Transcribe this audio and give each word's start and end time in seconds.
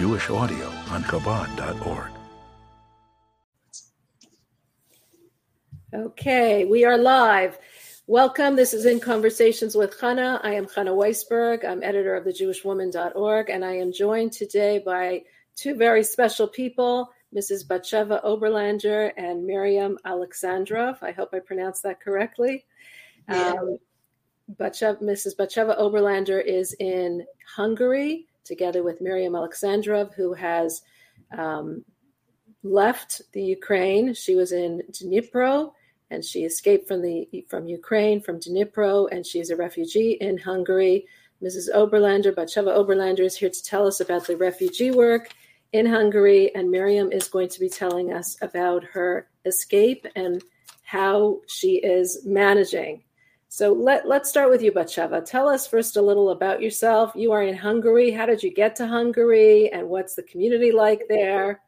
Jewish 0.00 0.30
audio 0.30 0.66
on 0.88 1.02
Chabad.org. 1.02 2.10
Okay, 5.92 6.64
we 6.64 6.86
are 6.86 6.96
live. 6.96 7.58
Welcome. 8.06 8.56
This 8.56 8.72
is 8.72 8.86
In 8.86 8.98
Conversations 8.98 9.74
with 9.74 9.98
Chana. 9.98 10.40
I 10.42 10.54
am 10.54 10.64
Chana 10.64 10.96
Weisberg. 10.96 11.66
I'm 11.66 11.82
editor 11.82 12.14
of 12.14 12.24
the 12.24 12.30
thejewishwoman.org, 12.30 13.50
and 13.50 13.62
I 13.62 13.72
am 13.72 13.92
joined 13.92 14.32
today 14.32 14.78
by 14.78 15.22
two 15.54 15.74
very 15.74 16.02
special 16.02 16.48
people, 16.48 17.10
Mrs. 17.36 17.66
Batsheva 17.66 18.24
Oberlander 18.24 19.12
and 19.18 19.44
Miriam 19.44 19.98
Alexandrov. 20.06 21.02
I 21.02 21.12
hope 21.12 21.34
I 21.34 21.40
pronounced 21.40 21.82
that 21.82 22.00
correctly. 22.00 22.64
Yeah. 23.28 23.50
Um, 23.50 23.76
Batsheva, 24.56 25.02
Mrs. 25.02 25.36
Batsheva 25.36 25.78
Oberlander 25.78 26.42
is 26.42 26.74
in 26.80 27.26
Hungary 27.54 28.28
together 28.44 28.82
with 28.82 29.00
Miriam 29.00 29.34
Alexandrov, 29.34 30.14
who 30.14 30.34
has 30.34 30.82
um, 31.36 31.84
left 32.62 33.22
the 33.32 33.42
Ukraine. 33.42 34.14
She 34.14 34.34
was 34.34 34.52
in 34.52 34.82
Dnipro 34.90 35.72
and 36.10 36.24
she 36.24 36.40
escaped 36.40 36.88
from 36.88 37.02
the 37.02 37.28
from 37.48 37.66
Ukraine, 37.66 38.20
from 38.20 38.40
Dnipro, 38.40 39.08
and 39.10 39.24
she 39.24 39.38
is 39.38 39.50
a 39.50 39.56
refugee 39.56 40.12
in 40.20 40.38
Hungary. 40.38 41.06
Mrs. 41.42 41.70
Oberlander, 41.74 42.34
Batsheva 42.34 42.76
Oberlander, 42.76 43.20
is 43.20 43.36
here 43.36 43.48
to 43.48 43.62
tell 43.62 43.86
us 43.86 44.00
about 44.00 44.26
the 44.26 44.36
refugee 44.36 44.90
work 44.90 45.30
in 45.72 45.86
Hungary, 45.86 46.54
and 46.54 46.70
Miriam 46.70 47.12
is 47.12 47.28
going 47.28 47.48
to 47.48 47.60
be 47.60 47.68
telling 47.68 48.12
us 48.12 48.36
about 48.42 48.84
her 48.84 49.28
escape 49.46 50.06
and 50.16 50.42
how 50.82 51.40
she 51.46 51.76
is 51.76 52.22
managing. 52.26 53.04
So 53.52 53.72
let, 53.72 54.06
let's 54.06 54.30
start 54.30 54.48
with 54.48 54.62
you, 54.62 54.70
Batsheva. 54.70 55.24
Tell 55.24 55.48
us 55.48 55.66
first 55.66 55.96
a 55.96 56.02
little 56.02 56.30
about 56.30 56.62
yourself. 56.62 57.10
You 57.16 57.32
are 57.32 57.42
in 57.42 57.56
Hungary. 57.56 58.12
How 58.12 58.24
did 58.24 58.44
you 58.44 58.54
get 58.54 58.76
to 58.76 58.86
Hungary, 58.86 59.68
and 59.72 59.88
what's 59.88 60.14
the 60.14 60.22
community 60.22 60.70
like 60.70 61.02
there? 61.08 61.60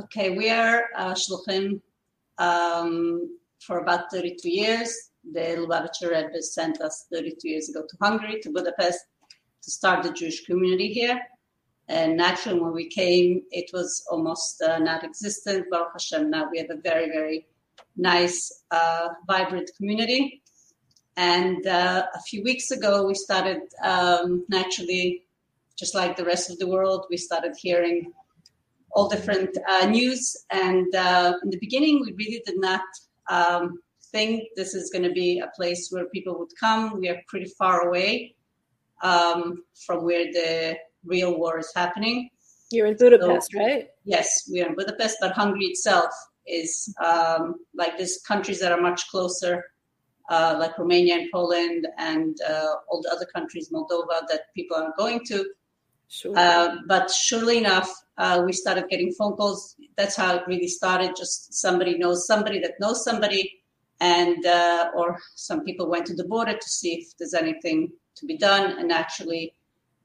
Okay, 0.00 0.30
we 0.30 0.48
are 0.48 0.84
uh, 0.96 1.12
shluchim 1.12 1.82
um, 2.38 3.38
for 3.60 3.80
about 3.80 4.10
32 4.10 4.48
years. 4.48 5.10
The 5.30 5.58
Lubavitcher 5.58 6.10
Rebbe 6.10 6.40
sent 6.40 6.80
us 6.80 7.04
32 7.12 7.50
years 7.50 7.68
ago 7.68 7.82
to 7.86 7.96
Hungary, 8.00 8.40
to 8.40 8.50
Budapest, 8.50 9.00
to 9.62 9.70
start 9.70 10.04
the 10.04 10.12
Jewish 10.12 10.46
community 10.46 10.90
here. 10.90 11.20
And 11.88 12.16
naturally, 12.16 12.60
when 12.60 12.72
we 12.72 12.88
came, 12.88 13.42
it 13.50 13.70
was 13.74 14.06
almost 14.10 14.62
uh, 14.62 14.78
not 14.78 15.04
existent. 15.04 15.66
Baruch 15.70 15.92
Hashem, 15.92 16.30
now 16.30 16.48
we 16.50 16.56
have 16.56 16.70
a 16.70 16.80
very, 16.80 17.08
very 17.10 17.46
nice, 17.94 18.64
uh, 18.70 19.08
vibrant 19.26 19.70
community. 19.76 20.42
And 21.16 21.66
uh, 21.66 22.06
a 22.14 22.20
few 22.22 22.42
weeks 22.42 22.70
ago, 22.70 23.06
we 23.06 23.14
started 23.14 23.62
um, 23.82 24.44
naturally, 24.48 25.24
just 25.76 25.94
like 25.94 26.16
the 26.16 26.24
rest 26.24 26.50
of 26.50 26.58
the 26.58 26.66
world, 26.66 27.06
we 27.10 27.16
started 27.16 27.54
hearing 27.58 28.12
all 28.92 29.08
different 29.08 29.56
uh, 29.68 29.86
news. 29.86 30.36
And 30.50 30.94
uh, 30.94 31.34
in 31.42 31.50
the 31.50 31.58
beginning, 31.58 32.00
we 32.00 32.12
really 32.12 32.42
did 32.46 32.58
not 32.58 32.82
um, 33.28 33.78
think 34.12 34.44
this 34.56 34.74
is 34.74 34.90
going 34.90 35.04
to 35.04 35.12
be 35.12 35.38
a 35.38 35.50
place 35.56 35.88
where 35.90 36.06
people 36.06 36.38
would 36.38 36.50
come. 36.58 36.98
We 36.98 37.08
are 37.08 37.20
pretty 37.28 37.50
far 37.58 37.88
away 37.88 38.34
um, 39.02 39.62
from 39.86 40.04
where 40.04 40.24
the 40.32 40.76
real 41.04 41.38
war 41.38 41.58
is 41.58 41.72
happening. 41.74 42.30
You're 42.70 42.86
in 42.86 42.96
Budapest, 42.96 43.52
so, 43.52 43.58
right? 43.58 43.88
Yes, 44.04 44.48
we 44.50 44.60
are 44.62 44.68
in 44.68 44.74
Budapest, 44.74 45.18
but 45.20 45.32
Hungary 45.32 45.66
itself 45.66 46.12
is 46.46 46.92
um, 47.04 47.56
like 47.74 47.96
these 47.98 48.20
countries 48.26 48.60
that 48.60 48.72
are 48.72 48.80
much 48.80 49.08
closer, 49.08 49.64
uh, 50.28 50.56
like 50.58 50.78
Romania 50.78 51.16
and 51.16 51.28
Poland 51.32 51.86
and 51.98 52.36
uh, 52.48 52.74
all 52.88 53.02
the 53.02 53.10
other 53.12 53.26
countries, 53.34 53.70
Moldova, 53.70 54.26
that 54.28 54.42
people 54.54 54.76
are 54.76 54.92
going 54.98 55.24
to. 55.26 55.44
Sure. 56.08 56.36
Uh, 56.36 56.76
but 56.86 57.10
surely 57.10 57.58
enough, 57.58 57.90
uh, 58.18 58.42
we 58.44 58.52
started 58.52 58.88
getting 58.88 59.12
phone 59.12 59.36
calls. 59.36 59.76
That's 59.96 60.16
how 60.16 60.36
it 60.36 60.42
really 60.46 60.68
started. 60.68 61.16
Just 61.16 61.54
somebody 61.54 61.98
knows 61.98 62.26
somebody 62.26 62.60
that 62.60 62.74
knows 62.80 63.02
somebody, 63.02 63.60
and 64.00 64.44
uh, 64.46 64.90
or 64.96 65.18
some 65.34 65.64
people 65.64 65.88
went 65.88 66.06
to 66.06 66.14
the 66.14 66.24
border 66.24 66.54
to 66.54 66.68
see 66.68 66.94
if 66.94 67.16
there's 67.18 67.34
anything 67.34 67.90
to 68.16 68.26
be 68.26 68.36
done. 68.36 68.78
And 68.78 68.92
actually, 68.92 69.54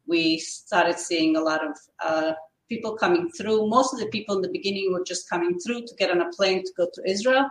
we 0.07 0.39
started 0.39 0.97
seeing 0.97 1.35
a 1.35 1.41
lot 1.41 1.61
of 1.63 1.77
uh, 2.03 2.33
people 2.67 2.95
coming 2.95 3.29
through. 3.37 3.69
Most 3.69 3.93
of 3.93 3.99
the 3.99 4.07
people 4.07 4.35
in 4.37 4.41
the 4.41 4.49
beginning 4.49 4.91
were 4.91 5.03
just 5.03 5.29
coming 5.29 5.59
through 5.59 5.81
to 5.81 5.95
get 5.97 6.09
on 6.09 6.21
a 6.21 6.29
plane 6.31 6.63
to 6.63 6.71
go 6.75 6.87
to 6.93 7.01
Israel. 7.09 7.47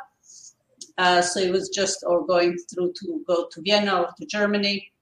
Uh, 1.00 1.22
so 1.22 1.40
it 1.40 1.50
was 1.50 1.70
just 1.70 2.04
or 2.06 2.26
going 2.26 2.58
through 2.68 2.92
to 2.92 3.24
go 3.26 3.48
to 3.50 3.62
Vienna 3.62 4.02
or 4.02 4.08
to 4.18 4.26
Germany. 4.26 4.92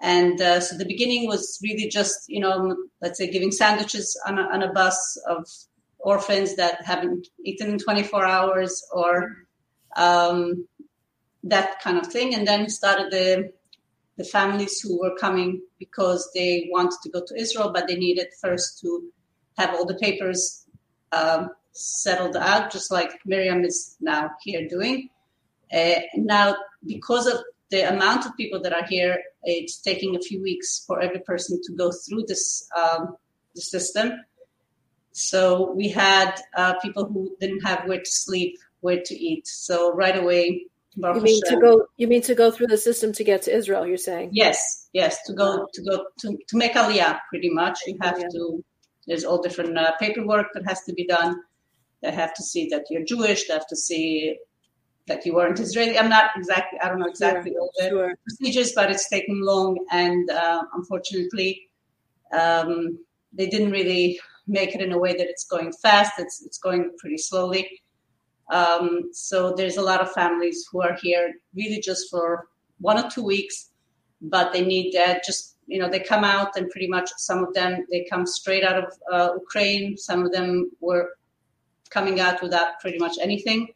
And 0.00 0.40
uh, 0.40 0.60
so 0.60 0.78
the 0.78 0.86
beginning 0.86 1.28
was 1.28 1.60
really 1.62 1.86
just, 1.86 2.16
you 2.28 2.40
know, 2.40 2.74
let's 3.02 3.18
say 3.18 3.30
giving 3.30 3.52
sandwiches 3.52 4.18
on 4.26 4.38
a, 4.38 4.42
on 4.54 4.62
a 4.62 4.72
bus 4.72 5.18
of 5.28 5.46
orphans 5.98 6.56
that 6.56 6.82
haven't 6.86 7.26
eaten 7.44 7.72
in 7.72 7.78
24 7.78 8.24
hours 8.24 8.82
or 8.90 9.36
um, 9.96 10.66
that 11.42 11.78
kind 11.82 11.98
of 11.98 12.06
thing. 12.06 12.34
And 12.34 12.48
then 12.48 12.70
started 12.70 13.12
the, 13.12 13.52
the 14.16 14.24
families 14.24 14.80
who 14.80 14.98
were 14.98 15.14
coming 15.20 15.60
because 15.78 16.30
they 16.34 16.70
wanted 16.72 17.00
to 17.02 17.10
go 17.10 17.22
to 17.22 17.38
Israel, 17.38 17.70
but 17.70 17.86
they 17.86 17.96
needed 17.96 18.28
first 18.40 18.80
to 18.80 19.12
have 19.58 19.74
all 19.74 19.84
the 19.84 19.98
papers 20.06 20.64
um, 21.12 21.50
settled 21.72 22.34
out, 22.34 22.72
just 22.72 22.90
like 22.90 23.10
Miriam 23.26 23.62
is 23.62 23.98
now 24.00 24.30
here 24.42 24.66
doing. 24.66 25.10
Uh, 25.74 26.00
now, 26.14 26.56
because 26.86 27.26
of 27.26 27.38
the 27.70 27.82
amount 27.92 28.26
of 28.26 28.36
people 28.36 28.60
that 28.62 28.72
are 28.72 28.86
here, 28.86 29.18
it's 29.42 29.78
taking 29.80 30.14
a 30.14 30.20
few 30.20 30.40
weeks 30.42 30.84
for 30.86 31.00
every 31.00 31.20
person 31.20 31.60
to 31.64 31.72
go 31.74 31.90
through 31.90 32.24
this 32.28 32.68
um, 32.78 33.16
the 33.54 33.60
system. 33.60 34.12
So 35.12 35.72
we 35.72 35.88
had 35.88 36.40
uh, 36.56 36.74
people 36.80 37.04
who 37.06 37.36
didn't 37.40 37.64
have 37.64 37.86
where 37.86 38.00
to 38.00 38.10
sleep, 38.10 38.58
where 38.80 39.00
to 39.04 39.14
eat. 39.14 39.46
So 39.46 39.92
right 39.94 40.16
away, 40.16 40.66
you 40.96 41.20
mean 41.20 41.40
to 41.46 41.56
go? 41.60 41.86
You 41.96 42.06
mean 42.06 42.22
to 42.22 42.34
go 42.34 42.50
through 42.50 42.68
the 42.68 42.78
system 42.78 43.12
to 43.14 43.24
get 43.24 43.42
to 43.42 43.56
Israel? 43.56 43.86
You're 43.86 43.96
saying? 43.96 44.30
Yes, 44.32 44.88
yes. 44.92 45.22
To 45.26 45.32
go 45.32 45.66
to 45.72 45.82
go 45.82 46.06
to, 46.20 46.38
to 46.48 46.56
make 46.56 46.74
aliyah, 46.74 47.18
pretty 47.30 47.50
much. 47.50 47.80
You 47.86 47.98
have 48.00 48.18
yeah. 48.18 48.28
to. 48.32 48.64
There's 49.06 49.24
all 49.24 49.42
different 49.42 49.76
uh, 49.76 49.92
paperwork 49.98 50.46
that 50.54 50.66
has 50.66 50.82
to 50.84 50.92
be 50.94 51.06
done. 51.06 51.36
They 52.00 52.12
have 52.12 52.32
to 52.34 52.42
see 52.42 52.68
that 52.68 52.84
you're 52.90 53.04
Jewish. 53.04 53.48
They 53.48 53.54
have 53.54 53.66
to 53.66 53.76
see 53.76 54.36
that 55.06 55.26
you 55.26 55.34
weren't 55.34 55.60
Israeli. 55.60 55.98
I'm 55.98 56.08
not 56.08 56.30
exactly, 56.36 56.78
I 56.80 56.88
don't 56.88 56.98
know 56.98 57.06
exactly 57.06 57.52
sure, 57.52 57.60
all 57.60 57.70
the 57.78 57.88
sure. 57.88 58.14
procedures, 58.22 58.72
but 58.74 58.90
it's 58.90 59.08
taking 59.08 59.40
long. 59.42 59.78
And 59.90 60.30
uh, 60.30 60.62
unfortunately, 60.74 61.68
um, 62.32 62.98
they 63.32 63.46
didn't 63.46 63.70
really 63.70 64.18
make 64.46 64.74
it 64.74 64.80
in 64.80 64.92
a 64.92 64.98
way 64.98 65.12
that 65.12 65.28
it's 65.28 65.44
going 65.44 65.72
fast. 65.72 66.12
It's, 66.18 66.42
it's 66.44 66.58
going 66.58 66.90
pretty 66.98 67.18
slowly. 67.18 67.82
Um, 68.50 69.10
so 69.12 69.54
there's 69.54 69.76
a 69.76 69.82
lot 69.82 70.00
of 70.00 70.12
families 70.12 70.66
who 70.70 70.82
are 70.82 70.96
here 71.02 71.34
really 71.54 71.80
just 71.80 72.10
for 72.10 72.46
one 72.80 72.98
or 72.98 73.08
two 73.10 73.24
weeks, 73.24 73.70
but 74.20 74.52
they 74.52 74.64
need 74.64 74.92
that 74.94 75.24
just, 75.24 75.56
you 75.66 75.78
know, 75.78 75.88
they 75.88 76.00
come 76.00 76.24
out 76.24 76.56
and 76.56 76.68
pretty 76.70 76.88
much 76.88 77.10
some 77.16 77.42
of 77.42 77.54
them, 77.54 77.86
they 77.90 78.06
come 78.08 78.26
straight 78.26 78.64
out 78.64 78.84
of 78.84 78.92
uh, 79.10 79.34
Ukraine. 79.38 79.96
Some 79.96 80.24
of 80.24 80.32
them 80.32 80.70
were 80.80 81.10
coming 81.90 82.20
out 82.20 82.42
without 82.42 82.80
pretty 82.80 82.98
much 82.98 83.16
anything 83.20 83.68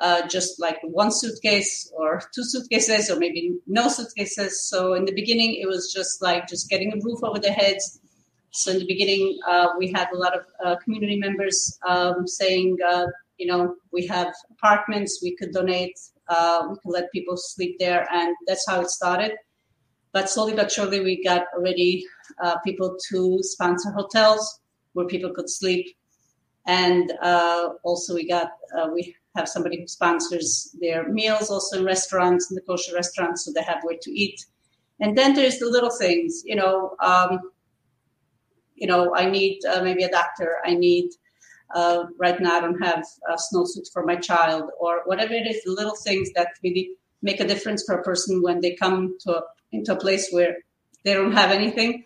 uh, 0.00 0.26
just 0.26 0.60
like 0.60 0.78
one 0.82 1.10
suitcase 1.10 1.90
or 1.96 2.20
two 2.34 2.44
suitcases 2.44 3.10
or 3.10 3.18
maybe 3.18 3.56
no 3.66 3.88
suitcases. 3.88 4.66
So 4.68 4.94
in 4.94 5.04
the 5.04 5.14
beginning, 5.14 5.58
it 5.60 5.66
was 5.66 5.92
just 5.92 6.22
like 6.22 6.48
just 6.48 6.68
getting 6.68 6.92
a 6.92 6.96
roof 7.02 7.20
over 7.22 7.38
their 7.38 7.52
heads. 7.52 8.00
So 8.50 8.72
in 8.72 8.80
the 8.80 8.86
beginning, 8.86 9.38
uh, 9.48 9.68
we 9.78 9.90
had 9.92 10.08
a 10.12 10.16
lot 10.16 10.36
of 10.36 10.44
uh, 10.64 10.76
community 10.76 11.16
members 11.18 11.78
um, 11.86 12.26
saying, 12.26 12.76
uh, 12.86 13.06
you 13.38 13.46
know, 13.46 13.76
we 13.92 14.06
have 14.08 14.32
apartments, 14.50 15.20
we 15.22 15.34
could 15.36 15.52
donate, 15.52 15.98
uh, 16.28 16.66
we 16.68 16.76
could 16.82 16.92
let 16.92 17.10
people 17.12 17.36
sleep 17.36 17.76
there, 17.78 18.06
and 18.12 18.36
that's 18.46 18.68
how 18.68 18.80
it 18.82 18.90
started. 18.90 19.32
But 20.12 20.28
slowly 20.28 20.54
but 20.54 20.70
surely, 20.70 21.00
we 21.00 21.24
got 21.24 21.46
already 21.56 22.04
uh, 22.42 22.58
people 22.58 22.94
to 23.08 23.38
sponsor 23.40 23.90
hotels 23.92 24.60
where 24.92 25.06
people 25.06 25.32
could 25.32 25.48
sleep, 25.48 25.86
and 26.66 27.10
also 27.82 28.14
we 28.14 28.28
got 28.28 28.50
we 28.92 29.16
have 29.34 29.48
somebody 29.48 29.80
who 29.80 29.88
sponsors 29.88 30.74
their 30.80 31.08
meals 31.08 31.50
also 31.50 31.78
in 31.78 31.84
restaurants, 31.84 32.50
in 32.50 32.54
the 32.54 32.60
kosher 32.62 32.94
restaurants, 32.94 33.44
so 33.44 33.52
they 33.52 33.62
have 33.62 33.82
where 33.82 33.96
to 34.00 34.10
eat. 34.10 34.44
And 35.00 35.16
then 35.16 35.34
there's 35.34 35.58
the 35.58 35.66
little 35.66 35.90
things, 35.90 36.42
you 36.44 36.54
know, 36.54 36.96
um, 37.00 37.40
you 38.74 38.86
know, 38.86 39.14
I 39.14 39.30
need 39.30 39.64
uh, 39.64 39.82
maybe 39.82 40.02
a 40.02 40.10
doctor. 40.10 40.58
I 40.64 40.74
need, 40.74 41.10
uh, 41.74 42.04
right 42.18 42.38
now 42.40 42.58
I 42.58 42.60
don't 42.60 42.82
have 42.82 43.04
a 43.28 43.34
snowsuit 43.34 43.90
for 43.92 44.04
my 44.04 44.16
child 44.16 44.70
or 44.78 45.02
whatever 45.06 45.32
it 45.32 45.46
is, 45.46 45.62
the 45.64 45.72
little 45.72 45.96
things 45.96 46.30
that 46.34 46.48
really 46.62 46.90
make 47.22 47.40
a 47.40 47.46
difference 47.46 47.84
for 47.84 47.96
a 47.96 48.02
person 48.02 48.42
when 48.42 48.60
they 48.60 48.74
come 48.74 49.16
to 49.20 49.38
a, 49.38 49.42
into 49.70 49.92
a 49.92 49.96
place 49.96 50.28
where 50.30 50.58
they 51.04 51.14
don't 51.14 51.32
have 51.32 51.50
anything. 51.50 52.04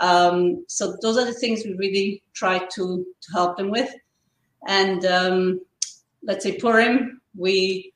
Um, 0.00 0.64
so 0.68 0.96
those 1.02 1.16
are 1.16 1.24
the 1.24 1.32
things 1.32 1.64
we 1.64 1.74
really 1.74 2.22
try 2.34 2.58
to, 2.58 3.06
to 3.20 3.32
help 3.32 3.56
them 3.56 3.70
with. 3.70 3.92
And, 4.66 5.04
um, 5.04 5.60
let's 6.28 6.44
say 6.44 6.58
Purim, 6.58 7.20
we 7.34 7.92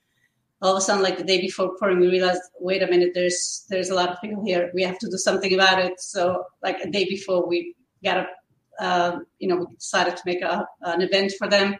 all 0.62 0.72
of 0.72 0.78
a 0.78 0.80
sudden, 0.80 1.02
like 1.02 1.18
the 1.18 1.24
day 1.24 1.40
before 1.40 1.76
Purim, 1.76 2.00
we 2.00 2.08
realized, 2.08 2.42
wait 2.58 2.82
a 2.82 2.86
minute, 2.86 3.12
there's 3.14 3.66
there's 3.68 3.90
a 3.90 3.94
lot 3.94 4.08
of 4.08 4.20
people 4.20 4.44
here. 4.44 4.70
We 4.74 4.82
have 4.82 4.98
to 4.98 5.10
do 5.10 5.18
something 5.18 5.52
about 5.54 5.78
it. 5.78 6.00
So, 6.00 6.44
like 6.62 6.78
a 6.80 6.90
day 6.90 7.04
before, 7.04 7.46
we 7.46 7.74
got 8.02 8.16
a, 8.18 8.84
uh, 8.84 9.18
you 9.38 9.48
know, 9.48 9.56
we 9.56 9.66
decided 9.74 10.16
to 10.16 10.22
make 10.24 10.40
a, 10.40 10.66
an 10.80 11.02
event 11.02 11.32
for 11.38 11.48
them. 11.48 11.76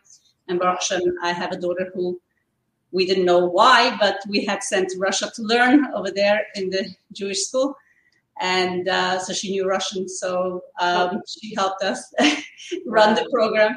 And 0.49 0.59
Baruch 0.59 0.81
Hashem, 0.81 1.15
I 1.23 1.33
have 1.33 1.53
a 1.53 1.61
daughter 1.61 1.91
who 1.95 2.21
we 2.91 3.07
didn't 3.07 3.25
know 3.25 3.47
why, 3.47 3.97
but 3.99 4.19
we 4.29 4.45
had 4.45 4.63
sent 4.63 4.91
to 4.91 4.99
Russia 4.99 5.31
to 5.35 5.43
learn 5.43 5.87
over 5.95 6.11
there 6.11 6.43
in 6.57 6.69
the 6.71 6.85
Jewish 7.13 7.47
school. 7.47 7.75
And 8.41 8.89
uh, 8.89 9.21
so 9.21 9.33
she 9.33 9.53
knew 9.53 9.67
Russian, 9.67 10.09
so 10.09 10.65
um, 10.81 11.23
she 11.29 11.55
helped 11.55 11.85
us 11.85 12.13
run 12.87 13.15
the 13.15 13.29
program. 13.33 13.77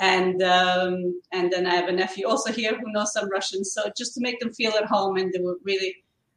And 0.00 0.42
um, 0.42 1.20
and 1.30 1.52
then 1.52 1.66
I 1.66 1.74
have 1.74 1.88
a 1.88 1.92
nephew 1.92 2.26
also 2.26 2.50
here 2.52 2.74
who 2.74 2.90
knows 2.92 3.12
some 3.12 3.28
Russian. 3.28 3.64
So 3.64 3.90
just 3.96 4.14
to 4.14 4.20
make 4.22 4.40
them 4.40 4.52
feel 4.52 4.72
at 4.72 4.86
home, 4.86 5.18
and 5.18 5.30
they 5.32 5.40
were 5.40 5.58
really, 5.62 5.94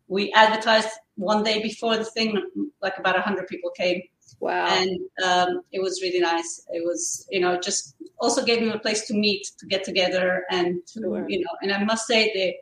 we 0.10 0.32
advertised 0.34 0.90
one 1.16 1.44
day 1.44 1.62
before 1.62 1.96
the 1.96 2.04
thing, 2.04 2.44
like 2.82 2.98
about 2.98 3.18
hundred 3.22 3.48
people 3.48 3.72
came. 3.72 4.02
Wow! 4.42 4.68
And 4.68 5.00
um, 5.24 5.62
it 5.72 5.82
was 5.82 6.02
really 6.02 6.20
nice. 6.20 6.66
It 6.72 6.84
was, 6.86 7.26
you 7.32 7.40
know, 7.40 7.58
just 7.58 7.96
also 8.20 8.44
gave 8.44 8.60
them 8.60 8.72
a 8.72 8.80
place 8.80 9.08
to 9.08 9.14
meet, 9.14 9.48
to 9.60 9.66
get 9.66 9.86
together, 9.86 10.44
and 10.52 10.86
to, 10.88 11.00
sure. 11.00 11.26
you 11.30 11.40
know. 11.40 11.52
And 11.62 11.72
I 11.72 11.82
must 11.86 12.06
say 12.06 12.32
that 12.34 12.54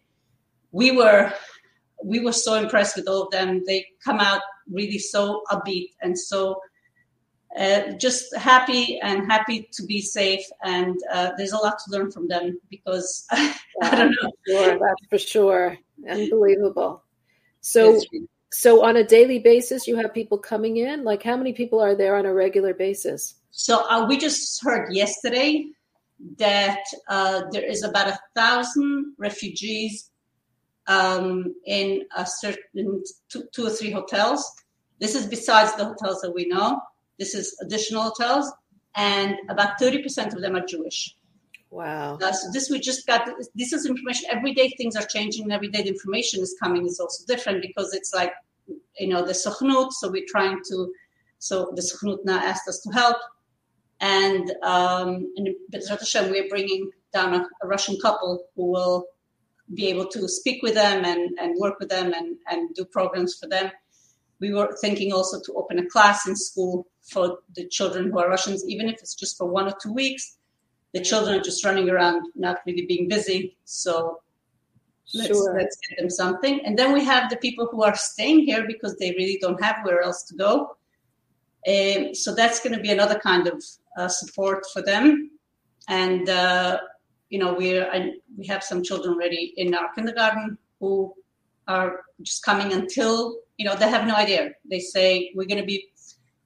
we 0.71 0.91
were 0.91 1.33
we 2.03 2.19
were 2.19 2.31
so 2.31 2.55
impressed 2.55 2.95
with 2.95 3.07
all 3.07 3.23
of 3.23 3.31
them. 3.31 3.63
They 3.65 3.87
come 4.03 4.19
out 4.19 4.41
really 4.69 4.99
so 4.99 5.41
upbeat 5.51 5.89
and 6.01 6.17
so 6.17 6.61
uh, 7.57 7.91
just 7.93 8.35
happy 8.35 8.99
and 9.01 9.29
happy 9.29 9.69
to 9.73 9.83
be 9.85 10.01
safe. 10.01 10.43
And 10.63 10.97
uh, 11.11 11.31
there's 11.37 11.51
a 11.51 11.57
lot 11.57 11.77
to 11.79 11.91
learn 11.91 12.11
from 12.11 12.27
them 12.27 12.59
because 12.69 13.25
I 13.31 13.55
don't 13.81 14.15
know. 14.21 14.31
Sure, 14.47 14.79
that's 14.79 15.07
for 15.09 15.17
sure. 15.17 15.77
Unbelievable. 16.09 17.03
So, 17.61 18.01
so 18.51 18.83
on 18.83 18.97
a 18.97 19.03
daily 19.03 19.39
basis, 19.39 19.87
you 19.87 19.97
have 19.97 20.13
people 20.13 20.37
coming 20.37 20.77
in. 20.77 21.03
Like, 21.03 21.23
how 21.23 21.37
many 21.37 21.53
people 21.53 21.79
are 21.79 21.95
there 21.95 22.15
on 22.15 22.25
a 22.25 22.33
regular 22.33 22.73
basis? 22.73 23.35
So 23.51 23.87
uh, 23.89 24.05
we 24.07 24.17
just 24.17 24.63
heard 24.63 24.93
yesterday 24.93 25.67
that 26.37 26.83
uh, 27.07 27.43
there 27.51 27.63
is 27.63 27.83
about 27.83 28.07
a 28.07 28.19
thousand 28.35 29.13
refugees 29.17 30.09
um, 30.87 31.53
in 31.65 32.03
a 32.15 32.25
certain 32.25 33.03
two, 33.29 33.43
two 33.51 33.67
or 33.67 33.69
three 33.69 33.91
hotels. 33.91 34.49
This 34.99 35.15
is 35.15 35.25
besides 35.25 35.75
the 35.75 35.85
hotels 35.85 36.21
that 36.21 36.33
we 36.33 36.45
know. 36.45 36.79
This 37.21 37.35
is 37.35 37.55
additional 37.61 38.01
hotels, 38.01 38.51
and 38.95 39.35
about 39.47 39.79
30% 39.79 40.33
of 40.33 40.41
them 40.41 40.55
are 40.55 40.65
Jewish. 40.65 41.15
Wow. 41.69 42.17
Uh, 42.17 42.31
so 42.31 42.51
this 42.51 42.67
we 42.71 42.79
just 42.79 43.05
got. 43.05 43.29
This 43.53 43.73
is 43.73 43.85
information. 43.85 44.25
Every 44.31 44.55
day 44.55 44.73
things 44.75 44.95
are 44.95 45.05
changing, 45.05 45.43
and 45.43 45.53
every 45.53 45.67
day 45.67 45.83
the 45.83 45.89
information 45.89 46.41
is 46.41 46.55
coming 46.61 46.87
is 46.87 46.99
also 46.99 47.23
different 47.27 47.61
because 47.61 47.93
it's 47.93 48.11
like, 48.11 48.33
you 48.97 49.07
know, 49.07 49.23
the 49.23 49.33
Sochnut. 49.33 49.91
So 49.91 50.09
we're 50.09 50.31
trying 50.35 50.61
to. 50.69 50.91
So 51.37 51.71
the 51.75 51.83
Sochnut 51.83 52.25
now 52.25 52.39
asked 52.39 52.67
us 52.67 52.79
to 52.85 52.89
help, 52.91 53.17
and 53.99 54.51
um, 54.63 55.31
B'ezrat 55.71 55.99
Hashem 55.99 56.31
we're 56.31 56.49
bringing 56.49 56.89
down 57.13 57.35
a, 57.35 57.47
a, 57.61 57.67
Russian 57.67 57.97
couple 58.01 58.47
who 58.55 58.71
will 58.71 59.05
be 59.75 59.85
able 59.89 60.07
to 60.07 60.27
speak 60.27 60.63
with 60.63 60.73
them 60.73 61.05
and, 61.05 61.37
and 61.39 61.55
work 61.59 61.77
with 61.79 61.89
them 61.89 62.13
and, 62.13 62.37
and 62.49 62.73
do 62.73 62.83
programs 62.83 63.35
for 63.35 63.47
them 63.47 63.69
we 64.41 64.51
were 64.51 64.75
thinking 64.81 65.13
also 65.13 65.39
to 65.39 65.53
open 65.53 65.79
a 65.79 65.85
class 65.85 66.27
in 66.27 66.35
school 66.35 66.87
for 67.01 67.39
the 67.55 67.67
children 67.67 68.11
who 68.11 68.19
are 68.19 68.29
Russians, 68.29 68.65
even 68.67 68.87
if 68.87 68.99
it's 68.99 69.15
just 69.15 69.37
for 69.37 69.45
one 69.45 69.67
or 69.67 69.75
two 69.81 69.93
weeks. 69.93 70.37
The 70.93 71.01
children 71.01 71.39
are 71.39 71.43
just 71.43 71.63
running 71.63 71.89
around, 71.89 72.27
not 72.35 72.57
really 72.65 72.85
being 72.85 73.07
busy. 73.07 73.55
So 73.63 74.21
let's, 75.13 75.27
sure. 75.27 75.57
let's 75.57 75.77
get 75.87 75.99
them 75.99 76.09
something. 76.09 76.59
And 76.65 76.77
then 76.77 76.93
we 76.93 77.03
have 77.05 77.29
the 77.29 77.37
people 77.37 77.67
who 77.71 77.83
are 77.83 77.95
staying 77.95 78.41
here 78.41 78.67
because 78.67 78.97
they 78.97 79.11
really 79.11 79.37
don't 79.41 79.61
have 79.63 79.77
where 79.83 80.01
else 80.01 80.23
to 80.23 80.35
go. 80.35 80.75
Um, 81.67 82.13
so 82.13 82.35
that's 82.35 82.61
going 82.61 82.75
to 82.75 82.81
be 82.81 82.91
another 82.91 83.19
kind 83.19 83.47
of 83.47 83.63
uh, 83.97 84.07
support 84.07 84.65
for 84.73 84.81
them. 84.81 85.31
And 85.87 86.29
uh, 86.29 86.79
you 87.29 87.39
know, 87.39 87.53
we 87.53 87.81
we 88.37 88.45
have 88.47 88.63
some 88.63 88.83
children 88.83 89.13
already 89.13 89.53
in 89.55 89.73
our 89.73 89.93
kindergarten 89.93 90.57
who 90.79 91.13
are 91.67 92.01
just 92.21 92.43
coming 92.43 92.73
until 92.73 93.37
you 93.61 93.65
know, 93.65 93.75
they 93.75 93.87
have 93.87 94.07
no 94.07 94.15
idea. 94.15 94.53
They 94.67 94.79
say, 94.79 95.31
we're 95.35 95.45
going 95.45 95.59
to 95.59 95.65
be 95.67 95.90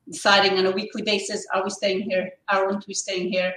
deciding 0.09 0.57
on 0.57 0.65
a 0.65 0.71
weekly 0.71 1.01
basis, 1.01 1.45
are 1.53 1.63
we 1.63 1.69
staying 1.69 2.01
here? 2.01 2.31
Aren't 2.49 2.87
we 2.87 2.93
staying 2.93 3.31
here? 3.31 3.53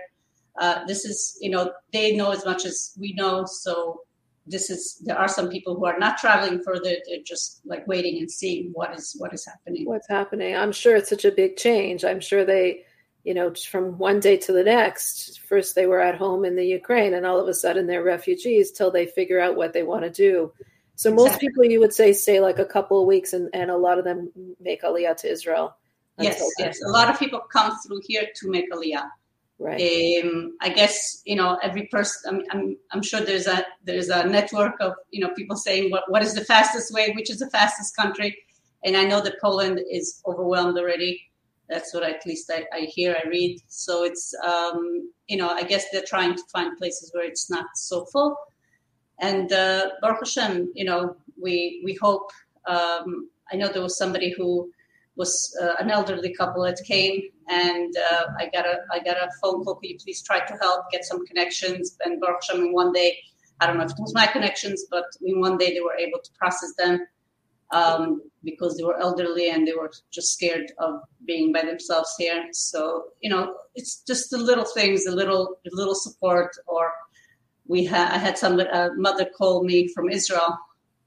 Uh, 0.60 0.84
this 0.86 1.04
is, 1.04 1.38
you 1.40 1.50
know, 1.50 1.72
they 1.92 2.16
know 2.16 2.32
as 2.32 2.44
much 2.44 2.64
as 2.64 2.94
we 2.98 3.12
know. 3.12 3.44
So 3.44 4.02
this 4.46 4.70
is, 4.70 5.00
there 5.04 5.18
are 5.18 5.28
some 5.28 5.48
people 5.48 5.76
who 5.76 5.86
are 5.86 5.98
not 5.98 6.18
traveling 6.18 6.62
further. 6.62 6.96
They're 7.06 7.22
just 7.24 7.60
like 7.64 7.86
waiting 7.86 8.18
and 8.18 8.30
seeing 8.30 8.70
what 8.72 8.94
is, 8.94 9.14
what 9.18 9.32
is 9.34 9.46
happening. 9.46 9.86
What's 9.86 10.08
happening. 10.08 10.56
I'm 10.56 10.72
sure 10.72 10.96
it's 10.96 11.10
such 11.10 11.24
a 11.24 11.32
big 11.32 11.56
change. 11.56 12.04
I'm 12.04 12.20
sure 12.20 12.44
they, 12.44 12.84
you 13.24 13.34
know, 13.34 13.52
from 13.54 13.98
one 13.98 14.20
day 14.20 14.36
to 14.38 14.52
the 14.52 14.64
next, 14.64 15.40
first 15.40 15.74
they 15.74 15.86
were 15.86 16.00
at 16.00 16.16
home 16.16 16.44
in 16.44 16.56
the 16.56 16.64
Ukraine 16.64 17.14
and 17.14 17.26
all 17.26 17.38
of 17.38 17.46
a 17.46 17.54
sudden 17.54 17.86
they're 17.86 18.02
refugees 18.02 18.72
till 18.72 18.90
they 18.90 19.06
figure 19.06 19.38
out 19.38 19.56
what 19.56 19.74
they 19.74 19.82
want 19.82 20.04
to 20.04 20.10
do 20.10 20.52
so 20.98 21.10
exactly. 21.10 21.30
most 21.30 21.40
people 21.40 21.64
you 21.64 21.78
would 21.78 21.94
say 21.94 22.12
stay 22.12 22.40
like 22.40 22.58
a 22.58 22.64
couple 22.64 23.00
of 23.00 23.06
weeks 23.06 23.32
and, 23.32 23.48
and 23.54 23.70
a 23.70 23.76
lot 23.76 23.98
of 23.98 24.04
them 24.04 24.32
make 24.60 24.82
Aliyah 24.82 25.16
to 25.18 25.30
Israel. 25.30 25.76
Yes, 26.18 26.42
yes. 26.58 26.80
A 26.82 26.88
lot 26.88 27.10
of 27.10 27.18
people 27.18 27.40
come 27.52 27.78
through 27.80 28.00
here 28.04 28.26
to 28.36 28.50
make 28.50 28.70
Aliyah. 28.72 29.08
Right. 29.60 30.22
Um, 30.22 30.56
I 30.60 30.68
guess 30.68 31.20
you 31.24 31.34
know 31.34 31.58
every 31.62 31.86
person. 31.86 32.46
I'm, 32.50 32.58
I'm, 32.58 32.76
I'm 32.92 33.02
sure 33.02 33.20
there's 33.20 33.48
a 33.48 33.66
there's 33.84 34.08
a 34.08 34.24
network 34.24 34.74
of 34.80 34.92
you 35.10 35.20
know 35.20 35.34
people 35.34 35.56
saying 35.56 35.90
what 35.90 36.04
what 36.08 36.22
is 36.22 36.34
the 36.34 36.44
fastest 36.44 36.94
way, 36.94 37.12
which 37.16 37.28
is 37.28 37.40
the 37.40 37.50
fastest 37.50 37.96
country, 37.96 38.36
and 38.84 38.96
I 38.96 39.04
know 39.04 39.20
that 39.20 39.40
Poland 39.40 39.80
is 39.90 40.22
overwhelmed 40.26 40.78
already. 40.78 41.20
That's 41.68 41.92
what 41.92 42.02
at 42.04 42.24
least 42.24 42.50
I, 42.50 42.64
I 42.72 42.80
hear, 42.82 43.16
I 43.22 43.28
read. 43.28 43.60
So 43.66 44.04
it's 44.04 44.32
um, 44.46 45.10
you 45.26 45.36
know 45.36 45.48
I 45.48 45.64
guess 45.64 45.86
they're 45.90 46.06
trying 46.06 46.36
to 46.36 46.42
find 46.52 46.78
places 46.78 47.10
where 47.12 47.24
it's 47.24 47.50
not 47.50 47.66
so 47.74 48.04
full. 48.06 48.36
And 49.20 49.52
uh, 49.52 49.90
Baruch 50.00 50.20
Hashem, 50.20 50.70
you 50.74 50.84
know, 50.84 51.16
we 51.40 51.82
we 51.84 51.94
hope. 51.94 52.30
Um, 52.66 53.28
I 53.50 53.56
know 53.56 53.68
there 53.68 53.82
was 53.82 53.96
somebody 53.96 54.30
who 54.30 54.70
was 55.18 55.54
uh, 55.60 55.74
an 55.80 55.90
elderly 55.90 56.32
couple 56.32 56.62
that 56.62 56.80
came, 56.86 57.20
and 57.48 57.92
uh, 58.10 58.26
I 58.38 58.48
got 58.54 58.64
a 58.64 58.76
I 58.92 59.00
got 59.00 59.16
a 59.16 59.28
phone 59.42 59.64
call. 59.64 59.74
Could 59.74 59.90
you 59.90 59.98
please 60.02 60.22
try 60.22 60.40
to 60.40 60.54
help 60.62 60.90
get 60.92 61.04
some 61.04 61.26
connections? 61.26 61.96
And 62.04 62.20
Baruch 62.20 62.42
in 62.54 62.72
one 62.72 62.92
day, 62.92 63.18
I 63.60 63.66
don't 63.66 63.78
know 63.78 63.84
if 63.84 63.90
it 63.90 63.98
was 63.98 64.14
my 64.14 64.26
connections, 64.26 64.86
but 64.90 65.04
in 65.22 65.40
one 65.40 65.58
day 65.58 65.74
they 65.74 65.80
were 65.80 65.96
able 65.98 66.20
to 66.20 66.30
process 66.38 66.72
them 66.78 67.00
um, 67.72 68.22
because 68.44 68.76
they 68.76 68.84
were 68.84 68.98
elderly 68.98 69.50
and 69.50 69.66
they 69.66 69.74
were 69.74 69.90
just 70.12 70.28
scared 70.28 70.70
of 70.78 71.00
being 71.26 71.52
by 71.52 71.62
themselves 71.62 72.14
here. 72.16 72.46
So 72.52 73.06
you 73.20 73.28
know, 73.28 73.54
it's 73.74 74.02
just 74.06 74.30
the 74.30 74.38
little 74.38 74.66
things, 74.66 75.04
the 75.04 75.10
little 75.10 75.58
the 75.64 75.72
little 75.74 75.96
support 75.96 76.52
or 76.68 76.92
we 77.66 77.84
had 77.84 78.12
I 78.12 78.18
had 78.18 78.38
some 78.38 78.60
a 78.60 78.90
mother 78.96 79.26
call 79.36 79.64
me 79.64 79.88
from 79.88 80.08
Israel 80.08 80.56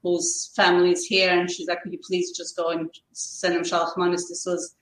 whose 0.02 0.50
family 0.54 0.92
is 0.92 1.04
here, 1.04 1.30
and 1.30 1.50
she's 1.50 1.68
like, 1.68 1.82
"Could 1.82 1.92
you 1.92 2.00
please 2.06 2.36
just 2.36 2.56
go 2.56 2.70
and 2.70 2.90
send 3.12 3.54
them 3.54 3.62
shalach 3.62 3.96
manis?" 3.96 4.28
This 4.28 4.44
was 4.46 4.74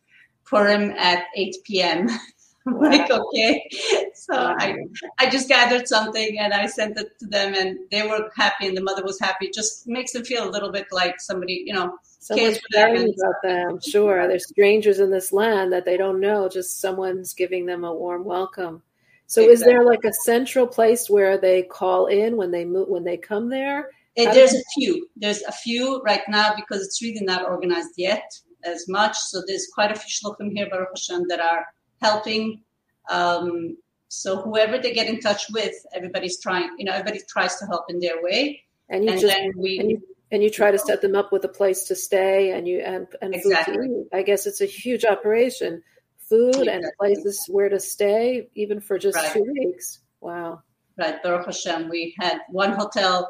Purim 0.44 0.90
at 0.92 1.24
8 1.36 1.56
p.m. 1.64 2.08
Wow. 2.66 2.90
like, 2.90 3.10
okay. 3.10 3.68
So 4.14 4.34
I, 4.34 4.76
I 5.18 5.30
just 5.30 5.48
gathered 5.48 5.88
something 5.88 6.38
and 6.38 6.52
I 6.52 6.66
sent 6.66 6.98
it 6.98 7.18
to 7.20 7.26
them, 7.26 7.54
and 7.54 7.78
they 7.90 8.06
were 8.06 8.30
happy, 8.36 8.66
and 8.66 8.76
the 8.76 8.82
mother 8.82 9.02
was 9.02 9.18
happy. 9.18 9.46
It 9.46 9.54
just 9.54 9.88
makes 9.88 10.12
them 10.12 10.24
feel 10.24 10.46
a 10.46 10.50
little 10.50 10.70
bit 10.70 10.86
like 10.92 11.20
somebody, 11.20 11.64
you 11.66 11.72
know, 11.72 11.96
someone's 12.02 12.60
caring 12.72 13.14
about 13.18 13.42
them. 13.42 13.78
Sure, 13.88 14.28
they're 14.28 14.38
strangers 14.38 15.00
in 15.00 15.10
this 15.10 15.32
land 15.32 15.72
that 15.72 15.86
they 15.86 15.96
don't 15.96 16.20
know. 16.20 16.50
Just 16.50 16.82
someone's 16.82 17.32
giving 17.32 17.64
them 17.64 17.82
a 17.82 17.94
warm 17.94 18.24
welcome. 18.24 18.82
So 19.26 19.40
exactly. 19.40 19.52
is 19.54 19.60
there 19.64 19.84
like 19.84 20.04
a 20.04 20.12
central 20.12 20.66
place 20.66 21.08
where 21.08 21.38
they 21.38 21.62
call 21.62 22.06
in 22.06 22.36
when 22.36 22.50
they 22.50 22.66
move 22.66 22.88
when 22.88 23.04
they 23.04 23.16
come 23.16 23.48
there? 23.48 23.88
Uh, 24.18 24.32
there's 24.32 24.54
a 24.54 24.62
few. 24.74 25.08
There's 25.16 25.42
a 25.42 25.52
few 25.52 26.00
right 26.02 26.22
now 26.28 26.54
because 26.54 26.84
it's 26.84 27.00
really 27.02 27.24
not 27.24 27.44
organized 27.44 27.94
yet 27.96 28.24
as 28.64 28.86
much. 28.88 29.16
So 29.16 29.42
there's 29.46 29.68
quite 29.72 29.92
a 29.92 29.94
few 29.94 30.08
shluchim 30.08 30.52
here, 30.52 30.68
Baruch 30.70 30.88
Hashem, 30.94 31.26
that 31.28 31.40
are 31.40 31.64
helping. 32.02 32.62
Um, 33.10 33.76
so 34.08 34.42
whoever 34.42 34.78
they 34.78 34.92
get 34.92 35.08
in 35.08 35.20
touch 35.20 35.46
with, 35.52 35.74
everybody's 35.94 36.40
trying. 36.40 36.70
You 36.78 36.86
know, 36.86 36.92
everybody 36.92 37.20
tries 37.28 37.56
to 37.58 37.66
help 37.66 37.84
in 37.88 38.00
their 38.00 38.22
way. 38.22 38.62
And 38.88 39.04
you 39.04 39.12
and 39.12 39.20
just 39.20 39.36
we, 39.56 39.78
and 39.78 39.90
you, 39.90 40.02
and 40.32 40.42
you 40.42 40.50
try 40.50 40.72
to 40.72 40.78
set 40.78 41.00
them 41.00 41.14
up 41.14 41.30
with 41.30 41.44
a 41.44 41.48
place 41.48 41.84
to 41.84 41.94
stay 41.94 42.50
and 42.50 42.66
you 42.66 42.80
and 42.80 43.06
and 43.22 43.34
exactly. 43.34 43.76
food 43.76 43.82
to 43.82 44.00
eat. 44.00 44.06
I 44.12 44.22
guess 44.22 44.46
it's 44.46 44.60
a 44.60 44.66
huge 44.66 45.04
operation 45.04 45.82
food 46.30 46.50
exactly. 46.50 46.72
and 46.72 46.84
places 46.98 47.44
where 47.48 47.68
to 47.68 47.80
stay, 47.80 48.48
even 48.54 48.80
for 48.80 48.98
just 48.98 49.16
right. 49.16 49.32
two 49.32 49.44
weeks. 49.52 49.98
Wow. 50.20 50.62
Right, 50.96 51.22
Baruch 51.22 51.46
Hashem. 51.46 51.88
We 51.88 52.14
had 52.18 52.38
one 52.48 52.72
hotel 52.72 53.28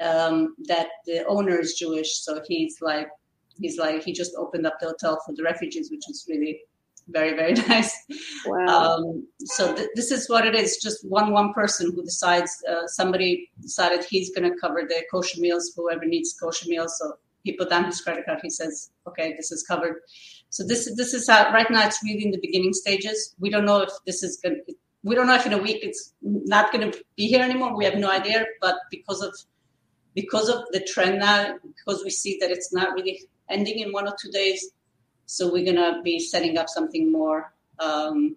um, 0.00 0.54
that 0.64 0.88
the 1.06 1.24
owner 1.26 1.58
is 1.58 1.74
Jewish, 1.74 2.12
so 2.20 2.40
he's 2.46 2.78
like, 2.80 3.08
he's 3.60 3.78
like, 3.78 4.02
he 4.02 4.12
just 4.12 4.34
opened 4.36 4.66
up 4.66 4.78
the 4.80 4.86
hotel 4.86 5.20
for 5.24 5.34
the 5.34 5.42
refugees, 5.42 5.90
which 5.90 6.08
is 6.08 6.26
really 6.28 6.60
very, 7.08 7.34
very 7.34 7.52
nice. 7.68 7.96
Wow. 8.46 8.66
Um, 8.66 9.26
so 9.40 9.74
th- 9.74 9.88
this 9.94 10.10
is 10.10 10.28
what 10.28 10.46
it 10.46 10.54
is. 10.54 10.78
Just 10.78 11.08
one 11.08 11.32
one 11.32 11.52
person 11.52 11.92
who 11.94 12.02
decides. 12.02 12.62
Uh, 12.68 12.86
somebody 12.86 13.50
decided 13.60 14.04
he's 14.04 14.34
going 14.34 14.50
to 14.50 14.56
cover 14.58 14.82
the 14.88 15.02
kosher 15.10 15.40
meals. 15.40 15.72
Whoever 15.76 16.04
needs 16.04 16.34
kosher 16.40 16.68
meals, 16.68 16.98
so 16.98 17.14
he 17.44 17.52
put 17.52 17.70
down 17.70 17.84
his 17.84 18.00
credit 18.00 18.24
card. 18.26 18.40
He 18.42 18.50
says, 18.50 18.90
"Okay, 19.06 19.34
this 19.36 19.50
is 19.50 19.62
covered." 19.62 20.00
So 20.50 20.64
this 20.64 20.86
is 20.86 20.96
this 20.96 21.14
is 21.14 21.28
how, 21.28 21.52
right 21.52 21.70
now. 21.70 21.86
It's 21.86 22.02
really 22.04 22.24
in 22.24 22.30
the 22.30 22.40
beginning 22.40 22.72
stages. 22.72 23.34
We 23.38 23.50
don't 23.50 23.64
know 23.64 23.80
if 23.80 23.90
this 24.06 24.22
is 24.22 24.38
going. 24.42 24.62
to 24.66 24.74
We 25.04 25.14
don't 25.16 25.26
know 25.26 25.34
if 25.34 25.46
in 25.46 25.52
a 25.52 25.58
week 25.58 25.80
it's 25.82 26.14
not 26.22 26.72
going 26.72 26.90
to 26.90 27.04
be 27.16 27.26
here 27.26 27.42
anymore. 27.42 27.76
We 27.76 27.84
have 27.84 27.96
no 27.96 28.10
idea. 28.10 28.46
But 28.60 28.76
because 28.90 29.22
of 29.22 29.34
because 30.14 30.48
of 30.48 30.64
the 30.70 30.80
trend 30.80 31.20
now, 31.20 31.54
because 31.64 32.04
we 32.04 32.10
see 32.10 32.38
that 32.40 32.50
it's 32.50 32.72
not 32.72 32.94
really 32.94 33.22
ending 33.48 33.78
in 33.78 33.92
one 33.92 34.06
or 34.06 34.14
two 34.20 34.30
days, 34.30 34.70
so 35.26 35.52
we're 35.52 35.64
to 35.64 36.00
be 36.02 36.18
setting 36.18 36.58
up 36.58 36.68
something 36.68 37.10
more 37.10 37.52
um, 37.78 38.36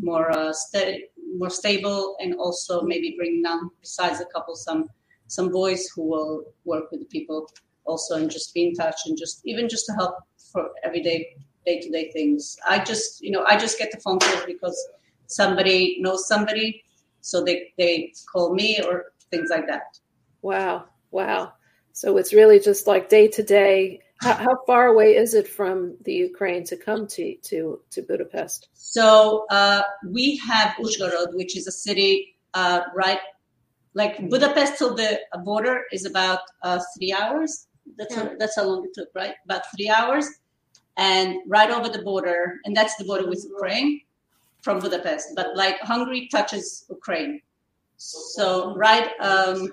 more 0.00 0.30
uh, 0.30 0.52
steady, 0.52 1.04
more 1.36 1.50
stable, 1.50 2.16
and 2.20 2.34
also 2.34 2.82
maybe 2.82 3.14
bring 3.16 3.42
down 3.42 3.70
besides 3.80 4.20
a 4.20 4.26
couple 4.26 4.54
some 4.56 4.88
some 5.28 5.50
boys 5.50 5.88
who 5.94 6.02
will 6.02 6.44
work 6.64 6.90
with 6.90 7.00
the 7.00 7.06
people 7.06 7.50
also 7.84 8.16
and 8.16 8.30
just 8.30 8.54
be 8.54 8.68
in 8.68 8.74
touch 8.74 9.00
and 9.06 9.18
just 9.18 9.40
even 9.44 9.68
just 9.68 9.84
to 9.86 9.92
help 9.92 10.14
for 10.52 10.70
everyday 10.84 11.34
day 11.64 11.80
to 11.80 11.90
day 11.90 12.10
things. 12.12 12.56
I 12.68 12.82
just 12.82 13.22
you 13.22 13.30
know 13.30 13.44
I 13.46 13.56
just 13.56 13.78
get 13.78 13.90
the 13.92 14.00
phone 14.00 14.18
calls 14.18 14.44
because 14.46 14.78
somebody 15.26 15.98
knows 16.00 16.26
somebody, 16.26 16.84
so 17.20 17.44
they 17.44 17.72
they 17.78 18.12
call 18.32 18.54
me 18.54 18.80
or 18.82 19.12
things 19.30 19.48
like 19.50 19.66
that. 19.66 19.98
Wow, 20.46 20.84
wow. 21.10 21.54
So 21.92 22.18
it's 22.18 22.32
really 22.32 22.60
just 22.60 22.86
like 22.86 23.08
day 23.08 23.26
to 23.26 23.42
day. 23.42 23.98
How 24.20 24.56
far 24.64 24.86
away 24.86 25.16
is 25.16 25.34
it 25.34 25.48
from 25.48 25.96
the 26.04 26.12
Ukraine 26.12 26.62
to 26.70 26.76
come 26.76 27.08
to 27.14 27.34
to 27.48 27.80
to 27.90 28.02
Budapest? 28.10 28.68
So 28.74 29.46
uh, 29.50 29.82
we 30.16 30.36
have 30.48 30.68
Uzhgorod, 30.78 31.30
which 31.34 31.56
is 31.56 31.66
a 31.66 31.72
city 31.72 32.36
uh, 32.54 32.82
right, 32.94 33.18
like 33.94 34.14
Budapest 34.30 34.78
till 34.78 34.94
the 34.94 35.18
border 35.44 35.76
is 35.90 36.06
about 36.06 36.42
uh, 36.62 36.78
three 36.94 37.12
hours. 37.12 37.66
That's 37.98 38.14
yeah. 38.14 38.22
how, 38.22 38.36
that's 38.38 38.54
how 38.54 38.66
long 38.70 38.84
it 38.84 38.94
took, 38.94 39.08
right? 39.16 39.34
About 39.46 39.62
three 39.74 39.90
hours, 39.90 40.26
and 40.96 41.28
right 41.48 41.72
over 41.76 41.88
the 41.88 42.02
border, 42.10 42.60
and 42.64 42.72
that's 42.76 42.94
the 43.00 43.04
border 43.04 43.26
with 43.28 43.44
Ukraine 43.56 44.00
from 44.62 44.78
Budapest. 44.78 45.26
But 45.34 45.56
like 45.56 45.76
Hungary 45.80 46.28
touches 46.30 46.86
Ukraine, 46.88 47.42
so 47.96 48.76
right, 48.76 49.08
um, 49.20 49.72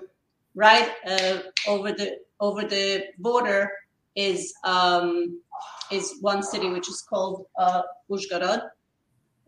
right 0.54 0.90
uh, 1.06 1.38
over 1.66 1.92
the 1.92 2.18
over 2.40 2.62
the 2.62 3.06
border 3.18 3.70
is 4.16 4.52
um, 4.64 5.40
is 5.90 6.18
one 6.20 6.42
city 6.42 6.68
which 6.68 6.88
is 6.88 7.02
called 7.02 7.46
uh, 7.58 7.82
Uzhgorod, 8.10 8.62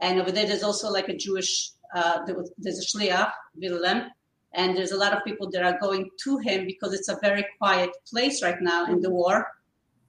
and 0.00 0.20
over 0.20 0.32
there 0.32 0.46
there's 0.46 0.62
also 0.62 0.90
like 0.90 1.08
a 1.08 1.16
Jewish 1.16 1.70
uh, 1.94 2.26
there's 2.58 2.78
a 2.78 2.98
shliach 2.98 3.32
Wilhelm, 3.56 4.10
and 4.54 4.76
there's 4.76 4.92
a 4.92 4.96
lot 4.96 5.12
of 5.12 5.24
people 5.24 5.50
that 5.50 5.62
are 5.62 5.78
going 5.78 6.10
to 6.24 6.38
him 6.38 6.66
because 6.66 6.92
it's 6.94 7.08
a 7.08 7.18
very 7.22 7.46
quiet 7.58 7.90
place 8.10 8.42
right 8.42 8.60
now 8.60 8.86
in 8.86 9.00
the 9.00 9.10
war. 9.10 9.46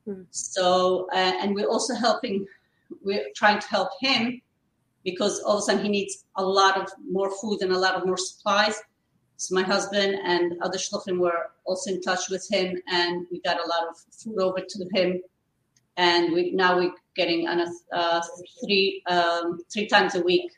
Mm. 0.08 0.26
So, 0.32 1.08
uh, 1.14 1.34
and 1.42 1.54
we're 1.54 1.68
also 1.68 1.94
helping, 1.94 2.46
we're 3.04 3.26
trying 3.36 3.60
to 3.60 3.68
help 3.68 3.90
him 4.00 4.42
because 5.04 5.40
all 5.42 5.58
of 5.58 5.60
a 5.60 5.62
sudden 5.64 5.84
he 5.84 5.90
needs 5.90 6.26
a 6.36 6.44
lot 6.44 6.82
of 6.82 6.90
more 7.10 7.32
food 7.40 7.62
and 7.62 7.72
a 7.72 7.78
lot 7.78 7.96
of 7.96 8.06
more 8.06 8.18
supplies. 8.18 8.82
So 9.38 9.56
my 9.56 9.64
husband 9.64 10.18
and 10.24 10.54
other 10.62 10.78
shluchim 10.78 11.20
were 11.20 11.52
also 11.66 11.92
in 11.92 12.02
touch 12.02 12.30
with 12.30 12.48
him, 12.50 12.76
and 12.88 13.26
we 13.32 13.40
got 13.42 13.58
a 13.64 13.68
lot 13.68 13.88
of 13.90 13.98
food 14.12 14.40
over 14.40 14.60
to 14.60 14.90
him. 14.94 15.22
And 15.96 16.34
we 16.34 16.52
now 16.52 16.78
we're 16.78 16.94
getting 17.16 17.48
on 17.48 17.60
a 17.62 17.68
uh, 17.96 18.22
three 18.64 19.02
um, 19.08 19.60
three 19.72 19.88
times 19.88 20.16
a 20.16 20.22
week 20.22 20.52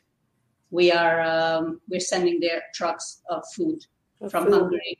we 0.72 0.92
are 0.92 1.22
um, 1.22 1.82
we're 1.90 2.00
sending 2.00 2.40
their 2.40 2.62
trucks 2.74 3.22
of 3.30 3.44
food 3.56 3.86
from 4.30 4.46
food. 4.46 4.54
Hungary. 4.54 4.98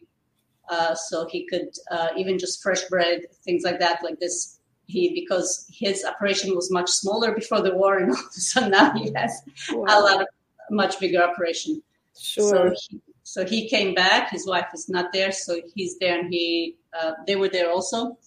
Uh, 0.70 0.94
so 0.94 1.28
he 1.28 1.48
could 1.48 1.70
uh, 1.92 2.10
even 2.16 2.38
just 2.38 2.62
fresh 2.62 2.84
bread, 2.86 3.22
things 3.44 3.64
like 3.64 3.80
that, 3.80 4.04
like 4.04 4.20
this. 4.20 4.60
He 4.86 5.14
because 5.14 5.68
his 5.72 6.04
operation 6.04 6.56
was 6.56 6.72
much 6.72 6.90
smaller 6.90 7.34
before 7.34 7.62
the 7.62 7.76
war, 7.76 7.98
and 7.98 8.12
all 8.12 8.18
of 8.18 8.26
a 8.26 8.40
sudden 8.40 8.72
now 8.72 8.92
he 8.94 9.12
has 9.16 9.42
wow. 9.72 9.86
a 9.88 9.98
lot 10.02 10.22
of 10.22 10.28
much 10.72 11.00
bigger 11.00 11.22
operation. 11.22 11.82
Sure. 12.18 12.74
So 12.76 12.76
he, 12.90 13.02
so 13.30 13.46
he 13.46 13.70
came 13.70 13.94
back. 13.94 14.32
His 14.32 14.48
wife 14.48 14.70
is 14.74 14.90
not 14.90 15.14
there, 15.14 15.32
so 15.32 15.62
he's 15.76 16.00
there, 16.00 16.20
and 16.20 16.34
he 16.34 16.78
uh, 17.00 17.12
they 17.28 17.36
were 17.36 17.48
there 17.48 17.70
also, 17.70 18.18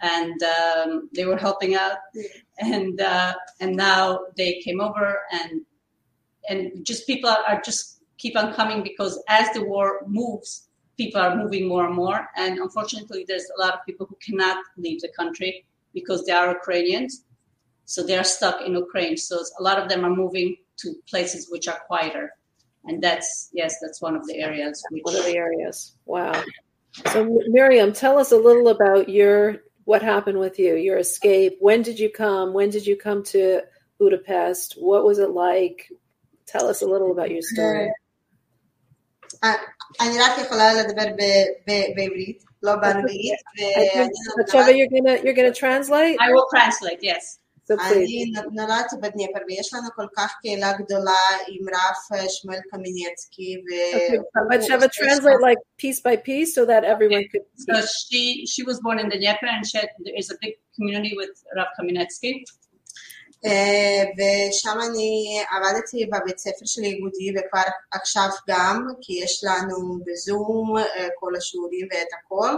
and 0.00 0.36
um, 0.42 1.08
they 1.14 1.24
were 1.24 1.36
helping 1.36 1.76
out, 1.76 1.98
and 2.58 3.00
uh, 3.00 3.34
and 3.60 3.76
now 3.76 4.18
they 4.36 4.60
came 4.64 4.80
over 4.80 5.20
and 5.30 5.60
and 6.48 6.84
just 6.84 7.06
people 7.06 7.30
are, 7.30 7.44
are 7.48 7.60
just 7.64 8.02
keep 8.18 8.36
on 8.36 8.52
coming 8.52 8.82
because 8.82 9.22
as 9.28 9.48
the 9.54 9.62
war 9.62 10.00
moves, 10.08 10.68
people 10.96 11.20
are 11.20 11.36
moving 11.36 11.68
more 11.68 11.86
and 11.86 11.94
more. 11.94 12.26
And 12.36 12.58
unfortunately, 12.58 13.24
there's 13.28 13.48
a 13.56 13.60
lot 13.60 13.74
of 13.74 13.86
people 13.86 14.06
who 14.06 14.18
cannot 14.26 14.58
leave 14.76 15.02
the 15.02 15.12
country 15.16 15.64
because 15.94 16.24
they 16.24 16.32
are 16.32 16.50
Ukrainians. 16.50 17.24
So 17.84 18.02
they 18.02 18.18
are 18.18 18.24
stuck 18.24 18.60
in 18.66 18.72
Ukraine. 18.74 19.16
So 19.16 19.36
a 19.60 19.62
lot 19.62 19.78
of 19.78 19.88
them 19.88 20.04
are 20.04 20.16
moving 20.24 20.56
to 20.78 20.94
places 21.08 21.48
which 21.48 21.68
are 21.68 21.80
quieter 21.86 22.32
And 22.85 23.03
that's, 23.03 23.49
yes, 23.53 23.75
that's 23.81 24.01
one 24.01 24.15
of 24.15 24.25
the 24.27 24.35
areas. 24.35 24.81
Which... 24.91 25.03
One 25.03 25.15
of 25.15 25.25
the 25.25 25.35
areas. 25.35 25.95
Wow. 26.05 26.41
So, 27.11 27.39
Miriam, 27.47 27.93
tell 27.93 28.17
us 28.17 28.31
a 28.31 28.37
little 28.37 28.69
about 28.69 29.09
your 29.09 29.57
what 29.83 30.01
happened 30.01 30.39
with 30.39 30.59
you, 30.59 30.75
your 30.75 30.97
escape. 30.97 31.57
When 31.59 31.81
did 31.81 31.99
you 31.99 32.09
come? 32.09 32.53
When 32.53 32.69
did 32.69 32.85
you 32.85 32.97
come 32.97 33.23
to 33.25 33.61
Budapest? 33.99 34.75
What 34.77 35.05
was 35.05 35.19
it 35.19 35.31
like? 35.31 35.91
Tell 36.45 36.67
us 36.67 36.81
a 36.81 36.85
little 36.85 37.11
about 37.11 37.31
your 37.31 37.41
story. 37.41 37.89
אני 40.01 40.19
רק 40.19 40.39
יכולה 40.39 40.73
לדבר 40.73 41.03
בעברית, 41.67 42.43
לא 42.63 42.75
באנגלית. 42.75 43.33
you're 44.71 44.87
gonna 44.87 45.17
you're 45.23 45.33
gonna 45.33 45.53
translate? 45.53 46.17
I 46.19 46.31
will 46.31 46.47
translate, 46.49 46.99
yes. 47.01 47.39
אני 47.71 48.31
נולדתי 48.51 48.95
בדניפר 49.01 49.39
ויש 49.47 49.73
לנו 49.73 49.89
כל 49.95 50.05
כך 50.17 50.33
קהילה 50.41 50.73
גדולה 50.73 51.23
עם 51.47 51.69
רב 51.69 52.19
שמואל 52.29 52.59
קמינצקי. 52.71 53.55
But 54.49 54.61
Sheva 54.61 54.89
translate 54.91 55.41
like 55.41 55.57
piece 55.77 55.99
by 56.01 56.15
piece 56.15 56.55
so 56.55 56.65
that 56.65 56.83
everyone 56.83 57.25
could. 57.31 57.45
So 57.67 57.73
she 58.03 58.45
she 58.51 58.63
was 58.63 58.77
born 58.85 58.99
in 58.99 59.09
the 59.09 59.17
Dnieper 59.17 59.49
and 59.55 59.63
she 59.69 59.77
had, 59.79 59.89
there 60.05 60.17
is 60.21 60.29
a 60.31 60.37
big 60.41 60.53
community 60.75 61.13
with 61.19 61.33
Rav 61.57 61.69
Kamenetsky. 61.77 62.31
ושם 64.16 64.78
אני 64.90 65.42
עבדתי 65.50 66.06
בבית 66.06 66.38
ספר 66.38 66.64
של 66.64 66.82
איגודי 66.82 67.30
וכבר 67.36 67.62
עכשיו 67.92 68.28
גם, 68.48 68.86
כי 69.00 69.20
יש 69.24 69.44
לנו 69.44 69.98
בזום 70.06 70.74
כל 71.20 71.36
השיעורים 71.36 71.88
ואת 71.92 72.06
הכל, 72.18 72.54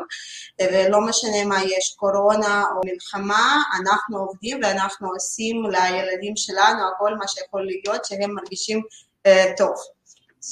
ולא 0.72 1.00
משנה 1.00 1.44
מה 1.44 1.62
יש, 1.64 1.94
קורונה 1.98 2.64
או 2.76 2.80
מלחמה, 2.84 3.62
אנחנו 3.80 4.18
עובדים 4.18 4.60
ואנחנו 4.62 5.08
עושים 5.08 5.62
לילדים 5.70 6.36
שלנו 6.36 6.88
הכל 6.94 7.14
מה 7.14 7.28
שיכול 7.28 7.66
להיות 7.66 8.04
שהם 8.04 8.34
מרגישים 8.34 8.82
טוב. 9.56 9.74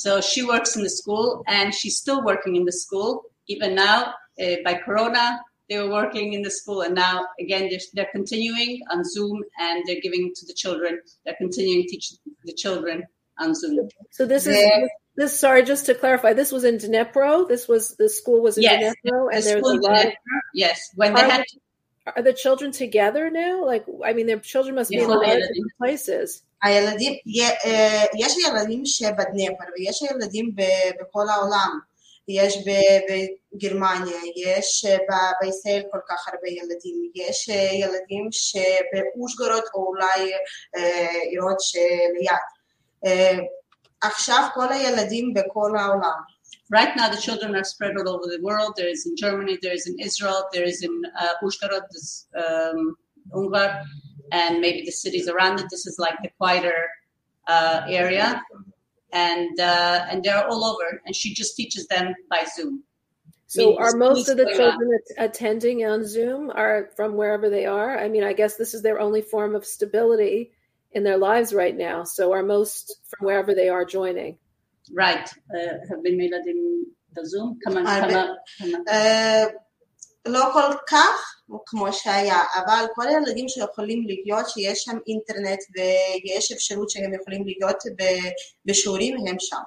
So 0.03 0.23
she 0.23 0.43
works 0.43 0.75
in 0.77 0.83
the 0.83 0.95
school 1.01 1.45
and 1.47 1.75
she's 1.75 1.97
still 2.03 2.21
working 2.25 2.57
in 2.57 2.65
the 2.65 2.73
school 2.73 3.11
even 3.53 3.75
now 3.75 3.99
uh, 4.41 4.57
by 4.65 4.75
corona 4.85 5.25
they 5.70 5.78
were 5.80 5.90
working 5.90 6.34
in 6.34 6.42
the 6.42 6.52
school 6.52 6.82
and 6.82 6.96
now 6.96 7.26
again 7.40 7.68
they're, 7.70 7.80
they're 7.94 8.12
continuing 8.12 8.80
on 8.92 9.04
zoom 9.04 9.44
and 9.60 9.84
they're 9.86 10.02
giving 10.02 10.32
to 10.36 10.46
the 10.46 10.54
children 10.54 11.00
they're 11.26 11.36
continuing 11.38 11.84
to 11.84 11.90
teach 11.90 12.14
the 12.46 12.54
children 12.54 13.04
on 13.40 13.54
zoom 13.54 13.88
so 14.12 14.26
this 14.26 14.48
is 14.48 14.58
this 15.16 15.40
sorry 15.40 15.64
just 15.64 15.86
to 15.86 15.94
clarify 15.94 16.34
this 16.34 16.52
was 16.52 16.64
in 16.64 16.78
dnipro 16.78 17.48
this 17.48 17.68
was 17.68 17.96
the 17.96 18.10
school 18.10 18.42
was 18.42 18.58
in 18.58 18.64
yes, 18.64 18.96
dnipro 19.06 19.28
and 19.34 19.44
there's 19.44 19.62
a 19.62 19.66
lot 19.66 20.06
of, 20.06 20.12
yes 20.54 20.92
when 20.96 21.14
they 21.14 21.22
had 21.22 21.44
are 22.16 22.24
the 22.24 22.34
children 22.34 22.72
together 22.72 23.30
now? 23.30 23.66
Like, 23.66 23.86
I 24.06 24.14
mean, 24.14 24.28
their 24.28 24.40
children 24.40 24.76
must 24.76 24.90
be 24.90 24.98
in 24.98 25.04
a 25.04 25.08
lot 25.08 25.28
of 25.28 25.42
different 25.42 25.78
places. 25.78 26.44
הילדים, 26.64 27.14
יש 28.16 28.38
ילדים 28.38 28.86
שבדנפר 28.86 29.64
ויש 29.78 30.02
ילדים 30.02 30.56
בכל 31.02 31.30
העולם. 31.30 31.80
יש 32.29 32.59
בגרמניה, 33.55 34.17
יש 34.37 34.87
בישראל 35.41 35.83
כל 35.91 35.99
כך 36.09 36.29
הרבה 36.29 36.49
ילדים, 36.49 37.11
יש 37.15 37.49
ילדים 37.49 38.29
שבאושגרד 38.31 39.63
או 39.75 39.87
אולי 39.87 40.33
עירות 41.31 41.61
שליד. 41.61 42.37
עכשיו 44.03 44.49
כל 44.55 44.73
הילדים 44.73 45.35
בכל 45.35 45.77
העולם. 45.79 46.21
Right 46.75 46.97
now, 46.97 47.09
the 47.11 47.21
children 47.21 47.55
are 47.55 47.65
spread 47.65 47.95
all 47.99 48.09
over 48.15 48.27
the 48.35 48.41
world. 48.41 48.73
There 48.77 48.89
is 48.89 49.05
in 49.07 49.15
Germany, 49.17 49.59
there 49.61 49.75
is 49.75 49.87
in 49.87 49.97
Israel, 49.99 50.41
there 50.55 50.65
is 50.65 50.83
in 50.83 50.95
uh, 51.23 51.35
Uzhgorod, 51.45 51.85
this, 51.91 52.27
um, 52.43 52.97
Ungar, 53.35 53.71
and 54.33 54.61
maybe 54.61 54.81
the 54.87 54.97
cities 55.05 55.29
around 55.29 55.61
it. 55.61 55.67
This 55.71 55.85
is 55.87 55.97
like 55.99 56.19
the 56.23 56.31
quieter 56.39 56.79
uh, 57.47 57.83
area 57.87 58.41
and 59.13 59.59
uh, 59.61 60.07
and 60.11 60.23
they're 60.23 60.47
all 60.47 60.65
over. 60.65 61.03
And 61.07 61.15
she 61.15 61.35
just 61.35 61.57
teaches 61.57 61.87
them 61.87 62.15
by 62.31 62.45
Zoom. 62.55 62.83
So, 63.47 63.77
are 63.77 63.95
most 63.97 64.31
of 64.31 64.39
the 64.39 64.51
children 64.57 64.99
attending 65.19 65.85
on 65.85 66.07
Zoom 66.07 66.51
are 66.55 66.89
from 66.97 67.17
wherever 67.17 67.51
they 67.51 67.67
are? 67.67 67.99
I 67.99 68.09
mean, 68.09 68.25
I 68.25 68.33
guess 68.33 68.57
this 68.57 68.73
is 68.73 68.81
their 68.81 68.99
only 68.99 69.21
form 69.21 69.55
of 69.55 69.67
stability 69.67 70.53
in 70.93 71.05
their 71.05 71.19
lives 71.19 71.53
right 71.53 71.77
now. 71.77 72.05
So, 72.05 72.33
are 72.33 72.43
most 72.43 72.97
from 73.11 73.27
wherever 73.27 73.55
they 73.55 73.69
are 73.69 73.85
joining? 73.85 74.39
Right. 74.91 75.29
Uh, 75.55 75.75
have 75.91 76.03
been 76.03 76.17
made 76.17 76.33
in 76.33 76.87
the 77.15 77.29
Zoom. 77.29 77.59
Come 77.67 77.77
on, 77.77 77.85
come 77.85 78.15
on. 78.15 78.37
Come 78.59 78.75
on. 78.75 79.49
Uh, 80.28 80.30
לא 80.32 80.50
כל 80.54 80.74
כך 80.90 81.38
כמו 81.66 81.94
שהיה, 81.94 82.44
אבל 82.56 82.86
כל 82.96 83.08
הילדים 83.08 83.50
שיכולים 83.50 84.04
להיות, 84.08 84.50
שיש 84.50 84.84
שם 84.84 84.98
אינטרנט 85.08 85.60
ויש 85.76 86.52
אפשרות 86.52 86.90
שהם 86.90 87.14
יכולים 87.14 87.44
להיות 87.46 87.78
בשיעורים, 88.66 89.16
הם 89.28 89.36
שם. 89.40 89.62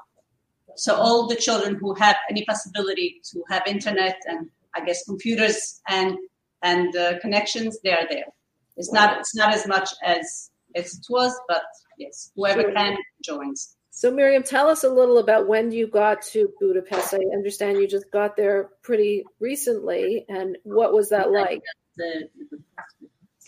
So 0.76 0.92
all 0.94 1.28
the 1.28 1.36
children 1.36 1.74
who 1.80 1.94
have 1.94 2.16
any 2.30 2.44
possibility 2.50 3.20
to 3.30 3.36
have 3.50 3.62
internet 3.66 4.16
and 4.30 4.48
I 4.76 4.80
guess 4.86 5.04
computers 5.10 5.58
and 5.88 6.16
and 6.62 6.90
uh, 6.96 7.18
connections, 7.24 7.72
they 7.84 7.92
are 7.98 8.06
there. 8.08 8.30
It's 8.76 8.92
not 8.92 9.08
it's 9.20 9.34
not 9.40 9.50
as 9.58 9.66
much 9.66 9.88
as 10.14 10.50
as 10.80 10.86
it 10.98 11.06
was, 11.16 11.32
but 11.52 11.64
yes, 11.98 12.16
whoever 12.36 12.62
Sure. 12.62 12.72
can 12.72 12.96
joins. 13.28 13.60
So, 13.94 14.10
Miriam, 14.10 14.42
tell 14.42 14.66
us 14.68 14.82
a 14.84 14.88
little 14.88 15.18
about 15.18 15.46
when 15.46 15.72
you 15.72 15.86
got 15.86 16.22
to 16.32 16.48
Budapest. 16.60 17.12
I 17.12 17.18
understand 17.34 17.78
you 17.78 17.86
just 17.88 18.10
got 18.10 18.36
there 18.36 18.70
pretty 18.82 19.24
recently, 19.40 20.24
and 20.28 20.56
what 20.62 20.92
was 20.94 21.08
that 21.10 21.30
like? 21.30 21.62
The, 21.96 22.28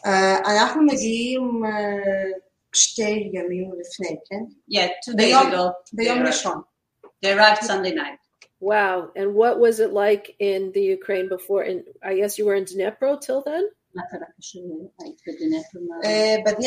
אה, 0.06 0.38
אנחנו 0.38 0.82
מגיעים 0.86 1.62
אה, 1.64 2.30
שתי 2.74 3.30
ימים 3.32 3.70
לפני, 3.80 4.16
כן? 4.30 4.44
yeah, 4.74 4.88
two 5.04 5.14
days 5.16 5.32
ביום- 5.32 5.52
ago. 5.52 5.72
ביום 5.92 6.18
they 6.18 6.20
arrived. 6.20 6.26
ראשון. 6.26 6.62
They 7.24 7.32
arrived 7.32 7.62
Sunday 7.64 7.92
night. 7.94 8.18
Wow. 8.60 9.10
And 9.16 9.34
what 9.34 9.58
was 9.58 9.80
it 9.80 9.92
like 9.92 10.34
in 10.38 10.70
the 10.72 10.82
Ukraine 10.98 11.28
before? 11.28 11.62
And 11.62 11.82
I 12.02 12.14
guess 12.14 12.38
you 12.38 12.46
were 12.46 12.54
in 12.54 12.64
Dnipro 12.64 13.20
till 13.20 13.42
then? 13.42 13.64
מה 13.95 14.03
קרה 14.11 14.27
כשהיית 14.39 15.21
בבני 15.27 15.57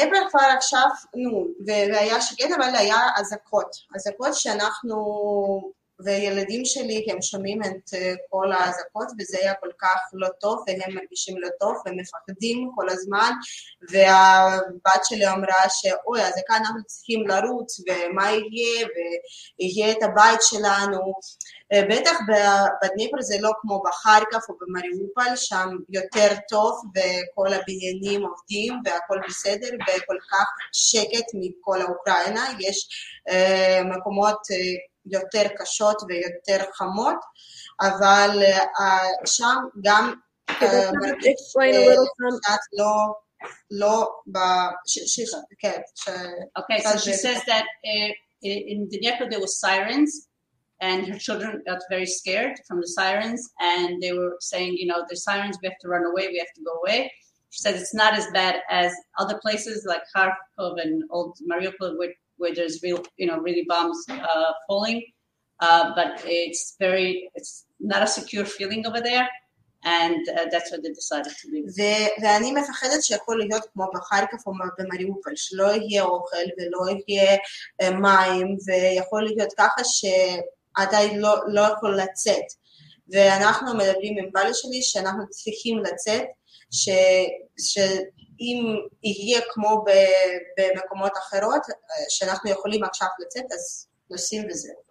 התודעה? 0.03 0.29
כבר 0.31 0.41
עכשיו, 0.57 0.89
נו, 1.15 1.47
והיה 1.67 2.21
שקט, 2.21 2.51
אבל 2.57 2.75
היה 2.75 2.99
אזעקות. 3.17 3.77
אזעקות 3.95 4.35
שאנחנו... 4.35 5.01
וילדים 6.05 6.65
שלי, 6.65 7.07
הם 7.11 7.23
שומעים 7.23 7.63
את 7.63 7.95
אה, 7.95 8.15
כל 8.31 8.53
האזעקות, 8.53 9.07
וזה 9.19 9.39
היה 9.41 9.55
כל 9.55 9.71
כך 9.81 9.99
לא 10.13 10.29
טוב, 10.41 10.65
והם 10.67 10.95
מרגישים 10.95 11.39
לא 11.39 11.49
טוב, 11.61 11.77
ומפחדים 11.87 12.71
כל 12.75 12.89
הזמן, 12.89 13.31
והבת 13.91 15.05
שלי 15.05 15.29
אמרה 15.29 15.69
שאוי, 15.69 16.23
אזעקה 16.23 16.57
אנחנו 16.57 16.85
צריכים 16.87 17.27
לרוץ, 17.29 17.81
ומה 17.81 18.31
יהיה, 18.31 18.87
ויהיה 19.59 19.93
את 19.93 20.03
הבית 20.03 20.41
שלנו. 20.43 21.13
אה, 21.73 21.83
בטח 21.91 22.17
בדניפר 22.83 23.21
זה 23.21 23.37
לא 23.41 23.51
כמו 23.61 23.83
בחרקוב 23.83 24.41
או 24.49 24.55
במריופל, 24.61 25.37
שם 25.37 25.69
יותר 25.89 26.29
טוב 26.49 26.83
וכל 26.95 27.53
הבניינים 27.53 28.23
עובדים 28.23 28.81
והכל 28.85 29.19
בסדר 29.29 29.69
וכל 29.83 30.17
כך 30.31 30.47
שקט 30.73 31.27
מכל 31.35 31.81
האוקראינה, 31.81 32.47
יש 32.61 32.89
אה, 33.29 33.81
מקומות 33.85 34.39
יותר 35.06 35.44
קשות 35.58 35.98
ויותר 36.08 36.72
חמות, 36.74 37.18
אבל 37.82 38.44
אה, 38.80 39.08
שם 39.26 39.58
גם 39.84 40.14
Can 40.52 40.64
אה, 40.64 40.90
you 40.90 40.94
מרגיש 41.02 41.28
explain 41.28 41.74
a 41.74 41.90
little 41.90 42.06
some, 42.06 42.40
קצת 42.42 42.60
לא, 42.74 43.16
לא, 43.72 44.10
ב... 44.32 44.38
ש, 44.88 45.00
ש, 45.00 45.36
כן, 45.60 45.82
ש... 45.96 46.10
Okay, 46.60 46.82
so 46.82 46.90
That's 46.90 47.04
she 47.04 47.12
it. 47.12 47.20
says 47.20 47.42
that 47.46 47.66
uh, 47.86 48.12
in 48.44 48.88
Dnieper 48.90 49.28
there 49.30 49.40
was 49.40 49.60
sirens, 49.60 50.28
and 50.82 51.08
her 51.08 51.18
children 51.18 51.62
got 51.66 51.82
very 51.90 52.06
scared 52.06 52.56
from 52.68 52.78
the 52.82 52.88
sirens, 52.88 53.42
and 53.60 54.02
they 54.02 54.14
were 54.14 54.36
saying, 54.40 54.72
you 54.82 54.88
know, 54.88 55.00
the 55.10 55.16
sirens, 55.16 55.58
we 55.62 55.68
have 55.70 55.80
to 55.82 55.88
run 55.88 56.06
away, 56.06 56.28
we 56.28 56.38
have 56.38 56.54
to 56.56 56.64
go 56.70 56.74
away. 56.82 57.12
She 57.50 57.60
said 57.62 57.76
it's 57.76 57.94
not 57.94 58.14
as 58.14 58.28
bad 58.34 58.56
as 58.70 58.92
other 59.18 59.38
places 59.46 59.86
like 59.92 60.04
Kharkov 60.14 60.74
and 60.84 61.04
old 61.10 61.38
Mariupol, 61.50 61.98
where, 61.98 62.14
where 62.40 62.54
there's 62.54 62.82
real, 62.84 63.02
you 63.18 63.28
know, 63.28 63.40
really 63.40 63.66
bombs 63.68 64.00
uh, 64.10 64.52
falling. 64.68 65.02
Uh, 65.62 65.96
but 65.96 66.22
it's 66.26 66.76
very, 66.80 67.30
it's 67.34 67.66
not 67.80 68.04
a 68.04 68.08
secure 68.08 68.46
feeling 68.46 68.86
over 68.86 69.00
there, 69.00 69.28
and 69.86 70.22
uh, 70.38 70.46
that's 70.52 70.70
why 70.72 70.78
they 70.84 70.92
decided 71.02 71.34
to 71.42 71.48
leave. 71.52 71.70
ו- 71.78 72.22
ואני 72.22 72.52
מפחדת 72.52 73.04
שיכול 73.04 73.40
להיות 73.40 73.64
כמו 73.74 73.86
בחרקוב 73.94 74.40
או 74.48 74.52
במריופל, 74.80 75.32
שלא 75.36 75.72
יהיה 75.76 76.04
אוכל 76.04 76.46
ולא 76.58 77.00
יהיה 77.08 77.38
אה, 77.82 77.92
מים, 77.92 78.58
ויכול 78.66 79.24
להיות 79.24 79.54
ככה 79.58 79.84
שאתה 79.84 80.98
לא, 81.18 81.36
לא 81.48 81.62
יכול 81.62 81.98
לצאת. 81.98 82.46
ואנחנו 83.10 83.74
מדברים 83.78 84.18
עם 84.18 84.30
בעלי 84.34 84.54
שלי 84.54 84.82
שאנחנו 84.82 85.30
צריכים 85.30 85.80
לצאת, 85.80 86.26
ש, 86.72 86.90
שאם 88.40 88.78
יהיה 89.04 89.42
כמו 89.50 89.86
ב, 89.86 89.90
במקומות 90.58 91.12
אחרות, 91.18 91.62
אה, 91.70 92.06
שאנחנו 92.10 92.50
יכולים 92.50 92.84
עכשיו 92.84 93.08
לצאת, 93.20 93.52
אז 93.52 93.88
נוסעים 94.10 94.44
וזהו. 94.50 94.86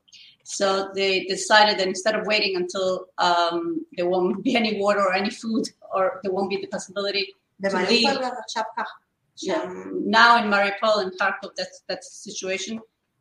So 0.44 0.92
they 0.94 1.24
decided 1.24 1.78
that 1.78 1.88
instead 1.88 2.14
of 2.14 2.26
waiting 2.26 2.56
until 2.56 3.06
um, 3.18 3.86
there 3.96 4.08
won't 4.08 4.44
be 4.44 4.56
any 4.56 4.78
water 4.78 5.00
or 5.00 5.14
any 5.14 5.30
food, 5.30 5.64
or 5.94 6.20
there 6.22 6.32
won't 6.32 6.50
be 6.50 6.58
the 6.64 6.70
possibility 6.76 7.24
to 7.62 7.76
leave. 7.88 8.06
במריופל 8.06 8.36
עכשיו 8.44 8.62
ככה. 8.76 8.98
Yeah. 9.42 9.64
Now 10.04 10.30
in 10.40 10.50
Mariupol 10.50 11.02
and 11.02 11.12
Kharkov, 11.18 11.50
that's 11.56 11.82
that's 11.88 12.08
the 12.10 12.30
situation. 12.30 12.78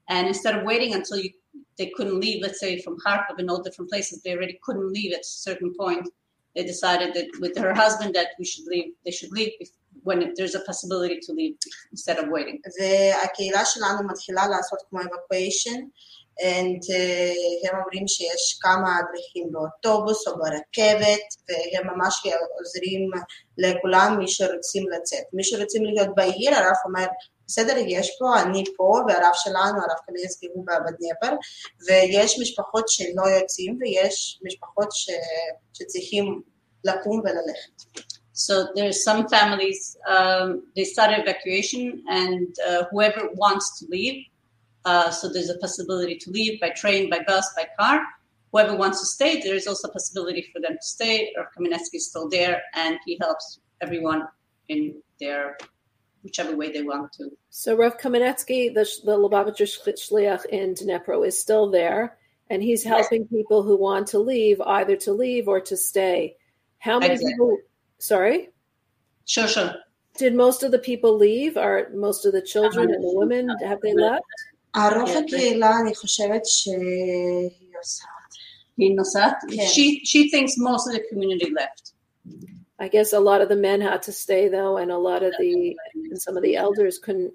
And 0.09 0.27
instead 0.27 0.55
of 0.57 0.63
waiting 0.63 0.93
until 0.93 1.17
you, 1.17 1.31
they 1.77 1.91
couldn't 1.95 2.19
leave, 2.19 2.41
let's 2.41 2.59
say 2.59 2.81
from 2.81 2.97
Kharkov 3.05 3.35
and 3.39 3.49
all 3.49 3.61
different 3.61 3.89
places, 3.89 4.21
they 4.21 4.33
already 4.35 4.59
couldn't 4.65 4.89
leave 4.91 5.13
at 5.13 5.21
a 5.21 5.23
certain 5.47 5.73
point. 5.79 6.07
They 6.55 6.63
decided 6.63 7.13
that 7.15 7.27
with 7.39 7.57
her 7.57 7.73
husband 7.73 8.13
that 8.15 8.27
we 8.37 8.45
should 8.45 8.65
leave, 8.65 8.93
they 9.05 9.11
should 9.11 9.31
leave 9.31 9.53
if, 9.59 9.69
when 10.04 10.18
there's 10.36 10.54
a 10.54 10.64
possibility 10.70 11.18
to 11.26 11.32
leave 11.32 11.56
instead 11.92 12.18
of 12.18 12.26
waiting. 12.34 12.58
והקהילה 12.80 13.64
שלנו 13.64 14.08
מתחילה 14.08 14.48
לעשות 14.48 14.78
כמו 14.90 15.00
evacuation, 15.00 15.78
and 16.40 16.80
uh, 16.82 17.68
הם 17.68 17.80
אומרים 17.80 18.08
שיש 18.08 18.58
כמה 18.62 19.00
דרכים 19.12 19.52
באוטובוס 19.52 20.28
או 20.28 20.32
ברכבת, 20.38 21.26
והם 21.48 21.86
ממש 21.96 22.26
עוזרים 22.58 23.10
לכולם, 23.58 24.16
מי 24.18 24.28
שרוצים 24.28 24.84
לצאת. 24.90 25.24
מי 25.32 25.44
שרוצים 25.44 25.84
להיות 25.84 26.08
בעיר, 26.14 26.54
הרב 26.54 26.76
אומר, 26.84 27.06
בסדר, 27.46 27.74
יש 27.86 28.16
פה, 28.18 28.42
אני 28.42 28.64
פה, 28.76 29.00
והרב 29.08 29.32
שלנו, 29.34 29.78
הרב 29.78 29.98
קמינסקי 30.06 30.46
הוא 30.54 30.66
בדניפר, 30.66 31.36
ויש 31.86 32.38
משפחות 32.40 32.88
שלא 32.88 33.22
יוצאים, 33.40 33.78
ויש 33.80 34.40
משפחות 34.46 34.88
ש... 34.92 35.10
שצריכים 35.72 36.42
לקום 36.84 37.20
וללכת. 37.20 38.08
So 38.38 38.68
there's 38.76 39.02
some 39.02 39.28
families 39.28 39.96
um, 40.06 40.62
they 40.76 40.84
started 40.84 41.18
evacuation, 41.18 42.04
and 42.08 42.54
uh, 42.68 42.84
whoever 42.88 43.30
wants 43.34 43.80
to 43.80 43.86
leave. 43.90 44.26
Uh, 44.84 45.10
so 45.10 45.28
there's 45.28 45.50
a 45.50 45.58
possibility 45.58 46.16
to 46.18 46.30
leave 46.30 46.60
by 46.60 46.70
train, 46.70 47.10
by 47.10 47.18
bus, 47.26 47.52
by 47.56 47.66
car. 47.76 48.00
Whoever 48.52 48.76
wants 48.76 49.00
to 49.00 49.06
stay, 49.06 49.40
there 49.40 49.56
is 49.56 49.66
also 49.66 49.88
a 49.88 49.92
possibility 49.92 50.48
for 50.52 50.60
them 50.60 50.74
to 50.74 50.86
stay. 50.86 51.32
Or 51.36 51.50
Kamenetsky 51.58 51.94
is 51.94 52.08
still 52.10 52.28
there, 52.28 52.62
and 52.74 52.96
he 53.04 53.18
helps 53.20 53.58
everyone 53.80 54.28
in 54.68 55.02
their 55.18 55.58
whichever 56.22 56.56
way 56.56 56.70
they 56.70 56.82
want 56.82 57.12
to. 57.14 57.30
so 57.50 57.74
Rav 57.74 57.98
Kamenetsky, 57.98 58.72
the, 58.72 58.88
the 59.04 59.16
Lubavitcher 59.18 59.66
Shliach 59.66 60.44
in 60.46 60.74
Dnipro, 60.74 61.26
is 61.26 61.40
still 61.40 61.70
there, 61.72 62.16
and 62.50 62.62
he's 62.62 62.84
helping 62.84 63.26
people 63.26 63.64
who 63.64 63.76
want 63.76 64.06
to 64.08 64.20
leave 64.20 64.60
either 64.60 64.94
to 64.94 65.12
leave 65.12 65.48
or 65.48 65.60
to 65.60 65.76
stay. 65.76 66.36
How 66.78 67.00
many 67.00 67.14
Exactly. 67.14 67.32
people? 67.32 67.58
Sorry, 67.99 68.49
Sure, 69.25 69.47
sure. 69.47 69.71
did 70.17 70.35
most 70.35 70.63
of 70.63 70.71
the 70.71 70.79
people 70.79 71.11
leave? 71.17 71.53
Are 71.57 71.89
most 72.07 72.25
of 72.25 72.31
the 72.33 72.41
children 72.53 72.85
and 72.93 73.03
the 73.07 73.13
women 73.21 73.43
have 73.69 73.79
they 73.81 73.93
left? 73.93 74.23
הרוב 74.75 75.09
כן, 75.09 75.23
הקהילה, 75.23 75.71
אני 75.81 75.95
חושבת 75.95 76.45
שהיא 76.45 77.73
עושה. 77.81 78.05
He 78.79 78.89
knows 78.95 79.13
that. 79.19 79.35
Yeah. 79.49 79.67
She 79.75 79.85
she 80.11 80.21
thinks 80.33 80.53
most 80.57 80.83
of 80.87 80.93
the 80.97 81.03
community 81.11 81.49
left. 81.61 81.83
I 82.79 82.87
guess 82.95 83.09
a 83.13 83.19
lot 83.29 83.39
of 83.43 83.47
the 83.53 83.59
men 83.67 83.79
had 83.89 84.01
to 84.07 84.11
stay 84.23 84.43
though, 84.55 84.75
and 84.81 84.89
a 84.91 84.97
lot 85.09 85.21
of 85.27 85.31
the 85.41 85.51
and 86.11 86.19
some 86.25 86.35
of 86.39 86.43
the 86.47 86.55
elders 86.65 86.95
couldn't. 87.05 87.33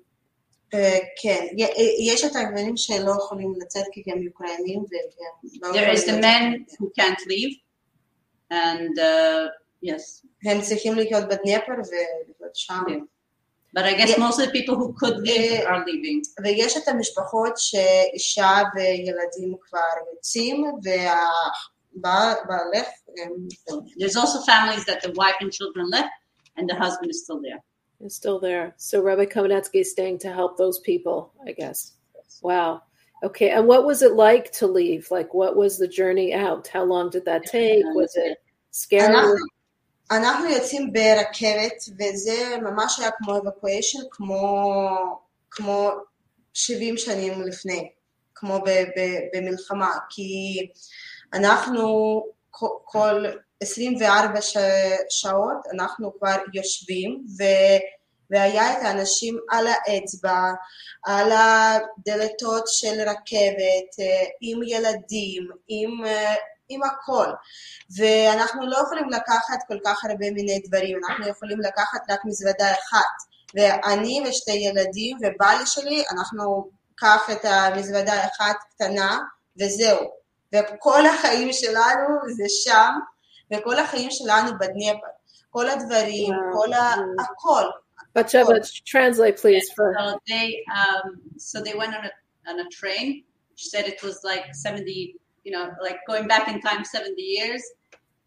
אה, 0.74 0.98
כן, 1.22 1.46
י- 1.56 1.96
יש 2.12 2.24
את 2.24 2.36
הגברים 2.36 2.76
שלא 2.76 3.10
יכולים 3.10 3.54
לצאת 3.60 3.84
כי 3.92 4.02
הם 4.06 4.26
אוקראינים 4.28 4.78
והם 4.90 5.62
לא 5.62 5.68
There 5.68 5.76
יכולים 5.76 5.94
is 5.94 6.00
the 6.00 6.12
לצאת. 6.12 6.20
men 6.24 6.66
who 6.78 6.86
can't 7.00 7.20
leave, 7.32 7.54
and 8.50 8.98
uh, 8.98 9.46
yes, 9.84 10.26
הם 10.44 10.60
צריכים 10.60 10.94
להיות 10.94 11.24
בדניפר 11.28 11.72
ולהיות 11.72 12.54
שם. 12.54 12.82
Yeah. 12.88 13.04
but 13.74 13.84
I 13.84 13.94
guess 13.94 14.10
Yeah. 14.10 14.18
most 14.18 14.38
of 14.40 14.46
the 14.46 14.52
people 14.52 14.76
who 14.76 14.92
could 15.00 15.18
leave 15.18 15.52
Yeah. 15.52 15.70
are 15.70 15.84
leaving. 15.84 16.22
ויש 16.42 16.76
את 16.76 16.88
המשפחות 16.88 17.52
שאישה 17.56 18.62
וילדים 18.74 19.56
כבר 19.60 19.94
יוצאים 20.12 20.64
והבעלך 22.02 22.86
הם... 23.18 23.48
There's 24.00 24.16
also 24.16 24.38
families 24.52 24.84
that 24.86 25.02
the 25.02 25.12
wife 25.12 25.38
and 25.40 25.52
children 25.52 25.90
left, 25.90 26.12
and 26.56 26.68
the 26.68 26.74
husband 26.74 27.10
is 27.10 27.22
still 27.24 27.40
there. 27.40 27.60
Is 28.00 28.14
still 28.14 28.38
there. 28.38 28.74
So 28.76 29.00
Rabbi 29.02 29.26
Kamenetsky 29.26 29.80
is 29.80 29.90
staying 29.90 30.18
to 30.20 30.32
help 30.32 30.56
those 30.56 30.78
people, 30.90 31.32
I 31.48 31.52
guess. 31.52 31.78
Wow. 32.42 32.82
Okay. 33.24 33.50
And 33.50 33.66
what 33.66 33.84
was 33.84 34.02
it 34.02 34.12
like 34.12 34.52
to 34.60 34.66
leave? 34.68 35.10
Like, 35.10 35.34
what 35.34 35.56
was 35.56 35.78
the 35.78 35.88
journey 35.88 36.32
out? 36.32 36.68
How 36.68 36.84
long 36.84 37.10
did 37.10 37.24
that 37.24 37.42
take? 37.44 37.84
Was 38.00 38.12
it 38.14 38.38
scary? 38.70 39.36
אנחנו, 40.17 40.49
יוצאים 40.49 40.93
ברכבת 40.93 41.83
וזה 41.99 42.57
ממש 42.61 42.99
היה 42.99 43.09
כמו 43.17 43.37
evacuation, 43.37 44.07
כמו, 44.11 44.61
כמו 45.51 45.91
70 46.53 46.97
שנים 46.97 47.41
לפני, 47.41 47.89
כמו 48.35 48.59
ב, 48.59 48.69
ב, 48.69 49.19
במלחמה, 49.33 49.91
כי 50.09 50.67
אנחנו 51.33 52.23
כל, 52.49 52.67
כל 52.85 53.25
24 53.59 54.41
ש... 54.41 54.57
שעות 55.09 55.57
אנחנו 55.73 56.13
כבר 56.19 56.35
יושבים, 56.53 57.25
ו... 57.39 57.43
והיה 58.29 58.73
את 58.73 58.77
האנשים 58.83 59.37
על 59.49 59.67
האצבע, 59.67 60.51
על 61.03 61.31
הדלתות 61.31 62.63
של 62.67 63.01
רכבת, 63.01 63.99
אה, 63.99 64.23
עם 64.41 64.63
ילדים, 64.63 65.47
עם, 65.67 66.05
אה, 66.05 66.35
עם 66.69 66.81
הכל. 66.83 67.27
ואנחנו 67.97 68.67
לא 68.67 68.77
יכולים 68.77 69.09
לקחת 69.09 69.57
כל 69.67 69.77
כך 69.85 70.03
הרבה 70.03 70.31
מיני 70.31 70.61
דברים, 70.67 70.97
אנחנו 71.09 71.27
יכולים 71.27 71.59
לקחת 71.59 71.99
רק 72.09 72.19
מזוודה 72.25 72.71
אחת. 72.71 73.33
ואני 73.55 74.23
ושתי 74.27 74.51
ילדים 74.51 75.17
ובעלי 75.21 75.65
שלי, 75.65 76.03
אנחנו 76.11 76.69
קח 76.95 77.29
את 77.31 77.45
המזוודה 77.45 78.13
האחת 78.13 78.55
קטנה 78.69 79.19
וזהו. 79.61 79.99
וכל 80.53 81.05
החיים 81.05 81.53
שלנו 81.53 82.07
זה 82.35 82.43
שם, 82.63 82.91
וכל 83.53 83.79
החיים 83.79 84.11
שלנו 84.11 84.51
בדנפר. 84.59 85.07
כל 85.49 85.69
הדברים, 85.69 86.33
כל 86.53 86.73
ה... 86.73 86.93
הכל. 87.19 87.63
Batsheva, 88.15 88.55
translate 88.85 89.37
please 89.41 89.67
for 89.75 89.87
So 89.97 90.19
they 90.27 90.47
um, 90.79 91.07
so 91.37 91.55
they 91.65 91.73
went 91.73 91.93
on 91.95 92.03
a 92.05 92.11
on 92.49 92.59
a 92.59 92.67
train. 92.69 93.23
She 93.55 93.69
said 93.69 93.85
it 93.93 94.03
was 94.03 94.17
like 94.23 94.45
seventy, 94.65 95.15
you 95.43 95.51
know, 95.51 95.71
like 95.81 95.99
going 96.07 96.27
back 96.27 96.47
in 96.47 96.61
time 96.61 96.83
seventy 96.83 97.21
years. 97.23 97.61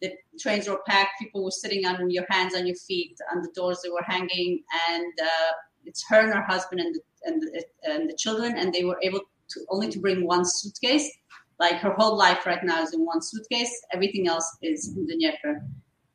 The 0.02 0.12
trains 0.38 0.68
were 0.68 0.80
packed. 0.86 1.12
People 1.18 1.42
were 1.42 1.50
sitting 1.50 1.86
on 1.86 2.10
your 2.10 2.26
hands, 2.28 2.54
on 2.54 2.66
your 2.66 2.76
feet, 2.76 3.16
on 3.34 3.40
the 3.40 3.48
doors. 3.54 3.80
They 3.82 3.88
were 3.88 4.04
hanging, 4.06 4.62
and 4.90 5.12
uh, 5.22 5.52
it's 5.86 6.04
her 6.10 6.20
and 6.20 6.34
her 6.34 6.42
husband 6.42 6.82
and 6.82 6.94
the, 6.94 7.00
and 7.24 7.42
the, 7.42 7.64
and 7.84 8.10
the 8.10 8.14
children, 8.14 8.58
and 8.58 8.74
they 8.74 8.84
were 8.84 8.98
able 9.02 9.20
to 9.48 9.60
only 9.70 9.88
to 9.88 9.98
bring 9.98 10.26
one 10.26 10.44
suitcase. 10.44 11.10
Like 11.58 11.76
her 11.76 11.94
whole 11.94 12.14
life 12.14 12.44
right 12.44 12.62
now 12.62 12.82
is 12.82 12.92
in 12.92 13.06
one 13.06 13.22
suitcase. 13.22 13.72
Everything 13.90 14.28
else 14.28 14.58
is 14.60 14.94
in 14.94 15.06
the 15.06 15.14
Dnieper, 15.14 15.62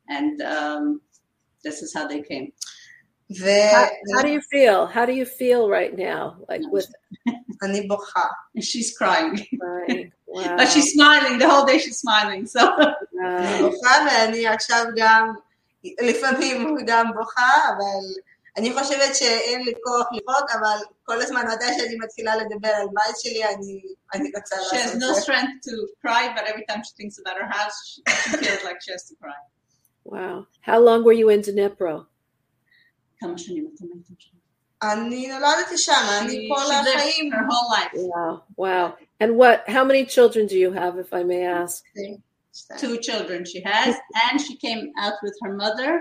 and 0.08 0.40
um, 0.42 1.00
this 1.64 1.82
is 1.82 1.92
how 1.92 2.06
they 2.06 2.22
came. 2.22 2.52
ו... 3.31 3.45
how, 3.71 3.89
how 4.15 4.21
do 4.21 4.29
you 4.29 4.41
feel? 4.41 4.85
How 4.87 5.05
do 5.05 5.13
you 5.13 5.25
feel 5.25 5.69
right 5.69 5.95
now? 5.97 6.37
Like 6.49 6.61
with 6.71 6.87
אני 7.63 7.87
בוכה. 7.87 8.25
And 8.55 8.63
she's 8.63 8.97
crying, 8.97 9.35
crying. 9.59 10.11
Wow. 10.27 10.57
but 10.57 10.67
she's 10.69 10.91
smiling 10.93 11.39
the 11.39 11.47
whole 11.49 11.65
day. 11.65 11.79
She's 11.79 11.99
smiling. 11.99 12.45
So 12.45 12.61
אני 12.61 13.59
Wow. 13.59 13.61
בוכה 13.61 13.95
ואני 14.07 14.47
עכשיו 14.47 14.85
גם, 14.97 15.33
לפעמים 16.01 16.77
גם 16.85 17.05
בוכה, 17.15 17.51
אבל 17.69 18.21
אני 18.57 18.73
חושבת 18.73 19.15
שאין 19.15 19.61
לי 19.65 19.73
כוח 19.83 20.07
לבכות, 20.11 20.43
אבל 20.59 20.77
כל 21.03 21.21
הזמן 21.21 21.45
מתי 21.47 21.65
שאני 21.79 21.95
מתחילה 22.03 22.35
לדבר 22.35 22.67
על 22.69 22.87
בית 22.93 23.15
שלי, 23.19 23.45
אני, 23.45 23.81
אני 24.13 24.31
רוצה 24.35 24.55
she 24.55 24.59
has 24.59 24.75
לעשות 24.75 24.93
no 25.01 25.09
את 25.09 25.15
זה. 25.15 25.21
strength 25.21 25.55
to 25.67 25.73
cry, 26.07 26.35
but 26.35 26.43
every 26.47 26.65
time 26.69 26.81
she 26.83 26.93
thinks 26.97 27.19
about 27.19 27.37
her 27.41 27.47
house, 27.57 27.75
she, 27.85 28.01
she 28.29 28.37
feels 28.37 28.63
like 28.63 28.77
she 28.81 28.91
has 28.91 29.03
to 29.09 29.15
cry. 29.21 29.39
Wow. 30.05 30.45
How 30.61 30.79
long 30.79 31.03
were 31.03 31.13
you 31.21 31.29
in 31.29 31.41
Dnipro? 31.41 32.05
כמה 33.21 33.37
שנים 33.37 33.69
אתם 33.75 33.85
הייתם 33.93 34.13
שם? 34.19 34.37
אני 34.83 35.27
נולדתי 35.27 35.77
שם, 35.77 35.91
אני 36.21 36.33
She- 36.49 36.55
כל 36.55 36.61
she 36.61 36.69
lived 36.69 36.95
החיים. 36.97 37.31
her 37.33 37.45
whole 37.49 37.69
life. 37.77 37.93
Wow. 37.93 38.41
Wow. 38.57 38.93
And 39.23 39.31
what 39.37 39.73
how 39.75 39.83
many 39.83 40.05
children 40.05 40.45
do 40.47 40.55
you 40.65 40.71
have, 40.71 40.93
if 41.05 41.11
I 41.13 41.23
may 41.23 41.43
ask? 41.63 41.83
Two 42.83 42.95
children 43.07 43.39
she 43.51 43.59
has, 43.73 43.93
and 44.25 44.35
she 44.45 44.53
came 44.65 44.83
out 45.03 45.17
with 45.25 45.35
her 45.43 45.53
mother, 45.63 45.91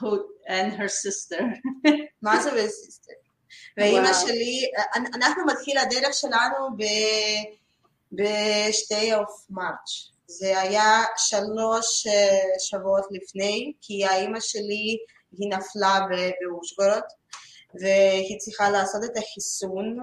who 0.00 0.10
and 0.56 0.68
her 0.80 0.88
sister. 1.04 1.40
מה 2.22 2.42
זה 2.42 2.50
בסיסטר? 2.50 3.12
ואימא 3.76 4.06
וואו. 4.08 4.14
שלי, 4.26 4.70
אנ- 4.96 5.14
אנחנו 5.14 5.44
מתחיל 5.46 5.78
הדרך 5.78 6.14
שלנו 6.14 6.76
ב- 6.78 7.44
בשתי 8.12 9.14
אוף 9.14 9.46
מרץ'. 9.50 10.10
זה 10.26 10.60
היה 10.60 11.02
שלוש 11.16 12.06
אה, 12.06 12.38
שבועות 12.58 13.04
לפני, 13.10 13.72
כי 13.80 14.04
האימא 14.04 14.40
שלי 14.40 14.96
היא 15.31 15.49
נפלה 15.49 15.99
ב- 16.11 16.31
באושגורוד, 16.41 17.03
והיא 17.73 18.39
צריכה 18.39 18.69
לעשות 18.69 19.03
את 19.03 19.17
החיסון, 19.17 19.97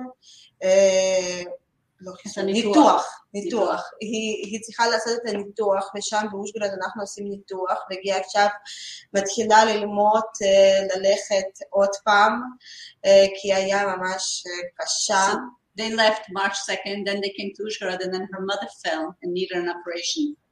אה, 0.63 1.43
לא 2.01 2.13
חיסון. 2.13 2.47
ניתוח, 2.47 3.23
ניתוח. 3.35 3.91
היא, 4.01 4.61
צריכה 4.61 4.87
לעשות 4.87 5.13
את 5.23 5.29
הניתוח, 5.29 5.91
ושם 5.97 6.27
באושגורוד 6.33 6.71
אנחנו 6.83 7.03
עושים 7.03 7.29
ניתוח, 7.29 7.79
והיא 7.91 8.15
עכשיו 8.15 8.47
מתחילה 9.15 9.65
ללמוד 9.65 10.23
אה, 10.43 10.97
ללכת 10.97 11.67
עוד 11.71 11.91
פעם, 12.05 12.43
אה, 13.05 13.27
כי 13.41 13.55
היה 13.55 13.87
ממש 13.97 14.45
קשה. 14.75 15.33
They 15.79 15.91
left 15.91 16.25
March 16.39 16.57
2nd, 16.71 16.99
then 17.07 17.19
they 17.23 17.33
came 17.37 17.51
to 17.57 17.63
Uzhhorod, 17.69 18.01
and 18.05 18.13
then 18.15 18.25
her 18.33 18.43
mother 18.51 18.69
fell 18.83 19.07
and 19.23 19.31
needed 19.35 19.59
an 19.63 19.69
operation. 19.75 20.46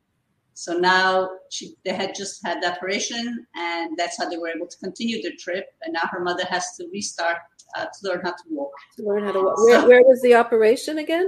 So 0.54 0.78
now 0.78 1.30
she, 1.50 1.76
they 1.86 1.94
had 2.02 2.12
just 2.22 2.46
had 2.46 2.62
the 2.62 2.68
operation, 2.74 3.24
and 3.56 3.98
that's 3.98 4.18
how 4.20 4.28
they 4.30 4.38
were 4.38 4.50
able 4.50 4.68
to 4.68 4.78
continue 4.86 5.22
their 5.22 5.38
trip. 5.40 5.66
And 5.84 5.94
now 5.94 6.06
her 6.12 6.20
mother 6.30 6.44
has 6.50 6.66
to 6.78 6.82
restart 6.92 7.38
uh, 7.78 7.86
to 7.86 8.00
learn 8.08 8.22
how 8.26 8.32
to 8.32 8.46
walk. 8.50 8.74
To 8.98 9.04
learn 9.10 9.24
how 9.26 9.32
to 9.38 9.42
walk. 9.46 9.58
Where, 9.68 9.88
where 9.88 10.04
was 10.04 10.22
the 10.22 10.36
operation 10.36 10.98
again? 11.06 11.28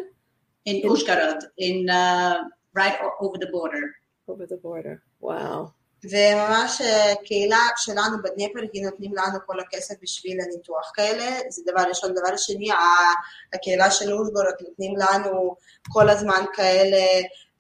In 0.66 0.82
Uzhhorod, 0.90 1.40
in 1.58 1.90
uh, 1.90 2.44
right 2.74 2.98
o- 3.02 3.16
over 3.26 3.38
the 3.44 3.48
border. 3.58 3.86
Over 4.28 4.46
the 4.46 4.58
border. 4.58 4.96
Wow. 5.22 5.72
וממש 6.04 6.82
אה, 6.82 7.14
קהילה 7.26 7.58
שלנו 7.78 8.18
בדנפר, 8.24 8.68
כי 8.72 8.82
נותנים 8.82 9.12
לנו 9.16 9.40
כל 9.46 9.60
הכסף 9.60 9.96
בשביל 10.02 10.38
הניתוח 10.42 10.92
כאלה, 10.96 11.40
זה 11.50 11.62
דבר 11.72 11.84
ראשון. 11.90 12.12
דבר 12.14 12.38
שני, 12.38 12.72
ה- 12.72 13.16
הקהילה 13.54 13.92
של 13.92 14.14
אושגורוד 14.14 14.56
נותנים 14.68 14.94
לנו 14.98 15.56
כל 15.94 16.10
הזמן 16.10 16.44
כאלה 16.54 16.98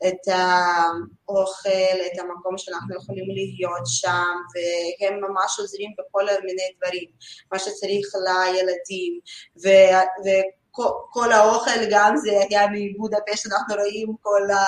את 0.06 0.28
האוכל, 0.28 1.96
את 2.06 2.18
המקום 2.18 2.58
שאנחנו 2.58 2.96
יכולים 2.96 3.24
להיות 3.34 3.86
שם, 3.86 4.34
והם 4.54 5.20
ממש 5.20 5.58
עוזרים 5.58 5.90
בכל 5.98 6.24
מיני 6.44 6.62
דברים, 6.76 7.08
מה 7.52 7.58
שצריך 7.58 8.06
לילדים, 8.24 9.20
ו- 9.64 10.06
וכל 10.20 10.88
כל 11.10 11.32
האוכל 11.32 11.90
גם 11.90 12.16
זה 12.16 12.30
היה 12.50 12.66
מבודפשט, 12.72 13.52
אנחנו 13.52 13.74
רואים 13.74 14.14
כל 14.22 14.50
ה... 14.50 14.64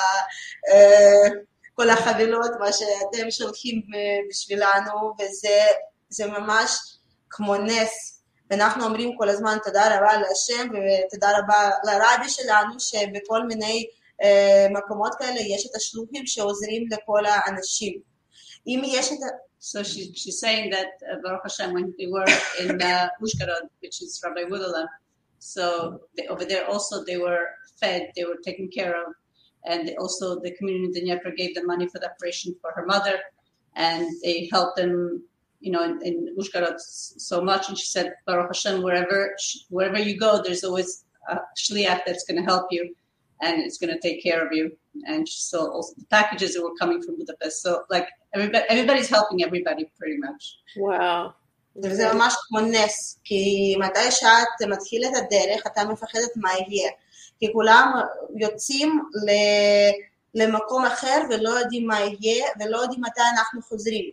אה, 0.73 1.29
כל 1.75 1.91
החבילות, 1.91 2.51
מה 2.61 2.73
שאתם 2.73 3.31
שולחים 3.31 3.83
בשבילנו, 4.29 5.13
וזה 5.21 5.67
זה 6.09 6.27
ממש 6.27 6.99
כמו 7.31 7.57
נס. 7.57 8.23
ואנחנו 8.51 8.85
אומרים 8.85 9.17
כל 9.19 9.29
הזמן 9.29 9.59
תודה 9.65 9.97
רבה 9.97 10.17
להשם 10.17 10.69
ותודה 10.69 11.39
רבה 11.39 11.71
לרבי 11.85 12.29
שלנו, 12.29 12.81
שבכל 12.81 13.43
מיני 13.47 13.87
מקומות 14.71 15.15
כאלה 15.19 15.41
יש 15.41 15.67
את 15.67 15.75
השלוחים 15.75 16.27
שעוזרים 16.27 16.87
לכל 16.91 17.27
האנשים. 17.27 18.01
אם 18.67 18.83
יש 18.87 19.13
את 19.13 19.23
ה... 19.23 19.27
So 19.61 19.83
she, 19.83 20.13
she's 20.15 20.39
saying 20.39 20.71
that 20.71 20.93
uh, 21.11 21.17
Baruch 21.23 21.43
Hashem, 21.43 21.75
when 21.75 21.93
we 21.99 22.07
were 22.07 22.31
in 22.61 22.81
uh, 22.81 23.09
Uzhgorod, 23.21 23.65
which 23.81 24.01
is 24.03 24.21
Rabbi 24.25 24.45
Woodland, 24.49 24.89
so 25.41 26.01
they, 26.17 26.29
over 26.29 26.45
there 26.45 26.65
also 26.69 27.05
they 27.05 27.17
were 27.17 27.45
fed, 27.81 28.13
they 28.15 28.25
were 28.25 28.39
taken 28.45 28.69
care 28.69 28.95
of, 29.03 29.15
and 29.67 29.91
also 29.99 30.39
the 30.39 30.53
community 30.53 31.01
in 31.01 31.07
Dnieper 31.07 31.33
gave 31.33 31.57
them 31.57 31.67
money 31.67 31.89
for 31.89 31.99
the 31.99 32.09
operation 32.09 32.55
for 32.61 32.71
her 32.77 32.87
mother, 32.87 33.19
and 33.75 34.07
they 34.23 34.49
helped 34.53 34.77
them, 34.77 35.25
you 35.59 35.73
know, 35.73 35.83
in, 35.83 36.01
in 36.03 36.37
Uzhgorod 36.39 36.79
so 36.79 37.41
much. 37.41 37.69
And 37.69 37.77
she 37.77 37.87
said, 37.87 38.15
Baruch 38.27 38.51
Hashem, 38.55 38.81
wherever 38.81 39.35
wherever 39.71 39.99
you 39.99 40.17
go, 40.17 40.41
there's 40.41 40.63
always 40.63 41.05
a 41.29 41.39
shliach 41.57 42.03
that's 42.07 42.25
going 42.29 42.41
to 42.41 42.49
help 42.53 42.67
you 42.71 42.95
and 43.42 43.62
it's 43.62 43.78
going 43.78 43.94
to 43.94 44.00
take 44.00 44.24
care 44.24 44.46
of 44.46 44.50
you. 44.58 44.66
And 45.06 45.28
she 45.28 45.40
saw 45.52 45.62
also 45.76 45.94
the 45.98 46.06
packages 46.06 46.54
that 46.54 46.64
were 46.64 46.76
coming 46.80 47.02
from 47.02 47.18
Budapest. 47.18 47.62
So 47.62 47.84
like 47.90 48.08
everybody, 48.34 48.66
everybody's 48.70 49.10
helping 49.10 49.44
everybody 49.44 49.84
pretty 50.00 50.18
much. 50.18 50.44
Wow. 50.78 51.34
וזה 51.84 52.14
ממש 52.14 52.34
כמו 52.48 52.60
נס, 52.60 53.20
כי 53.24 53.76
מתי 53.80 54.12
שאת 54.12 54.70
מתחיל 54.70 55.06
את 55.06 55.12
הדרך, 55.16 55.68
אתה 55.68 55.84
מפחדת 55.86 56.30
מה 56.36 56.50
יהיה. 56.68 56.90
כי 57.40 57.54
כולם 57.54 57.92
יוצאים 58.36 59.00
ל... 59.28 59.32
למקום 60.36 60.86
אחר 60.86 61.22
ולא 61.30 61.50
יודעים 61.50 61.88
מה 61.88 62.00
יהיה, 62.00 62.46
ולא 62.60 62.78
יודעים 62.78 63.02
מתי 63.02 63.22
אנחנו 63.38 63.62
חוזרים. 63.62 64.10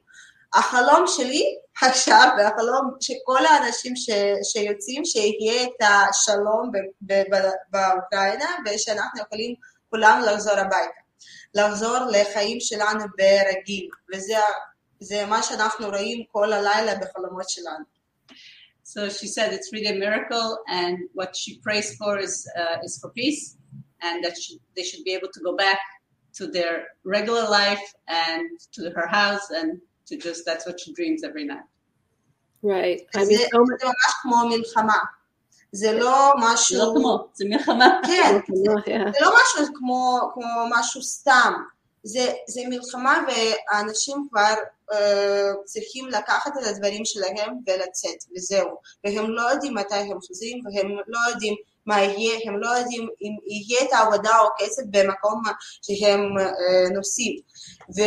החלום 0.56 1.04
שלי 1.08 1.58
עכשיו, 1.82 2.30
והחלום 2.38 2.98
של 3.02 3.14
כל 3.26 3.46
האנשים 3.46 3.96
ש... 3.96 4.10
שיוצאים, 4.44 5.06
שיהיה 5.06 5.64
את 5.64 5.82
השלום. 5.82 6.72
באוקראינה, 7.70 8.56
ושאנחנו 8.66 9.22
יכולים 9.22 9.56
כולם 9.90 10.22
לחזור 10.26 10.54
הביתה. 10.54 11.02
לחזור 11.56 11.98
לחיים 12.12 12.60
שלנו 12.60 13.04
ברגיל, 13.18 13.90
וזה 14.14 14.36
זה 15.00 15.26
מה 15.26 15.44
שאנחנו 15.44 15.88
רואים 15.88 16.24
כל 16.32 16.54
הלילה 16.54 16.96
בחלומות 16.96 17.50
שלנו. 17.50 17.86
So 18.84 19.10
she 19.10 19.28
said 19.28 19.52
it's 19.52 19.74
really 19.74 19.88
a 19.88 20.00
miracle, 20.06 20.60
and 20.70 20.96
what 21.14 21.36
she 21.36 21.52
prays 21.66 21.88
for 21.98 22.20
is 22.20 22.36
uh, 22.62 22.78
is 22.86 22.94
for 23.02 23.10
peace, 23.20 23.58
and 24.08 24.24
that 24.24 24.36
she, 24.42 24.52
they 24.76 24.84
should 24.84 25.04
be 25.04 25.14
able 25.18 25.32
to 25.36 25.42
go 25.48 25.54
back 25.66 25.80
to 26.38 26.44
their 26.56 26.74
regular 27.04 27.46
life 27.60 27.86
and 28.08 28.46
to 28.76 28.82
her 28.96 29.08
house, 29.08 29.48
and 29.60 29.70
to 30.08 30.16
just 30.18 30.46
that's 30.46 30.66
what 30.68 30.80
she 30.80 30.94
dreams 30.94 31.24
every 31.24 31.46
night. 31.46 31.68
Right. 32.64 33.02
I 33.16 33.24
זה, 33.24 33.36
ממש 33.54 34.14
כמו 34.22 34.50
מלחמה. 34.50 34.98
זה 35.72 35.92
לא 35.92 36.34
זה 36.40 36.46
משהו... 36.46 36.78
לא 36.78 36.94
כמו, 36.96 37.28
זה 37.34 37.46
מלחמה. 37.50 38.00
כן, 38.08 38.40
Yeah. 38.48 39.12
זה 39.12 39.26
לא 39.26 39.32
משהו 39.36 39.74
כמו, 39.76 40.20
כמו 40.34 40.66
משהו 40.70 41.02
סתם. 41.02 41.54
זה, 42.04 42.34
זה 42.48 42.62
מלחמה 42.70 43.20
והאנשים 43.28 44.28
כבר 44.30 44.54
אה, 44.94 45.52
צריכים 45.66 46.08
לקחת 46.08 46.52
את 46.58 46.68
הדברים 46.68 47.06
שלהם 47.06 47.54
ולצאת, 47.68 48.24
וזהו. 48.36 48.68
והם 49.04 49.30
לא 49.30 49.42
יודעים 49.42 49.74
מתי 49.74 49.96
הם 49.96 50.22
חוזרים, 50.22 50.62
והם 50.66 50.88
לא 51.08 51.20
יודעים 51.30 51.56
מה 51.86 52.02
יהיה, 52.02 52.40
הם 52.46 52.60
לא 52.60 52.70
יודעים 52.70 53.08
אם 53.22 53.32
יהיה 53.48 53.82
את 53.84 53.94
העבודה 53.94 54.40
או 54.40 54.48
כסף 54.58 54.84
במקום 54.90 55.42
שהם 55.82 56.38
אה, 56.40 56.90
נוסעים. 56.94 57.40
ו, 57.98 58.02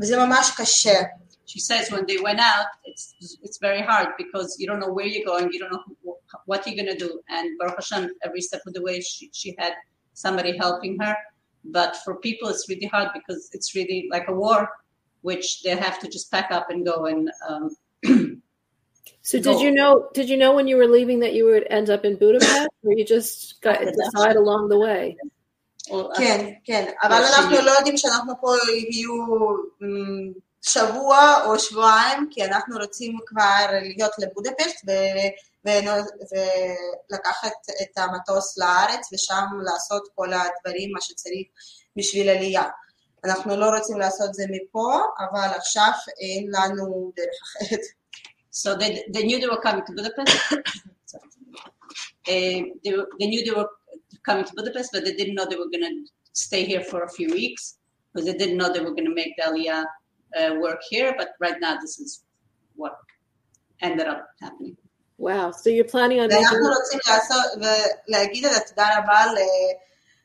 וזה 0.00 0.16
ממש 0.16 0.50
קשה. 0.56 1.00
She 1.52 1.60
says 1.60 1.84
when 1.92 2.04
they 2.06 2.18
went 2.28 2.40
out, 2.40 2.66
it's 2.84 3.04
it's 3.46 3.58
very 3.68 3.82
hard 3.90 4.08
because 4.22 4.48
you 4.58 4.66
don't 4.68 4.80
know 4.84 4.92
where 4.96 5.08
you're 5.12 5.28
going, 5.32 5.46
you 5.52 5.60
don't 5.60 5.72
know 5.76 5.84
who, 5.86 6.16
what 6.50 6.66
you're 6.66 6.78
gonna 6.80 6.98
do. 7.06 7.10
And 7.34 7.46
Baruch 7.58 7.78
Hashem, 7.80 8.02
every 8.26 8.42
step 8.48 8.62
of 8.66 8.72
the 8.76 8.82
way, 8.82 8.96
she, 9.00 9.30
she 9.40 9.54
had 9.60 9.72
somebody 10.24 10.52
helping 10.64 10.98
her. 11.02 11.14
But 11.78 11.90
for 12.04 12.12
people, 12.26 12.48
it's 12.48 12.66
really 12.68 12.88
hard 12.94 13.08
because 13.18 13.42
it's 13.56 13.70
really 13.78 14.00
like 14.14 14.26
a 14.28 14.36
war, 14.44 14.60
which 15.28 15.46
they 15.62 15.74
have 15.86 15.96
to 16.02 16.08
just 16.08 16.26
pack 16.34 16.48
up 16.50 16.66
and 16.70 16.84
go 16.84 16.96
and. 17.06 17.30
Um, 17.48 18.42
So 19.22 19.40
did 19.40 19.60
you 19.60 19.72
know 19.72 20.08
did 20.14 20.28
you 20.28 20.36
know 20.36 20.54
when 20.54 20.68
you 20.68 20.76
were 20.76 20.86
leaving 20.86 21.18
that 21.20 21.34
you 21.34 21.46
would 21.46 21.66
end 21.68 21.90
up 21.90 22.04
in 22.04 22.16
Budapest 22.16 22.68
or 22.84 22.92
you 22.92 23.04
just 23.04 23.60
got 23.60 23.80
decide 23.80 24.36
along 24.36 24.68
the 24.68 24.78
way? 24.78 25.16
כן, 26.17 26.53
כן, 26.63 26.91
אבל 27.03 27.23
אנחנו 27.23 27.55
לא 27.65 27.71
יודעים 27.71 27.97
שאנחנו 27.97 28.33
פה 28.41 28.55
יהיו 28.91 29.13
שבוע 30.61 31.43
או 31.45 31.59
שבועיים, 31.59 32.27
כי 32.31 32.45
אנחנו 32.45 32.77
רוצים 32.77 33.17
כבר 33.25 33.65
להיות 33.81 34.11
לבודפשט 34.19 34.75
ולקחת 35.65 37.51
את 37.81 37.97
המטוס 37.97 38.57
לארץ 38.57 39.13
ושם 39.13 39.45
לעשות 39.63 40.07
כל 40.15 40.33
הדברים, 40.33 40.91
מה 40.93 41.01
שצריך 41.01 41.47
בשביל 41.97 42.29
עלייה. 42.29 42.63
אנחנו 43.23 43.55
לא 43.55 43.65
רוצים 43.77 43.99
לעשות 43.99 44.33
זה 44.33 44.43
מפה, 44.49 45.01
אבל 45.19 45.47
עכשיו 45.57 45.91
אין 46.19 46.47
לנו 46.49 47.11
דרך 47.15 47.41
אחרת. 47.43 47.79
So 48.53 48.75
they, 48.75 49.03
they 49.13 49.23
knew 49.23 49.39
they 49.39 49.47
were 49.47 49.61
coming 49.61 49.85
to 49.87 49.93
Budapest. 49.97 50.37
Uh, 52.27 52.61
they, 52.83 52.93
they 53.19 53.27
knew 53.27 53.43
they 53.43 53.49
were 53.59 53.67
coming 54.24 54.44
to 54.44 54.52
Budapest, 54.56 54.90
but 54.92 55.04
they 55.04 55.14
didn't 55.14 55.34
know 55.34 55.46
they 55.46 55.56
were 55.56 55.70
going 55.74 55.86
to 55.90 55.94
stay 56.32 56.64
here 56.64 56.82
for 56.90 57.04
a 57.04 57.10
few 57.18 57.28
weeks 57.40 57.78
because 58.12 58.26
they 58.28 58.36
didn't 58.42 58.56
know 58.56 58.72
they 58.72 58.80
were 58.80 58.94
going 58.98 59.10
to 59.12 59.14
make 59.14 59.32
the 59.36 59.44
Aliyah 59.48 59.84
uh, 60.38 60.54
work 60.64 60.80
here. 60.90 61.14
But 61.18 61.28
right 61.40 61.58
now, 61.60 61.74
this 61.80 61.98
is 61.98 62.24
what 62.74 62.94
ended 63.82 64.06
up 64.06 64.22
happening. 64.40 64.76
Wow. 65.18 65.50
So 65.50 65.70
you're 65.70 65.84
planning 65.94 66.20
on 66.20 66.28
making 66.28 66.44
ואנחנו 66.44 66.68
רוצים 66.76 67.00
לעשות, 67.06 67.44
ולהגיד 68.08 68.46
את 68.46 68.52
התודה 68.56 68.98
רבה 68.98 69.20
ל- 69.26 69.74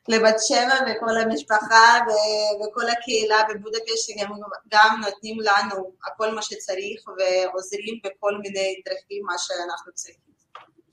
לבת 0.08 0.34
שבע 0.48 0.74
וכל 0.86 1.16
המשפחה 1.16 1.98
ו- 2.06 2.64
וכל 2.64 2.88
הקהילה 2.90 3.42
בבודפשט 3.48 3.96
שגם 3.96 4.30
גם 4.72 5.00
נותנים 5.04 5.36
לנו 5.40 5.92
הכל 6.06 6.34
מה 6.34 6.42
שצריך 6.42 7.00
ועוזרים 7.08 8.00
בכל 8.04 8.38
מיני 8.42 8.82
דרכים 8.86 9.22
מה 9.26 9.34
שאנחנו 9.38 9.92
צריכים. 9.94 10.25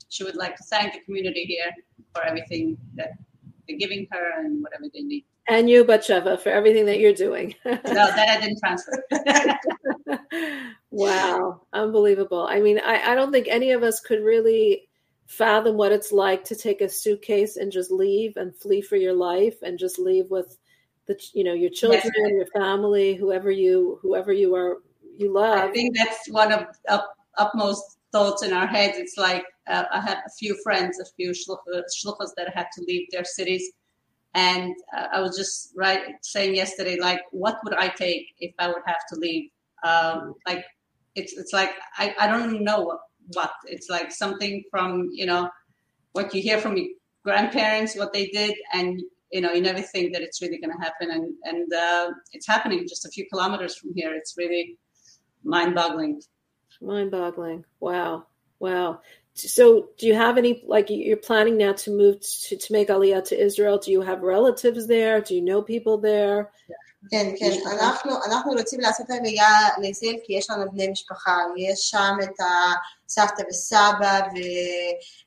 She 0.09 0.23
would 0.23 0.35
like 0.35 0.55
to 0.57 0.63
thank 0.63 0.93
the 0.93 0.99
community 1.01 1.45
here 1.45 1.71
for 2.13 2.23
everything 2.23 2.77
that 2.95 3.11
they're 3.67 3.77
giving 3.77 4.07
her 4.11 4.39
and 4.39 4.61
whatever 4.61 4.85
they 4.93 5.01
need. 5.01 5.25
and 5.47 5.69
you, 5.69 5.83
Batsheva, 5.83 6.39
for 6.39 6.49
everything 6.49 6.85
that 6.85 6.99
you're 6.99 7.13
doing. 7.13 7.55
No, 7.65 7.79
that 7.81 8.29
I 8.29 8.41
didn't 8.41 8.59
transfer. 8.59 9.03
wow. 10.91 11.61
Unbelievable. 11.73 12.47
I 12.49 12.59
mean, 12.59 12.79
I, 12.79 13.11
I 13.11 13.15
don't 13.15 13.31
think 13.31 13.47
any 13.47 13.71
of 13.71 13.83
us 13.83 13.99
could 13.99 14.21
really 14.21 14.87
fathom 15.27 15.75
what 15.75 15.91
it's 15.91 16.11
like 16.11 16.43
to 16.45 16.55
take 16.55 16.81
a 16.81 16.89
suitcase 16.89 17.57
and 17.57 17.71
just 17.71 17.91
leave 17.91 18.37
and 18.37 18.55
flee 18.55 18.81
for 18.81 18.95
your 18.95 19.13
life 19.13 19.55
and 19.63 19.79
just 19.79 19.97
leave 19.97 20.29
with 20.29 20.57
the 21.07 21.19
you 21.33 21.43
know 21.43 21.53
your 21.53 21.69
children 21.69 22.11
your 22.29 22.45
family 22.47 23.15
whoever 23.15 23.49
you 23.49 23.97
whoever 24.03 24.31
you 24.31 24.53
are 24.53 24.77
you 25.17 25.33
love 25.33 25.57
I 25.57 25.71
think 25.71 25.95
that's 25.97 26.29
one 26.29 26.51
of 26.51 26.67
up, 26.89 27.15
upmost 27.39 27.97
thoughts 28.11 28.43
in 28.43 28.53
our 28.53 28.67
heads. 28.67 28.97
It's 28.97 29.17
like 29.17 29.45
uh, 29.67 29.85
I 29.91 30.01
have 30.01 30.19
a 30.25 30.29
few 30.37 30.57
friends, 30.63 30.99
a 30.99 31.05
few 31.15 31.31
shluchas 31.31 32.31
that 32.37 32.53
had 32.53 32.67
to 32.75 32.83
leave 32.87 33.07
their 33.11 33.23
cities. 33.23 33.71
And 34.33 34.75
uh, 34.95 35.07
I 35.13 35.21
was 35.21 35.37
just 35.37 35.71
right 35.75 36.01
saying 36.21 36.55
yesterday, 36.55 36.97
like, 36.99 37.21
what 37.31 37.57
would 37.63 37.73
I 37.73 37.87
take 37.87 38.27
if 38.39 38.53
I 38.59 38.67
would 38.67 38.83
have 38.85 39.01
to 39.13 39.19
leave? 39.19 39.49
Um, 39.83 40.35
like, 40.45 40.65
it's 41.15 41.33
it's 41.37 41.53
like 41.53 41.71
I, 41.97 42.13
I 42.19 42.27
don't 42.27 42.61
know 42.63 42.81
what, 42.81 42.99
what. 43.33 43.51
It's 43.65 43.89
like 43.89 44.11
something 44.11 44.63
from 44.69 45.09
you 45.13 45.25
know 45.25 45.49
what 46.11 46.33
you 46.33 46.41
hear 46.41 46.59
from 46.59 46.75
your 46.75 46.87
grandparents, 47.23 47.95
what 47.95 48.11
they 48.11 48.27
did, 48.27 48.55
and 48.73 49.01
you 49.31 49.39
know 49.39 49.53
you 49.53 49.61
never 49.61 49.81
think 49.81 50.11
that 50.13 50.21
it's 50.21 50.41
really 50.41 50.57
going 50.57 50.75
to 50.77 50.83
happen, 50.83 51.11
and 51.11 51.33
and 51.43 51.73
uh, 51.73 52.11
it's 52.33 52.47
happening 52.47 52.85
just 52.87 53.05
a 53.05 53.09
few 53.09 53.25
kilometers 53.31 53.77
from 53.77 53.93
here. 53.95 54.13
It's 54.13 54.35
really 54.37 54.77
mind-boggling. 55.45 56.21
mind-boggling 56.81 57.63
wow 57.79 58.25
wow 58.59 58.99
so 59.34 59.88
do 59.98 60.06
you 60.06 60.14
have 60.14 60.36
any 60.38 60.62
like 60.66 60.86
you're 60.90 61.16
planning 61.16 61.56
now 61.56 61.72
to 61.72 61.90
move 61.90 62.20
to, 62.20 62.56
to 62.56 62.72
make 62.72 62.88
aliyah 62.88 63.24
to 63.24 63.40
israel 63.40 63.78
do 63.78 63.90
you 63.90 64.00
have 64.02 64.22
relatives 64.22 64.86
there 64.86 65.20
do 65.20 65.34
you 65.34 65.42
know 65.42 65.62
people 65.62 65.96
there 65.98 66.50
כן, 67.10 67.32
כן, 67.38 67.50
אנחנו, 67.72 68.12
אנחנו 68.26 68.52
רוצים 68.52 68.80
לעשות 68.80 69.10
עלייה 69.10 69.78
לישראל 69.78 70.16
כי 70.24 70.32
יש 70.32 70.50
לנו 70.50 70.72
בני 70.72 70.88
משפחה, 70.88 71.36
יש 71.56 71.80
שם 71.90 72.16
את 72.22 72.34
הסבתא 73.08 73.42
וסבא 73.48 74.20
ו... 74.34 74.38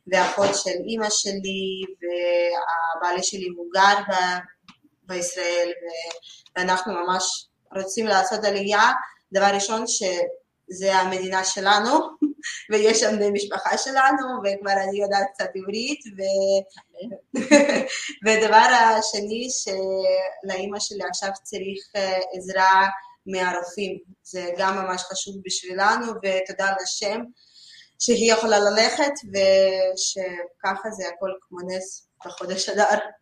ואחות 0.08 0.56
של 0.56 0.78
אימא 0.88 1.10
שלי 1.10 1.84
והבעלי 2.02 3.24
שלי 3.24 3.50
מוגר 3.50 4.02
ב... 4.10 4.13
בישראל 5.04 5.70
ו... 5.70 5.86
ואנחנו 6.58 6.94
ממש 6.94 7.48
רוצים 7.76 8.08
לעשות 8.08 8.44
עלייה, 8.44 8.92
דבר 9.34 9.50
ראשון 9.54 9.88
שזה 10.73 10.95
המדינה 10.95 11.45
שלנו 11.45 11.91
ויש 12.71 13.01
שם 13.01 13.17
בני 13.17 13.31
משפחה 13.31 13.79
שלנו 13.79 14.27
וכבר 14.45 14.73
אני 14.73 15.03
יודעת 15.03 15.27
קצת 15.35 15.49
עברית 15.55 16.01
ו... 16.17 16.21
ודבר 18.25 18.69
השני 18.99 19.49
שלאימא 19.51 20.79
שלי 20.81 21.05
עכשיו 21.11 21.31
צריך 21.43 21.91
אה, 21.97 22.19
עזרה 22.37 22.89
מהרופאים, 23.27 23.99
זה 24.23 24.51
גם 24.59 24.77
ממש 24.77 25.03
חשוב 25.03 25.35
בשבילנו 25.45 26.07
ותודה 26.07 26.75
לשם 26.83 27.21
שהיא 27.99 28.33
יכולה 28.33 28.59
ללכת 28.59 29.13
ושככה 29.33 30.91
זה 30.91 31.09
הכל 31.09 31.31
כמו 31.49 31.59
נס 31.67 32.08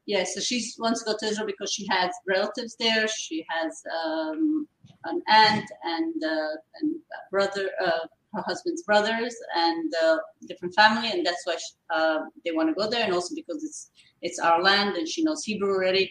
Yeah, 0.06 0.24
so 0.24 0.40
she 0.40 0.64
wants 0.78 1.02
to 1.02 1.12
go 1.12 1.16
to 1.18 1.26
Israel 1.26 1.46
because 1.46 1.72
she 1.72 1.86
has 1.90 2.10
relatives 2.26 2.76
there. 2.78 3.06
She 3.08 3.44
has 3.48 3.82
um, 4.04 4.66
an 5.04 5.22
aunt 5.28 5.68
and, 5.84 6.14
uh, 6.24 6.56
and 6.80 6.96
brother, 7.30 7.70
uh, 7.84 8.06
her 8.34 8.42
husband's 8.46 8.82
brothers, 8.82 9.34
and 9.56 9.92
uh, 10.02 10.18
different 10.46 10.74
family, 10.74 11.10
and 11.10 11.24
that's 11.24 11.42
why 11.44 11.56
she, 11.56 11.74
uh, 11.94 12.18
they 12.44 12.52
want 12.52 12.68
to 12.68 12.74
go 12.74 12.88
there, 12.88 13.04
and 13.04 13.12
also 13.12 13.34
because 13.34 13.64
it's 13.64 13.90
it's 14.22 14.38
our 14.38 14.62
land, 14.62 14.96
and 14.96 15.08
she 15.08 15.22
knows 15.22 15.44
Hebrew 15.44 15.70
already, 15.70 16.10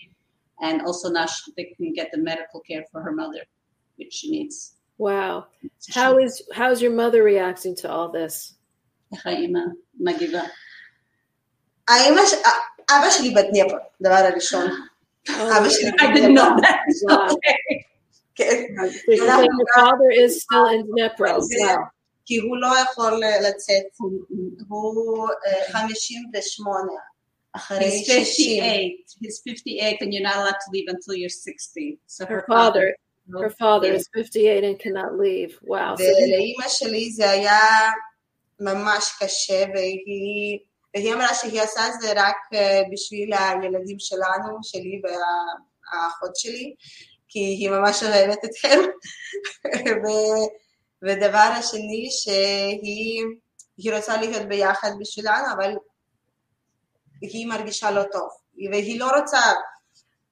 and 0.62 0.82
also 0.82 1.10
now 1.10 1.26
she, 1.26 1.52
they 1.56 1.74
can 1.78 1.93
get 1.93 2.10
the 2.12 2.19
medical 2.19 2.62
care 2.62 2.84
for 2.91 3.02
her 3.02 3.12
mother, 3.12 3.41
which 3.98 4.13
she 4.13 4.32
needs. 4.32 4.76
Wow, 4.98 5.48
how 5.93 6.17
is 6.17 6.41
how's 6.54 6.82
your 6.82 6.91
mother 6.91 7.24
reacting 7.24 7.76
to 7.78 7.91
all 7.91 8.12
this? 8.12 8.56
מגיבה? 11.90 12.04
האמא, 12.09 12.26
ש... 12.26 12.33
אבא 12.90 13.11
שלי 13.11 13.30
בדניפר, 13.35 13.76
דבר 14.02 14.14
הראשון. 14.14 14.66
אבא 15.30 15.68
שלי 15.70 15.88
I 15.90 16.14
didn't 16.14 16.35
know 16.35 16.61
that. 16.62 16.80
Wow. 17.11 17.30
Okay. 17.30 17.85
כן. 18.35 18.64
So 19.06 19.12
you 19.12 19.26
say 19.26 19.42
your 19.42 19.68
father 19.74 20.11
is 20.24 20.42
still 20.42 20.66
in 20.66 20.83
Dnipro. 20.87 21.40
זה- 21.40 21.54
Wow. 21.61 21.78
כי 22.26 22.37
הוא 22.37 22.56
לא 22.56 22.66
יכול 22.83 23.20
לצאת, 23.48 23.83
הוא 24.68 25.28
אה, 25.46 25.64
58 25.72 26.88
אחרי 27.52 27.78
He's 27.78 28.06
60. 28.06 28.24
58. 28.24 28.92
He's 29.24 29.38
58, 29.40 30.02
and 30.02 30.12
you're 30.14 30.22
not 30.28 30.37
allowed 30.37 30.61
to 30.64 30.70
leave 30.72 30.88
until 30.88 31.14
you're 31.14 31.28
60. 31.28 31.98
So 32.06 32.24
Her 32.26 32.44
father, 32.48 32.87
her 33.44 33.50
father 33.50 33.88
Yeah. 33.88 33.98
is 34.00 34.09
58 34.14 34.64
and 34.64 34.78
cannot 34.78 35.11
leave. 35.24 35.52
Wow. 35.62 35.96
So 35.96 36.02
ולאימא 36.02 36.68
שלי 36.68 37.11
זה 37.12 37.30
היה 37.30 37.61
ממש 38.61 39.04
קשה, 39.22 39.64
והיא, 39.74 40.59
והיא 40.95 41.13
אמרה 41.13 41.34
שהיא 41.34 41.62
עושה 41.62 41.88
את 41.88 42.01
זה 42.01 42.13
רק 42.15 42.36
אה, 42.53 42.81
בשביל 42.91 43.34
הילדים 43.34 43.99
שלנו, 43.99 44.60
שלי 44.63 45.01
והאחות 45.03 46.36
שלי, 46.36 46.75
כי 47.27 47.39
היא 47.39 47.69
ממש 47.69 48.03
אוהבת 48.03 48.45
אתכם. 48.45 48.79
ודבר 51.03 51.38
השני, 51.38 52.08
שהיא 52.12 53.23
היא 53.77 53.93
רוצה 53.93 54.17
להיות 54.17 54.47
ביחד 54.47 54.89
בשבילנו, 54.99 55.53
אבל 55.53 55.75
היא 57.21 57.47
מרגישה 57.47 57.91
לא 57.91 58.03
טוב, 58.12 58.29
והיא 58.71 58.99
לא 58.99 59.10
רוצה, 59.19 59.41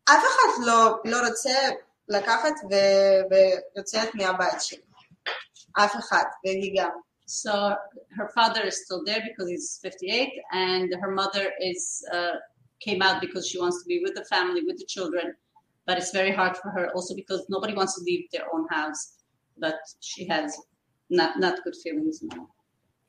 אף 0.06 0.24
אחד 0.24 0.66
לא, 0.66 0.96
לא 1.06 1.28
רוצה 1.28 1.70
לקחת 2.08 2.54
ויוצאת 3.32 4.16
מהבית 4.16 4.62
שלי. 4.62 4.82
אף 5.74 5.96
אחד, 5.96 6.24
והיא 6.46 6.82
גם. 6.82 6.90
So 7.26 7.76
her 8.18 8.30
father 8.36 8.62
is 8.62 8.86
still 8.86 9.04
there 9.06 9.22
because 9.26 9.50
he's 9.50 9.80
58, 9.82 10.30
and 10.52 10.94
her 11.02 11.12
mother 11.12 11.52
is 11.60 12.04
uh, 12.14 12.34
came 12.80 13.02
out 13.02 13.22
because 13.22 13.48
she 13.48 13.60
wants 13.60 13.82
to 13.82 13.88
be 13.88 14.02
with 14.04 14.14
the 14.16 14.26
family, 14.26 14.62
with 14.66 14.78
the 14.78 14.86
children. 14.86 15.34
but 15.86 15.98
it's 15.98 16.12
very 16.12 16.32
hard 16.32 16.56
for 16.56 16.70
her 16.72 16.86
also 16.96 17.14
because 17.16 17.46
nobody 17.50 17.74
wants 17.74 17.96
to 17.98 18.04
leave 18.04 18.24
their 18.32 18.48
own 18.54 18.66
house. 18.70 19.18
But 19.58 19.76
she 20.00 20.26
has 20.28 20.58
not 21.10 21.40
not 21.40 21.64
good 21.64 21.76
feelings 21.84 22.22
now. 22.24 22.48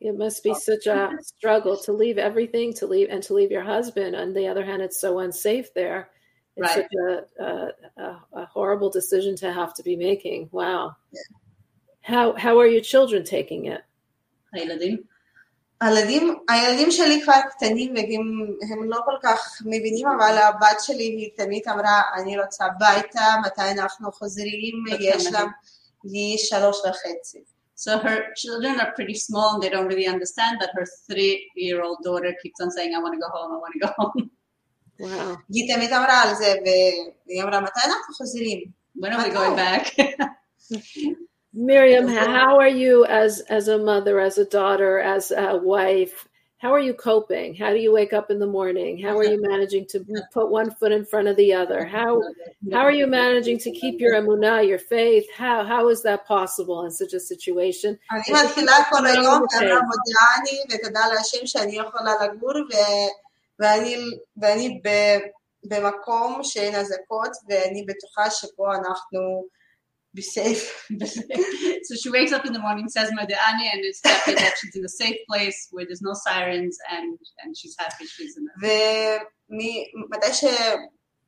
It 0.01 0.17
must 0.19 0.43
be 0.43 0.55
such 0.55 0.87
a 0.87 1.11
struggle 1.23 1.77
to 1.79 1.93
leave 1.93 2.19
everything, 2.19 2.75
to 2.75 2.87
leave 2.87 3.09
and 3.11 3.23
to 3.23 3.33
leave 3.35 3.51
your 3.51 3.63
husband. 3.63 4.15
On 4.17 4.35
the 4.35 4.47
other 4.49 4.65
hand, 4.65 4.83
it's 4.83 5.01
so 5.01 5.21
unsafe 5.21 5.73
there. 5.75 6.11
It's 6.57 6.77
Right. 6.77 6.85
such 6.85 6.93
a, 7.09 7.43
a, 7.43 8.03
a, 8.03 8.23
a 8.43 8.45
horrible 8.47 8.91
decision 8.91 9.35
to 9.37 9.53
have 9.53 9.73
to 9.75 9.83
be 9.83 9.97
making. 9.97 10.49
Wow. 10.53 10.97
How 12.03 12.35
how 12.35 12.59
are 12.59 12.67
your 12.67 12.83
children 12.83 13.25
taking 13.25 13.65
it? 13.67 13.83
הילדים. 14.54 14.98
הילדים, 15.82 16.36
הילדים 16.50 16.92
שלי 16.92 17.22
כבר 17.24 17.34
קטנים 17.50 17.92
וגם 17.92 18.48
הם 18.72 18.84
לא 18.84 18.98
כל 19.06 19.16
כך 19.24 19.62
מבינים, 19.66 20.08
אבל 20.08 20.38
הבת 20.38 20.78
שלי 20.80 21.04
היא 21.04 21.30
תמיד 21.38 21.64
אמרה, 21.68 22.02
אני 22.18 22.40
רוצה 22.40 22.66
הביתה, 22.66 23.26
מתי 23.46 23.72
אנחנו 23.72 24.12
חוזרים, 24.12 24.84
בת 24.92 24.98
יש 25.00 25.28
כמה 25.28 25.40
לה, 25.40 25.46
היא 26.04 26.38
שלוש 26.38 26.78
וחצי. 26.86 27.44
So 27.76 27.92
her 28.04 28.20
children 28.36 28.76
are 28.82 28.92
pretty 28.98 29.18
small 29.28 29.54
and 29.54 29.64
they 29.64 29.70
don't 29.70 29.88
really 29.88 30.08
understand, 30.16 30.54
but 30.60 30.70
her 30.78 30.86
three-year-old 31.08 32.00
daughter 32.04 32.32
keeps 32.42 32.60
on 32.64 32.70
saying, 32.76 32.92
"I 32.94 33.00
want 33.04 33.14
to 33.18 33.22
go 33.26 33.30
home. 33.36 33.52
I 33.56 33.60
want 33.64 33.74
to 33.78 33.82
go 33.86 33.92
home." 34.00 34.30
Wow. 35.00 35.38
היא 35.54 35.76
תמיד 35.76 35.94
אמרה 35.94 36.22
על 36.22 36.36
זה, 36.36 36.54
והיא 36.66 37.44
אמרה, 37.44 37.62
מתי 37.62 37.80
אנחנו 37.86 38.14
חוזרים? 38.14 38.60
when 39.00 39.14
are 39.14 39.24
we 39.24 39.30
going 39.30 39.56
back? 39.56 39.96
Miriam, 41.54 42.08
how 42.08 42.60
are 42.60 42.68
you 42.84 43.06
as 43.06 43.42
as 43.50 43.68
a 43.70 43.78
mother, 43.78 44.20
as 44.20 44.38
a 44.38 44.46
daughter, 44.46 45.00
as 45.00 45.32
a 45.32 45.58
wife? 45.58 46.28
How 46.64 46.74
are 46.74 46.80
you 46.88 46.94
coping? 46.94 47.56
How 47.56 47.72
do 47.72 47.80
you 47.86 47.92
wake 47.94 48.14
up 48.20 48.30
in 48.30 48.38
the 48.38 48.46
morning? 48.60 49.00
How 49.06 49.18
are 49.18 49.24
you 49.24 49.42
managing 49.42 49.86
to 49.94 49.98
put 50.34 50.52
one 50.52 50.70
foot 50.78 50.92
in 50.92 51.06
front 51.06 51.28
of 51.32 51.36
the 51.38 51.54
other? 51.54 51.86
How 51.86 52.22
how 52.74 52.82
are 52.82 52.92
you 52.92 53.08
managing 53.08 53.58
to 53.66 53.72
keep 53.72 53.96
your 54.04 54.14
emunah, 54.22 54.68
your 54.68 54.78
faith? 54.78 55.26
How 55.44 55.64
how 55.64 55.84
is 55.94 56.04
that 56.04 56.28
possible 56.28 56.86
in 56.86 56.92
such 56.92 57.14
a 57.14 57.20
situation? 57.20 57.92
אני 58.12 58.22
איזה 58.28 58.46
מתחילה 58.48 58.74
כל 58.90 58.96
סיפור 58.96 59.08
היום, 59.08 59.42
מרתק. 59.42 59.56
ואמרה 59.56 59.80
מודיעה 59.92 60.28
אני, 60.40 60.56
ותודה 60.70 61.00
להשם 61.14 61.46
שאני 61.48 61.76
יכולה 61.78 62.14
לגור, 62.24 62.52
ו- 62.72 63.10
ואני, 63.60 63.96
ואני 64.38 64.82
ב- 64.84 65.20
במקום 65.64 66.40
שאין 66.44 66.76
אזעקות, 66.76 67.32
ואני 67.50 67.86
בטוחה 67.88 68.30
שפה 68.30 68.76
אנחנו 68.76 69.46
be 70.15 70.23
safe. 70.23 70.87
so 71.83 71.95
she 72.01 72.11
wakes 72.11 72.33
up 72.33 72.47
in 72.47 72.53
the 72.53 72.59
morning, 72.59 72.89
says 72.89 73.11
Modeh 73.11 73.37
Ani, 73.49 73.69
and 73.73 73.85
it's 73.85 74.01
happy 74.05 74.35
that 74.35 74.55
she's 74.61 74.77
in 74.77 74.85
a 74.85 74.89
safe 74.89 75.19
place 75.29 75.69
where 75.73 75.85
there's 75.85 76.03
no 76.03 76.15
sirens, 76.15 76.79
and, 76.91 77.19
and 77.43 77.57
she's 77.57 77.75
happy 77.79 78.07
she's 78.07 78.37
in 78.37 78.47
a... 78.47 78.53
ומתי 79.51 80.27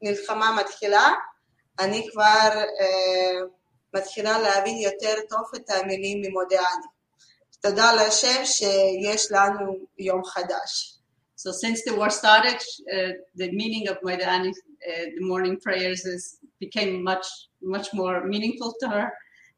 שנלחמה 0.03 0.57
מתחילה, 3.95 4.39
להבין 4.39 4.77
יותר 4.77 5.15
טוב 5.29 5.45
את 5.57 5.71
המילים 5.71 6.23
ממודעני. 6.23 6.87
תודה 7.61 7.93
להשם 7.95 8.45
שיש 8.45 9.33
לנו 9.33 9.77
יום 9.99 10.25
חדש. 10.25 10.93
So 11.37 11.53
since 11.53 11.85
the 11.85 11.95
war 11.95 12.09
started, 12.09 12.61
uh, 12.95 13.13
the 13.35 13.51
meaning 13.53 13.89
of 13.89 14.01
Modeh 14.01 14.27
Ani, 14.27 14.49
uh, 14.49 15.05
the 15.17 15.25
morning 15.31 15.59
prayers, 15.61 16.07
is, 16.07 16.39
became 16.59 17.05
much 17.05 17.27
much 17.66 17.88
more 17.94 18.16
meaningful 18.26 18.74
to 18.82 18.88
her. 18.90 19.06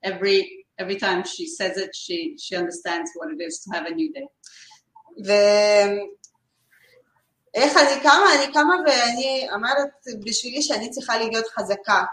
Every 0.03 0.39
every 0.82 0.97
time 1.06 1.23
she 1.34 1.45
says 1.58 1.77
it, 1.77 1.91
she 2.03 2.17
she 2.43 2.56
understands 2.56 3.10
what 3.17 3.27
it 3.34 3.41
is 3.47 3.56
to 3.63 3.67
have 3.75 3.86
a 3.86 3.93
new 3.99 4.10
day. 4.13 4.27
ואיך 7.56 7.77
אני 7.77 8.01
קמה? 8.03 8.27
אני 8.36 8.53
קמה 8.53 8.75
ואני 8.88 9.47
אמרת 9.53 9.89
בשבילי 10.25 10.62
שאני 10.62 10.89
צריכה 10.89 11.17
להיות 11.17 11.47
חזקה. 11.47 12.03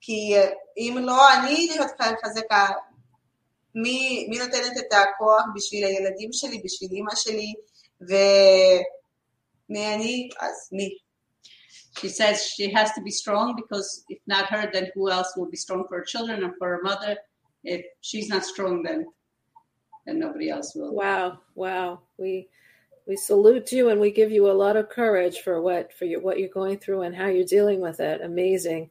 כי 0.00 0.34
אם 0.76 0.96
לא 1.00 1.34
אני 1.34 1.68
להיות 1.70 1.90
חזקה, 2.24 2.66
מי, 3.74 4.26
מי 4.28 4.38
נותנת 4.38 4.78
את 4.78 4.92
הכוח 4.92 5.42
בשביל 5.54 5.84
הילדים 5.84 6.32
שלי, 6.32 6.60
בשביל 6.64 6.90
אימא 6.92 7.14
שלי, 7.14 7.54
ומי 8.00 9.94
אני? 9.94 10.28
אז 10.40 10.68
מי? 10.72 10.98
She 11.98 12.08
says 12.08 12.46
she 12.46 12.70
has 12.72 12.92
to 12.92 13.02
be 13.02 13.10
strong 13.10 13.56
because 13.56 14.04
if 14.08 14.18
not 14.26 14.46
her, 14.46 14.70
then 14.72 14.88
who 14.94 15.10
else 15.10 15.34
will 15.36 15.50
be 15.50 15.56
strong 15.56 15.84
for 15.88 15.98
her 15.98 16.04
children 16.04 16.44
and 16.44 16.54
for 16.58 16.68
her 16.68 16.82
mother? 16.82 17.16
If 17.64 17.84
she's 18.00 18.28
not 18.28 18.44
strong, 18.44 18.82
then 18.82 19.06
then 20.06 20.18
nobody 20.18 20.50
else 20.50 20.74
will. 20.74 20.94
Wow, 20.94 21.40
wow. 21.54 22.00
We 22.18 22.48
we 23.06 23.16
salute 23.16 23.72
you 23.72 23.90
and 23.90 24.00
we 24.00 24.10
give 24.10 24.30
you 24.30 24.50
a 24.50 24.52
lot 24.52 24.76
of 24.76 24.88
courage 24.88 25.40
for 25.40 25.60
what 25.60 25.92
for 25.92 26.04
your, 26.04 26.20
what 26.20 26.38
you're 26.38 26.48
going 26.48 26.78
through 26.78 27.02
and 27.02 27.14
how 27.14 27.26
you're 27.26 27.44
dealing 27.44 27.80
with 27.80 28.00
it. 28.00 28.20
Amazing. 28.22 28.90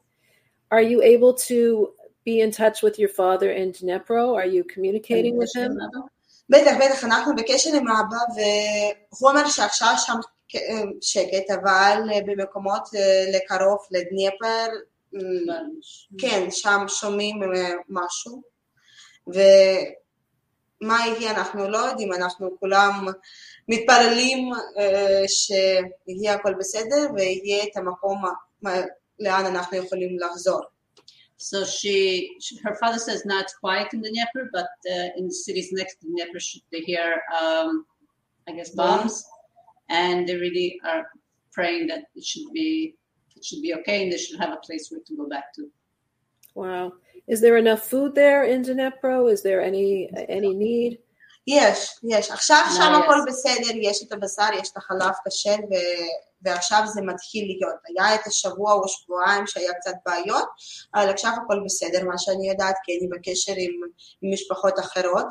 Are 0.71 0.81
you 0.81 1.01
able 1.01 1.33
to 1.49 1.93
be 2.25 2.41
in 2.41 2.51
touch 2.51 2.83
with 2.83 2.99
your 2.99 3.09
father 3.09 3.51
in 3.51 3.71
Dnipro? 3.71 4.35
Are 4.35 4.45
you 4.45 4.63
communicating 4.63 5.37
with 5.37 5.51
him? 5.55 5.79
בטח, 6.51 6.77
בטח, 6.77 7.03
אנחנו 7.03 7.35
בקשר 7.35 7.69
עם 7.75 7.87
האבא, 7.87 8.17
והוא 8.35 9.29
אומר 9.29 9.47
שעכשיו 9.47 9.93
שם 9.97 10.13
שקט, 11.00 11.50
אבל 11.50 11.98
במקומות 12.26 12.82
אה, 12.94 13.24
לקרוב 13.32 13.78
לדניפר, 13.90 14.68
אה, 15.14 15.20
כן, 16.18 16.50
שם 16.50 16.84
שומעים 16.88 17.42
אה, 17.42 17.72
משהו, 17.88 18.42
ומה 19.26 20.98
יהיה 21.06 21.30
אנחנו 21.30 21.68
לא 21.68 21.78
יודעים, 21.78 22.12
אנחנו 22.12 22.56
כולם 22.60 23.06
מתפללים 23.68 24.52
אה, 24.78 25.22
שיהיה 25.28 26.34
הכל 26.34 26.54
בסדר 26.58 27.06
ויהיה 27.14 27.64
את 27.64 27.76
המקום 27.76 28.22
לאן 29.20 29.46
אנחנו 29.46 29.76
יכולים 29.76 30.18
לחזור. 30.18 30.60
So 31.36 31.64
she, 31.64 32.36
she, 32.40 32.58
her 32.64 32.74
father 32.80 32.98
says 32.98 33.26
now 33.26 33.40
it's 33.40 33.54
quiet 33.54 33.92
in 33.92 34.00
the 34.00 34.08
Dnieper, 34.08 34.48
but 34.52 34.70
uh, 34.90 35.08
in 35.18 35.26
the 35.26 35.34
cities 35.34 35.68
next 35.72 35.96
to 36.00 36.06
Dnieper, 36.06 36.40
should 36.40 36.62
they 36.72 36.80
hear, 36.80 37.20
um, 37.38 37.84
I 38.48 38.52
guess, 38.52 38.70
bombs, 38.70 39.24
and 39.89 40.27
they 40.27 40.35
really 40.35 40.79
are 40.85 41.07
praying 41.51 41.87
that 41.87 42.03
it 42.15 42.23
should 42.23 42.51
be 42.53 42.95
it 43.35 43.45
should 43.45 43.61
be 43.61 43.73
okay, 43.75 44.03
and 44.03 44.11
they 44.11 44.17
should 44.17 44.39
have 44.39 44.53
a 44.53 44.61
place 44.67 44.89
where 44.89 45.01
to 45.05 45.15
go 45.15 45.27
back 45.27 45.53
to. 45.55 45.69
Wow. 46.55 46.93
Is 47.27 47.41
there 47.41 47.57
enough 47.57 47.83
food 47.87 48.15
there 48.15 48.43
in 48.43 48.63
Dnipro? 48.63 49.31
Is 49.31 49.43
there 49.43 49.61
any 49.61 50.09
any 50.37 50.53
need? 50.53 50.99
יש, 51.47 51.99
יש. 52.03 52.31
עכשיו 52.31 52.63
מה 52.65 52.75
שם 52.75 52.91
יש? 52.93 53.03
הכל 53.03 53.19
בסדר, 53.27 53.77
יש 53.81 54.03
את 54.03 54.11
הבשר, 54.11 54.49
יש 54.61 54.71
את 54.71 54.77
החלב 54.77 55.13
כשר, 55.25 55.55
ו... 55.71 55.73
ועכשיו 56.41 56.81
זה 56.85 57.01
מתחיל 57.01 57.45
להיות. 57.47 57.75
היה 57.87 58.15
את 58.15 58.27
השבוע 58.27 58.73
או 58.73 58.87
שבועיים 58.87 59.47
שהיה 59.47 59.73
קצת 59.73 59.93
בעיות, 60.05 60.47
אבל 60.95 61.09
עכשיו 61.09 61.31
הכל 61.43 61.59
בסדר, 61.65 62.03
מה 62.05 62.17
שאני 62.17 62.49
יודעת, 62.49 62.75
כי 62.83 62.97
אני 62.97 63.07
בקשר 63.07 63.53
עם, 63.57 63.71
עם 64.21 64.33
משפחות 64.33 64.79
אחרות. 64.79 65.27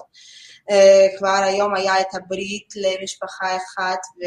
אה, 0.70 1.08
כבר 1.18 1.42
היום 1.44 1.76
היה 1.76 2.02
את 2.02 2.16
הברית 2.16 2.74
למשפחה 2.76 3.58
אחת, 3.58 4.00
ו... 4.20 4.24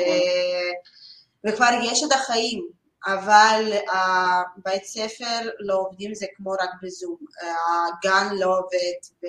וכבר 1.47 1.71
יש 1.83 2.03
את 2.03 2.13
החיים. 2.13 2.69
אבל 3.07 3.73
הבית 3.93 4.85
ספר 4.85 5.51
לא 5.59 5.75
עובדים, 5.75 6.15
זה 6.15 6.27
כמו 6.37 6.51
רק 6.51 6.71
בזום. 6.83 7.17
הגן 7.41 8.35
לא 8.35 8.59
עובד, 8.59 9.29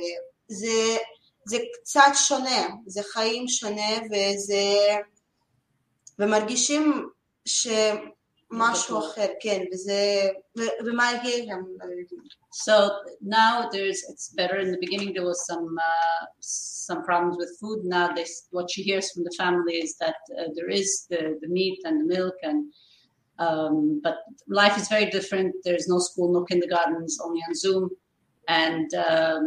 וזה 0.50 0.98
זה 1.46 1.58
קצת 1.74 2.12
שונה, 2.14 2.68
זה 2.88 3.02
חיים 3.14 3.48
שונה 3.48 4.00
וזה... 4.06 4.96
ומרגישים 6.20 7.10
שמשהו 8.53 8.99
אחר, 8.99 9.27
כן, 9.41 9.65
וזה... 9.73 10.29
ו- 10.59 10.87
ומה 10.87 11.13
יהיה 11.13 11.47
גם 11.53 11.63
לילדים. 11.81 12.19
So 12.67 12.91
now 13.23 13.71
there's 13.73 14.01
it's 14.11 14.29
better. 14.41 14.57
In 14.59 14.71
the 14.73 14.83
beginning, 14.85 15.15
there 15.15 15.25
was 15.25 15.41
some 15.47 15.69
uh, 15.91 16.25
some 16.89 17.03
problems 17.03 17.37
with 17.39 17.57
food. 17.61 17.81
Now, 17.85 18.07
they, 18.17 18.27
what 18.51 18.71
she 18.71 18.83
hears 18.83 19.11
from 19.11 19.25
the 19.25 19.35
family 19.43 19.77
is 19.85 19.97
that 20.03 20.19
uh, 20.39 20.49
there 20.57 20.69
is 20.69 21.07
the, 21.11 21.39
the 21.43 21.49
meat 21.49 21.81
and 21.85 21.97
the 22.01 22.09
milk, 22.17 22.37
and 22.43 22.61
um, 23.39 23.77
but 24.07 24.17
life 24.61 24.77
is 24.81 24.89
very 24.89 25.09
different. 25.17 25.51
There's 25.65 25.89
no 25.89 25.99
school, 25.99 26.29
no 26.33 26.45
kindergartens, 26.45 27.19
only 27.25 27.41
on 27.49 27.55
Zoom, 27.55 27.85
and 28.49 28.89
um, 28.95 29.45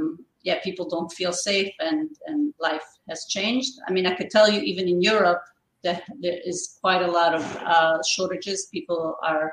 yeah, 0.48 0.58
people 0.68 0.90
don't 0.90 1.12
feel 1.20 1.34
safe, 1.50 1.74
and 1.80 2.10
and 2.30 2.40
life 2.60 2.88
has 3.08 3.22
changed. 3.36 3.74
I 3.88 3.92
mean, 3.92 4.08
I 4.08 4.16
could 4.16 4.32
tell 4.32 4.50
you, 4.54 4.62
even 4.62 4.88
in 4.88 5.00
Europe, 5.14 5.44
that 5.46 5.59
there 5.83 6.01
is 6.45 6.79
quite 6.81 7.03
a 7.03 7.11
lot 7.11 7.35
of 7.35 7.57
uh, 7.59 7.99
shortages. 8.03 8.69
People 8.73 9.17
are 9.23 9.53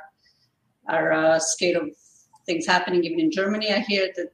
are 0.87 1.11
uh, 1.11 1.39
scared 1.39 1.77
of 1.77 1.89
things 2.45 2.65
happening. 2.65 3.03
Even 3.03 3.19
in 3.19 3.31
Germany, 3.31 3.71
I 3.73 3.79
hear 3.79 4.09
that 4.15 4.31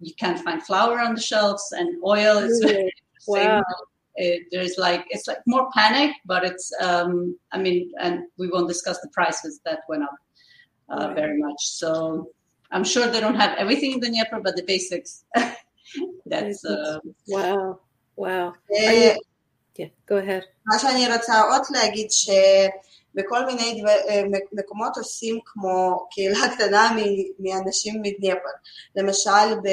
you 0.00 0.12
can't 0.14 0.38
find 0.38 0.62
flour 0.62 1.00
on 1.00 1.14
the 1.14 1.20
shelves 1.20 1.72
and 1.72 2.02
oil 2.04 2.38
is 2.38 2.60
very 2.60 2.92
interesting. 3.26 3.50
Wow. 3.50 3.62
It, 4.18 4.44
there's 4.50 4.78
like 4.78 5.04
it's 5.10 5.26
like 5.26 5.38
more 5.46 5.68
panic, 5.74 6.12
but 6.24 6.44
it's 6.44 6.72
um, 6.82 7.38
I 7.52 7.58
mean, 7.58 7.92
and 8.00 8.24
we 8.38 8.48
won't 8.48 8.68
discuss 8.68 8.98
the 9.00 9.08
prices 9.12 9.60
that 9.64 9.80
went 9.88 10.04
up 10.04 10.16
uh, 10.88 11.08
Right. 11.08 11.16
very 11.16 11.38
much. 11.38 11.60
So 11.60 12.30
I'm 12.70 12.84
sure 12.84 13.08
they 13.08 13.20
don't 13.20 13.34
have 13.34 13.56
everything 13.58 13.92
in 13.92 14.00
the 14.00 14.08
Dnieper, 14.08 14.40
but 14.40 14.56
the 14.56 14.62
basics. 14.62 15.24
that's 16.26 16.64
uh, 16.64 16.98
Wow. 17.28 17.80
Wow. 18.16 18.54
אה, 19.80 19.84
Yeah, 19.84 20.10
go 20.10 20.14
ahead. 20.14 20.44
מה 20.66 20.78
שאני 20.78 21.12
רוצה 21.16 21.40
עוד 21.42 21.62
להגיד 21.70 22.06
שבכל 22.10 23.46
מיני 23.46 23.80
דבר, 23.80 23.94
מקומות 24.52 24.96
עושים 24.96 25.38
כמו 25.44 26.06
קהילה 26.10 26.38
קטנה 26.54 26.96
מאנשים 27.38 28.02
מדניפר. 28.02 28.50
למשל 28.96 29.54
ב, 29.62 29.68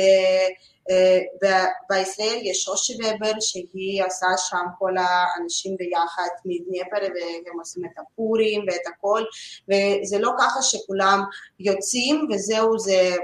ב, 1.43 1.45
בישראל 1.89 2.39
יש 2.43 2.63
שושי 2.63 2.93
ובר 2.93 3.39
שהיא 3.39 4.03
עושה 4.03 4.27
שם 4.37 4.65
כל 4.79 4.93
האנשים 4.97 5.75
ביחד 5.77 6.27
מדניפר 6.45 6.97
והם 6.97 7.59
עושים 7.59 7.85
את 7.85 7.99
הפורים 7.99 8.65
ואת 8.67 8.81
הכל 8.87 9.23
וזה 9.69 10.19
לא 10.19 10.31
ככה 10.39 10.61
שכולם 10.61 11.23
יוצאים 11.59 12.27
וזהו 12.31 12.79
זה, 12.79 13.15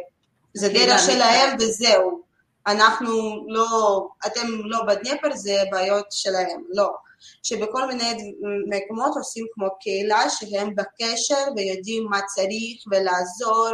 זה 0.53 0.69
דרך 0.69 0.99
שלהם 0.99 1.55
וזהו 1.59 2.28
אנחנו 2.69 3.45
לא, 3.47 4.07
אתם 4.25 4.47
לא 4.63 4.79
בדניפר, 4.87 5.35
זה 5.35 5.63
בעיות 5.71 6.05
שלהם, 6.09 6.63
לא. 6.73 6.89
שבכל 7.43 7.87
מיני 7.87 8.33
מקומות 8.67 9.11
עושים 9.15 9.45
כמו 9.53 9.67
קהילה 9.79 10.29
שהם 10.29 10.75
בקשר 10.75 11.43
ויודעים 11.55 12.07
מה 12.09 12.19
צריך 12.35 12.83
ולעזור 12.91 13.67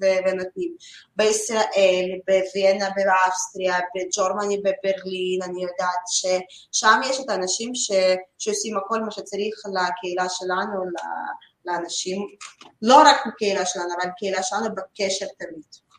ו- 0.00 0.18
ונותנים. 0.26 0.74
בישראל, 1.16 2.06
בוויאנה 2.26 2.88
באוסטריה, 2.96 3.78
בג'ורמני 3.94 4.58
בברלין, 4.58 5.42
אני 5.42 5.62
יודעת 5.62 6.04
ששם 6.06 7.00
יש 7.04 7.20
את 7.20 7.30
האנשים 7.30 7.74
ש- 7.74 8.16
שעושים 8.38 8.76
הכל 8.76 9.00
מה 9.00 9.10
שצריך 9.10 9.54
לקהילה 9.66 10.28
שלנו, 10.28 10.84
לאנשים, 11.64 12.26
לא 12.82 12.96
רק 12.96 13.26
לקהילה 13.26 13.66
שלנו, 13.66 13.88
אבל 14.00 14.10
קהילה 14.18 14.42
שלנו 14.42 14.74
בקשר 14.74 15.26
תמיד. 15.38 15.89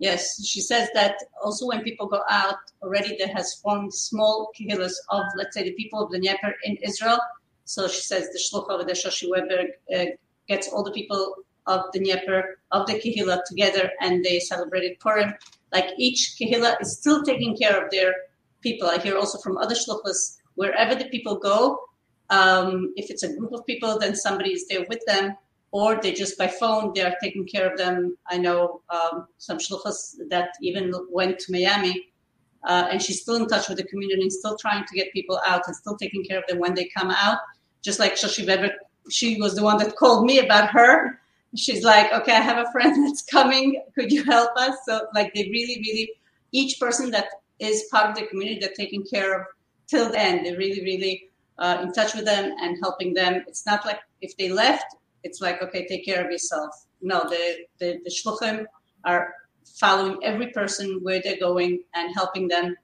Yes, 0.00 0.42
she 0.46 0.62
says 0.62 0.88
that 0.94 1.16
also 1.44 1.66
when 1.66 1.82
people 1.82 2.06
go 2.06 2.22
out, 2.30 2.56
already 2.82 3.16
there 3.18 3.28
has 3.34 3.52
formed 3.62 3.92
small 3.92 4.50
kehillas 4.58 4.94
of, 5.10 5.22
let's 5.36 5.54
say, 5.54 5.62
the 5.62 5.74
people 5.74 6.02
of 6.02 6.10
the 6.10 6.18
Dnieper 6.18 6.54
in 6.64 6.76
Israel. 6.76 7.20
So 7.66 7.86
she 7.86 8.00
says 8.00 8.30
the 8.30 8.40
Shlucha 8.40 8.80
of 8.80 8.86
the 8.86 8.94
Shoshi 8.94 9.28
Weber 9.30 9.68
uh, 9.94 10.16
gets 10.48 10.68
all 10.68 10.82
the 10.82 10.90
people 10.90 11.34
of 11.66 11.84
the 11.92 11.98
Dnieper, 11.98 12.58
of 12.72 12.86
the 12.86 12.94
kehillah 12.94 13.42
together 13.46 13.90
and 14.00 14.24
they 14.24 14.40
celebrated 14.40 14.98
Purim. 15.00 15.34
Like 15.70 15.90
each 15.98 16.34
kehillah 16.40 16.80
is 16.80 16.96
still 16.96 17.22
taking 17.22 17.54
care 17.54 17.84
of 17.84 17.90
their 17.90 18.14
people. 18.62 18.88
I 18.88 18.96
hear 18.98 19.18
also 19.18 19.38
from 19.38 19.58
other 19.58 19.74
shluchas, 19.74 20.38
wherever 20.54 20.94
the 20.94 21.10
people 21.10 21.36
go, 21.36 21.78
um, 22.30 22.94
if 22.96 23.10
it's 23.10 23.22
a 23.22 23.36
group 23.36 23.52
of 23.52 23.66
people, 23.66 23.98
then 23.98 24.16
somebody 24.16 24.52
is 24.52 24.66
there 24.66 24.86
with 24.88 25.02
them 25.06 25.36
or 25.72 26.00
they 26.00 26.12
just 26.12 26.36
by 26.36 26.48
phone 26.48 26.92
they 26.94 27.02
are 27.02 27.14
taking 27.22 27.46
care 27.46 27.70
of 27.70 27.78
them. 27.78 28.16
I 28.28 28.38
know 28.38 28.82
um, 28.90 29.26
some 29.38 29.58
shluchas 29.58 30.16
that 30.28 30.50
even 30.60 30.92
went 31.10 31.38
to 31.40 31.52
Miami, 31.52 32.08
uh, 32.64 32.88
and 32.90 33.00
she's 33.00 33.22
still 33.22 33.36
in 33.36 33.46
touch 33.46 33.68
with 33.68 33.78
the 33.78 33.84
community, 33.84 34.22
and 34.22 34.32
still 34.32 34.56
trying 34.56 34.84
to 34.84 34.94
get 34.94 35.12
people 35.12 35.40
out 35.46 35.62
and 35.66 35.76
still 35.76 35.96
taking 35.96 36.24
care 36.24 36.38
of 36.38 36.44
them 36.48 36.58
when 36.58 36.74
they 36.74 36.90
come 36.96 37.10
out. 37.10 37.38
Just 37.82 37.98
like 37.98 38.14
Shoshi 38.14 38.46
Weber, 38.46 38.70
she 39.10 39.40
was 39.40 39.54
the 39.54 39.62
one 39.62 39.78
that 39.78 39.96
called 39.96 40.24
me 40.24 40.38
about 40.40 40.70
her. 40.70 41.20
She's 41.56 41.82
like, 41.82 42.12
okay, 42.12 42.32
I 42.32 42.40
have 42.40 42.64
a 42.64 42.70
friend 42.70 43.06
that's 43.06 43.22
coming. 43.22 43.82
Could 43.94 44.12
you 44.12 44.24
help 44.24 44.50
us? 44.56 44.76
So 44.86 45.06
like 45.14 45.32
they 45.34 45.44
really, 45.44 45.82
really, 45.86 46.12
each 46.52 46.78
person 46.78 47.10
that 47.12 47.26
is 47.58 47.84
part 47.90 48.10
of 48.10 48.16
the 48.16 48.26
community, 48.26 48.60
they're 48.60 48.70
taking 48.76 49.04
care 49.04 49.40
of 49.40 49.46
till 49.86 50.10
the 50.10 50.18
end. 50.18 50.46
They're 50.46 50.56
really, 50.56 50.82
really 50.82 51.30
uh, 51.58 51.78
in 51.82 51.92
touch 51.92 52.14
with 52.14 52.24
them 52.24 52.54
and 52.60 52.76
helping 52.82 53.14
them. 53.14 53.44
It's 53.46 53.66
not 53.66 53.84
like 53.84 54.00
if 54.20 54.36
they 54.36 54.48
left, 54.48 54.84
it's 55.23 55.41
like, 55.41 55.61
okay, 55.61 55.85
take 55.87 56.05
care 56.05 56.23
of 56.23 56.31
yourself. 56.31 56.71
No, 57.01 57.21
the, 57.29 57.65
the, 57.79 57.99
the 58.03 58.11
shluchim 58.11 58.65
are 59.03 59.33
following 59.79 60.17
every 60.23 60.47
person 60.51 60.99
where 61.01 61.21
they're 61.23 61.39
going 61.39 61.83
and 61.95 62.13
helping 62.13 62.47
them. 62.47 62.75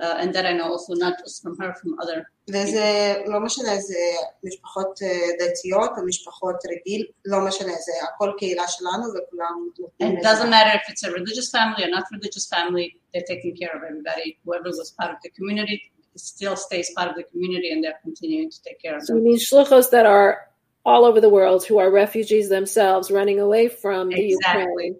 Uh, 0.00 0.16
and 0.18 0.34
that 0.34 0.46
I 0.46 0.52
know 0.52 0.68
also 0.72 0.94
not 0.94 1.18
just 1.18 1.42
from 1.42 1.56
her, 1.58 1.74
from 1.74 1.98
other. 2.00 2.24
וזה 2.48 3.14
לא 3.26 3.40
משנה, 3.40 3.76
זה 3.76 3.98
משפחות 4.44 4.98
דתיות 5.38 5.90
או 5.98 6.06
משפחות 6.06 6.56
רגיל, 6.70 7.06
לא 7.24 7.46
משנה, 7.46 7.72
זה 7.72 7.92
הכל 8.04 8.32
קהילה 8.38 8.68
שלנו 8.68 9.04
וכולם 9.14 9.68
And 10.00 10.18
it 10.18 10.22
doesn't 10.22 10.50
matter 10.50 10.70
if 10.74 10.82
it's 10.88 11.04
a 11.04 11.12
religious 11.12 11.50
family 11.50 11.84
or 11.84 11.90
not 11.90 12.04
religious 12.10 12.46
family, 12.48 12.96
they're 13.12 13.28
taking 13.28 13.54
care 13.54 13.70
of 13.76 13.82
everybody. 13.88 14.38
Whoever 14.44 14.70
was 14.70 14.90
part 14.98 15.10
of 15.10 15.18
the 15.22 15.30
community 15.30 15.92
still 16.16 16.56
stays 16.56 16.90
part 16.96 17.08
of 17.10 17.16
the 17.16 17.24
community 17.24 17.70
and 17.72 17.84
they're 17.84 18.00
continuing 18.02 18.50
to 18.50 18.62
take 18.62 18.80
care 18.80 18.96
of 18.96 19.06
them. 19.06 19.06
So 19.06 19.16
you 19.16 19.24
mean 19.24 19.38
shluchos 19.38 19.90
that 19.90 20.06
are 20.06 20.38
all 20.87 21.03
over 21.03 21.19
the 21.19 21.29
world 21.29 21.65
who 21.65 21.77
are 21.79 21.91
refugees 21.91 22.47
themselves 22.47 23.11
running 23.11 23.41
away 23.41 23.67
from 23.67 24.07
the 24.07 24.31
exactly. 24.31 24.61
Ukraine 24.61 24.95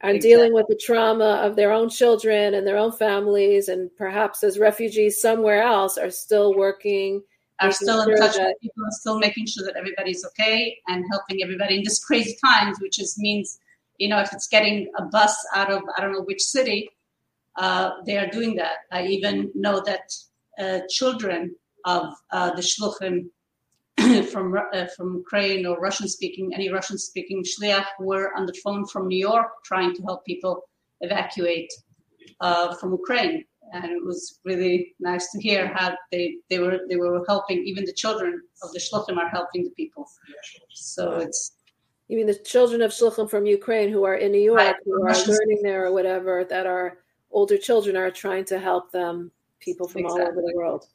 and 0.00 0.16
exactly. 0.16 0.30
dealing 0.30 0.54
with 0.54 0.66
the 0.68 0.80
trauma 0.82 1.42
of 1.44 1.56
their 1.56 1.72
own 1.72 1.90
children 1.90 2.54
and 2.54 2.66
their 2.66 2.78
own 2.78 2.90
families 2.90 3.68
and 3.68 3.90
perhaps 3.98 4.42
as 4.42 4.58
refugees 4.58 5.20
somewhere 5.20 5.62
else 5.62 5.98
are 5.98 6.08
still 6.08 6.54
working 6.54 7.22
are 7.60 7.70
still 7.70 8.00
in 8.00 8.16
touch 8.16 8.36
that, 8.36 8.46
with 8.46 8.60
people 8.62 8.82
and 8.82 8.92
still 8.94 9.18
making 9.18 9.46
sure 9.46 9.64
that 9.64 9.76
everybody's 9.76 10.24
okay 10.24 10.74
and 10.88 11.04
helping 11.10 11.42
everybody 11.42 11.76
in 11.76 11.82
this 11.84 12.02
crazy 12.06 12.34
times 12.42 12.78
which 12.80 12.98
is 12.98 13.18
means 13.18 13.58
you 13.98 14.08
know 14.08 14.18
if 14.18 14.32
it's 14.32 14.48
getting 14.48 14.90
a 14.96 15.02
bus 15.04 15.36
out 15.54 15.70
of 15.70 15.82
i 15.98 16.00
don't 16.00 16.12
know 16.12 16.22
which 16.22 16.40
city 16.40 16.88
uh, 17.56 17.90
they 18.06 18.16
are 18.16 18.28
doing 18.28 18.54
that 18.54 18.76
i 18.90 19.04
even 19.04 19.50
know 19.54 19.82
that 19.84 20.10
uh, 20.58 20.80
children 20.88 21.54
of 21.84 22.14
uh, 22.32 22.54
the 22.54 22.62
shluchim 22.62 23.26
from 24.32 24.54
uh, 24.72 24.86
from 24.96 25.16
Ukraine 25.16 25.66
or 25.66 25.78
Russian 25.78 26.08
speaking, 26.08 26.52
any 26.54 26.68
Russian 26.70 26.98
speaking 26.98 27.42
shliach 27.42 27.86
were 28.00 28.32
on 28.36 28.46
the 28.46 28.54
phone 28.64 28.86
from 28.86 29.08
New 29.08 29.18
York 29.30 29.48
trying 29.64 29.94
to 29.94 30.02
help 30.02 30.24
people 30.24 30.62
evacuate 31.00 31.72
uh, 32.40 32.74
from 32.76 32.92
Ukraine, 32.92 33.44
and 33.72 33.86
it 33.92 34.04
was 34.04 34.40
really 34.44 34.94
nice 35.00 35.30
to 35.32 35.40
hear 35.40 35.68
how 35.74 35.94
they, 36.12 36.36
they 36.50 36.58
were 36.58 36.78
they 36.88 36.96
were 36.96 37.24
helping. 37.26 37.58
Even 37.64 37.84
the 37.84 37.92
children 37.92 38.40
of 38.62 38.72
the 38.72 38.80
shluchim 38.80 39.16
are 39.16 39.28
helping 39.28 39.64
the 39.64 39.70
people. 39.70 40.06
So 40.70 41.18
it's. 41.18 41.52
You 42.08 42.16
mean 42.18 42.28
the 42.28 42.38
children 42.54 42.82
of 42.82 42.92
shluchim 42.92 43.28
from 43.28 43.46
Ukraine 43.46 43.90
who 43.90 44.04
are 44.04 44.14
in 44.14 44.30
New 44.30 44.46
York, 44.52 44.58
right. 44.58 44.76
who 44.84 45.04
are 45.04 45.26
learning 45.26 45.60
there 45.64 45.86
or 45.86 45.92
whatever, 45.92 46.44
that 46.44 46.64
are 46.64 46.98
older 47.32 47.58
children 47.58 47.96
are 47.96 48.12
trying 48.12 48.44
to 48.44 48.60
help 48.60 48.92
them, 48.92 49.32
people 49.60 49.88
from 49.88 50.02
exactly. 50.02 50.22
all 50.22 50.28
over 50.28 50.40
the 50.40 50.52
world. 50.54 50.86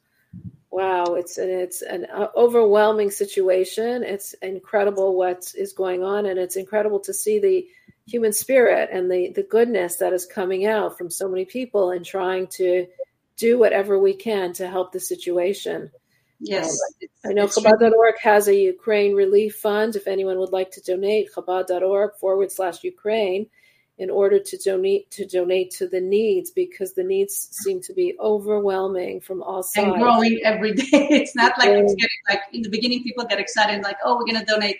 Wow, 0.72 1.16
it's 1.16 1.36
an, 1.36 1.50
it's 1.50 1.82
an 1.82 2.06
overwhelming 2.34 3.10
situation. 3.10 4.02
It's 4.02 4.32
incredible 4.40 5.14
what 5.18 5.52
is 5.54 5.74
going 5.74 6.02
on, 6.02 6.24
and 6.24 6.38
it's 6.38 6.56
incredible 6.56 6.98
to 7.00 7.12
see 7.12 7.38
the 7.38 7.68
human 8.06 8.32
spirit 8.32 8.88
and 8.90 9.10
the 9.10 9.30
the 9.34 9.42
goodness 9.42 9.96
that 9.96 10.14
is 10.14 10.24
coming 10.24 10.64
out 10.64 10.96
from 10.96 11.10
so 11.10 11.28
many 11.28 11.44
people 11.44 11.90
and 11.90 12.06
trying 12.06 12.46
to 12.46 12.86
do 13.36 13.58
whatever 13.58 13.98
we 13.98 14.14
can 14.14 14.54
to 14.54 14.66
help 14.66 14.92
the 14.92 14.98
situation. 15.00 15.90
Yes, 16.40 16.70
um, 17.02 17.30
I 17.30 17.34
know 17.34 17.46
Chabad.org 17.48 18.14
has 18.22 18.48
a 18.48 18.56
Ukraine 18.56 19.14
relief 19.14 19.56
fund. 19.56 19.94
If 19.94 20.06
anyone 20.06 20.38
would 20.38 20.52
like 20.52 20.70
to 20.70 20.80
donate, 20.80 21.28
Chabad.org 21.36 22.14
forward 22.18 22.50
slash 22.50 22.82
Ukraine 22.82 23.46
in 24.02 24.10
order 24.10 24.38
to 24.40 24.56
donate 24.58 25.08
to 25.12 25.24
donate 25.24 25.70
to 25.70 25.86
the 25.86 26.00
needs 26.00 26.50
because 26.50 26.92
the 26.94 27.04
needs 27.04 27.34
seem 27.62 27.80
to 27.80 27.92
be 27.94 28.16
overwhelming 28.18 29.20
from 29.20 29.42
all 29.42 29.62
sides. 29.62 29.86
and 29.86 30.02
growing 30.02 30.40
every 30.44 30.72
day. 30.72 31.06
It's 31.22 31.36
not 31.36 31.52
like 31.58 31.70
it's 31.70 31.94
getting 31.94 32.22
like 32.28 32.42
in 32.52 32.62
the 32.62 32.68
beginning 32.76 33.04
people 33.04 33.24
get 33.24 33.38
excited 33.38 33.82
like 33.82 33.98
oh 34.04 34.16
we're 34.16 34.30
going 34.30 34.44
to 34.44 34.52
donate, 34.54 34.78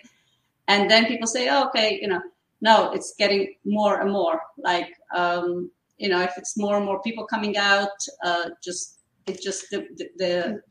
and 0.66 0.90
then 0.90 1.06
people 1.06 1.28
say 1.28 1.48
oh, 1.48 1.68
okay 1.68 1.98
you 2.02 2.08
know. 2.08 2.22
No 2.64 2.92
it's 2.92 3.14
getting 3.18 3.54
more 3.64 4.00
and 4.02 4.10
more. 4.12 4.40
Like 4.70 4.90
um, 5.14 5.70
you 5.98 6.08
know 6.08 6.20
if 6.28 6.34
it's 6.36 6.56
more 6.56 6.76
and 6.76 6.84
more 6.84 7.00
people 7.02 7.24
coming 7.34 7.56
out 7.56 7.96
uh, 8.24 8.46
just 8.62 8.98
it 9.26 9.40
just 9.40 9.70
the, 9.70 9.86
the, 9.98 10.06
the 10.16 10.62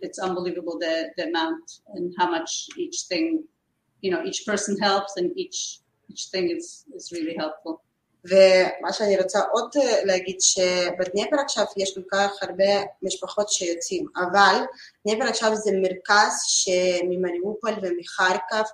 it's 0.00 0.18
unbelievable 0.18 0.76
the 0.78 1.10
the 1.16 1.24
amount 1.28 1.66
and 1.94 2.12
how 2.18 2.28
much 2.36 2.50
each 2.76 2.98
thing 3.10 3.44
you 4.00 4.10
know 4.10 4.22
each 4.24 4.40
person 4.46 4.76
helps 4.78 5.16
and 5.16 5.26
each 5.36 5.80
each 6.10 6.26
thing 6.32 6.50
is 6.50 6.84
is 6.94 7.12
really 7.12 7.36
helpful. 7.36 7.82
ומה 8.24 8.92
שאני 8.92 9.18
רוצה 9.18 9.40
עוד 9.52 9.70
להגיד 10.04 10.40
שבדניפר 10.40 11.36
עכשיו 11.44 11.64
יש 11.76 11.94
כל 11.94 12.02
כך 12.10 12.30
הרבה 12.42 12.82
משפחות 13.02 13.48
שיוצאים, 13.48 14.06
אבל 14.16 14.56
דניפר 15.06 15.24
עכשיו 15.28 15.56
זה 15.56 15.70
מרכז 15.74 16.32
שממריאופול 16.46 17.72
ומחרקב 17.82 18.70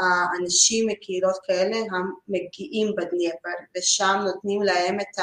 האנשים 0.00 0.86
מקהילות 0.88 1.38
כאלה 1.46 1.76
הם 1.76 2.12
מגיעים 2.28 2.94
בדניפר 2.96 3.48
ושם 3.76 4.20
נותנים 4.24 4.62
להם 4.62 5.00
את 5.00 5.18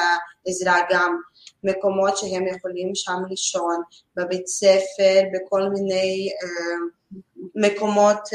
העזרה 0.45 0.79
גם 0.91 1.17
מקומות 1.63 2.17
שהם 2.17 2.47
יכולים 2.47 2.95
שם 2.95 3.19
לישון, 3.29 3.81
בבית 4.15 4.47
ספר, 4.47 5.21
בכל 5.33 5.61
מיני 5.69 6.29
מקומות 7.55 8.29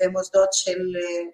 ומוסדות 0.00 0.52
של, 0.52 0.80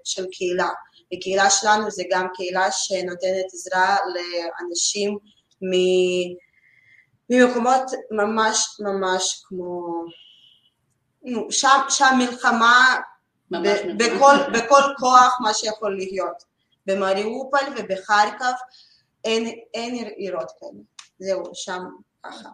של 0.05 0.26
קהילה. 0.33 0.68
הקהילה 1.12 1.50
שלנו 1.50 1.90
זה 1.90 2.02
גם 2.11 2.26
קהילה 2.34 2.72
שנותנת 2.72 3.46
עזרה 3.52 3.96
לאנשים 4.14 5.18
ממקומות 7.30 7.82
ממש 8.11 8.80
ממש 8.80 9.42
כמו, 9.44 10.04
שם, 11.50 11.78
שם 11.88 12.14
מלחמה 12.18 12.96
ממש 13.50 13.78
ב, 13.78 14.02
בכל, 14.02 14.34
בכל 14.52 14.82
כוח 14.98 15.38
מה 15.40 15.54
שיכול 15.54 15.96
להיות. 15.96 16.48
במריאופל 16.86 17.72
ובחרקב 17.76 18.54
אין, 19.24 19.46
אין 19.74 19.94
עירות 20.16 20.50
כאלה, 20.59 20.82
זהו, 21.18 21.42
שם 21.54 21.82
ככה. 22.22 22.48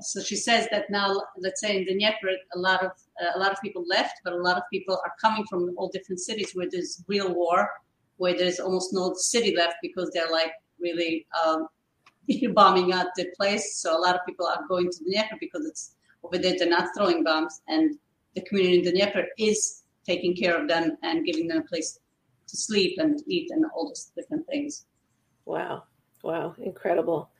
So 0.00 0.20
she 0.28 0.36
says 0.36 0.66
that 0.72 0.84
now, 0.90 1.08
let's 1.38 1.60
say 1.60 1.76
in 1.78 1.84
the 1.84 1.94
Dnieper, 1.94 2.28
a 2.56 2.58
lot 2.58 2.80
of 2.86 2.92
uh, 3.22 3.32
a 3.36 3.38
lot 3.38 3.52
of 3.52 3.58
people 3.64 3.84
left, 3.86 4.16
but 4.24 4.32
a 4.32 4.42
lot 4.48 4.56
of 4.56 4.64
people 4.74 4.96
are 5.04 5.14
coming 5.24 5.44
from 5.50 5.60
all 5.78 5.88
different 5.96 6.20
cities 6.28 6.50
where 6.56 6.68
there's 6.72 6.92
real 7.12 7.30
war, 7.40 7.58
where 8.20 8.36
there's 8.36 8.60
almost 8.60 8.92
no 8.92 9.14
city 9.14 9.56
left 9.56 9.76
because 9.80 10.10
they're 10.12 10.30
like 10.30 10.52
really 10.78 11.26
um, 11.42 11.66
bombing 12.54 12.92
out 12.92 13.06
the 13.16 13.26
place. 13.34 13.76
So 13.76 13.96
a 13.96 13.98
lot 13.98 14.14
of 14.14 14.26
people 14.26 14.46
are 14.46 14.62
going 14.68 14.90
to 14.90 15.04
Dnieper 15.04 15.36
because 15.40 15.64
it's 15.64 15.94
over 16.22 16.36
there 16.36 16.54
they're 16.58 16.68
not 16.68 16.90
throwing 16.94 17.24
bombs, 17.24 17.62
and 17.66 17.96
the 18.34 18.42
community 18.42 18.78
in 18.80 18.84
Dnieper 18.84 19.24
is 19.38 19.84
taking 20.04 20.36
care 20.36 20.60
of 20.60 20.68
them 20.68 20.98
and 21.02 21.24
giving 21.24 21.48
them 21.48 21.62
a 21.62 21.62
place 21.62 21.98
to 22.48 22.56
sleep 22.58 22.98
and 22.98 23.22
eat 23.26 23.50
and 23.50 23.64
all 23.74 23.88
those 23.88 24.12
different 24.14 24.46
things. 24.46 24.84
Wow. 25.46 25.84
Wow. 26.22 26.54
Incredible. 26.62 27.30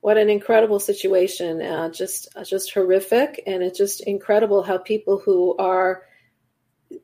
What 0.00 0.16
an 0.16 0.30
incredible 0.30 0.80
situation. 0.80 1.62
Uh, 1.62 1.90
just, 1.90 2.28
uh, 2.34 2.42
just 2.42 2.74
horrific. 2.74 3.40
And 3.46 3.62
it's 3.62 3.78
just 3.78 4.00
incredible 4.00 4.64
how 4.64 4.78
people 4.78 5.18
who 5.18 5.56
are 5.58 6.02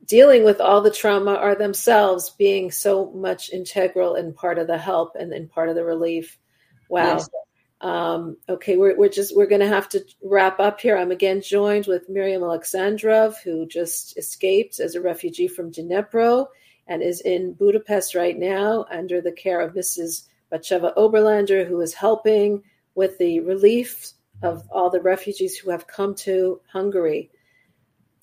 dealing 0.07 0.45
with 0.45 0.61
all 0.61 0.81
the 0.81 0.91
trauma 0.91 1.35
are 1.35 1.55
themselves 1.55 2.31
being 2.31 2.71
so 2.71 3.11
much 3.13 3.51
integral 3.51 4.15
and 4.15 4.35
part 4.35 4.59
of 4.59 4.67
the 4.67 4.79
help 4.79 5.17
and, 5.17 5.51
part 5.51 5.69
of 5.69 5.75
the 5.75 5.85
relief. 5.85 6.39
Wow. 6.89 7.15
Yes. 7.15 7.29
Um, 7.81 8.39
okay, 8.49 8.77
we're, 8.77 8.97
we're 8.97 9.11
just 9.11 9.37
we're 9.37 9.47
going 9.47 9.61
to 9.61 9.67
have 9.67 9.91
to 9.91 10.03
wrap 10.23 10.59
up 10.59 10.81
here. 10.81 10.97
I'm 10.97 11.11
again 11.11 11.43
joined 11.43 11.87
with 11.87 12.09
Miriam 12.09 12.43
Alexandrov, 12.43 13.35
who 13.43 13.67
just 13.67 14.17
escaped 14.17 14.81
as 14.81 14.95
a 14.95 15.03
refugee 15.03 15.49
from 15.49 15.71
Dnipro 15.71 16.47
and 16.87 17.03
is 17.03 17.21
in 17.21 17.53
Budapest 17.55 18.15
right 18.15 18.39
now 18.39 18.87
under 18.91 19.21
the 19.21 19.33
care 19.33 19.61
of 19.61 19.75
Mrs. 19.75 20.29
Batsheva 20.51 20.95
Oberlander, 20.97 21.67
who 21.67 21.81
is 21.81 21.93
helping 21.93 22.63
with 22.95 23.19
the 23.19 23.41
relief 23.41 24.13
of 24.43 24.67
all 24.71 24.91
the 24.91 25.01
refugees 25.01 25.57
who 25.57 25.71
have 25.71 25.87
come 25.87 26.15
to 26.15 26.61
Hungary. 26.73 27.31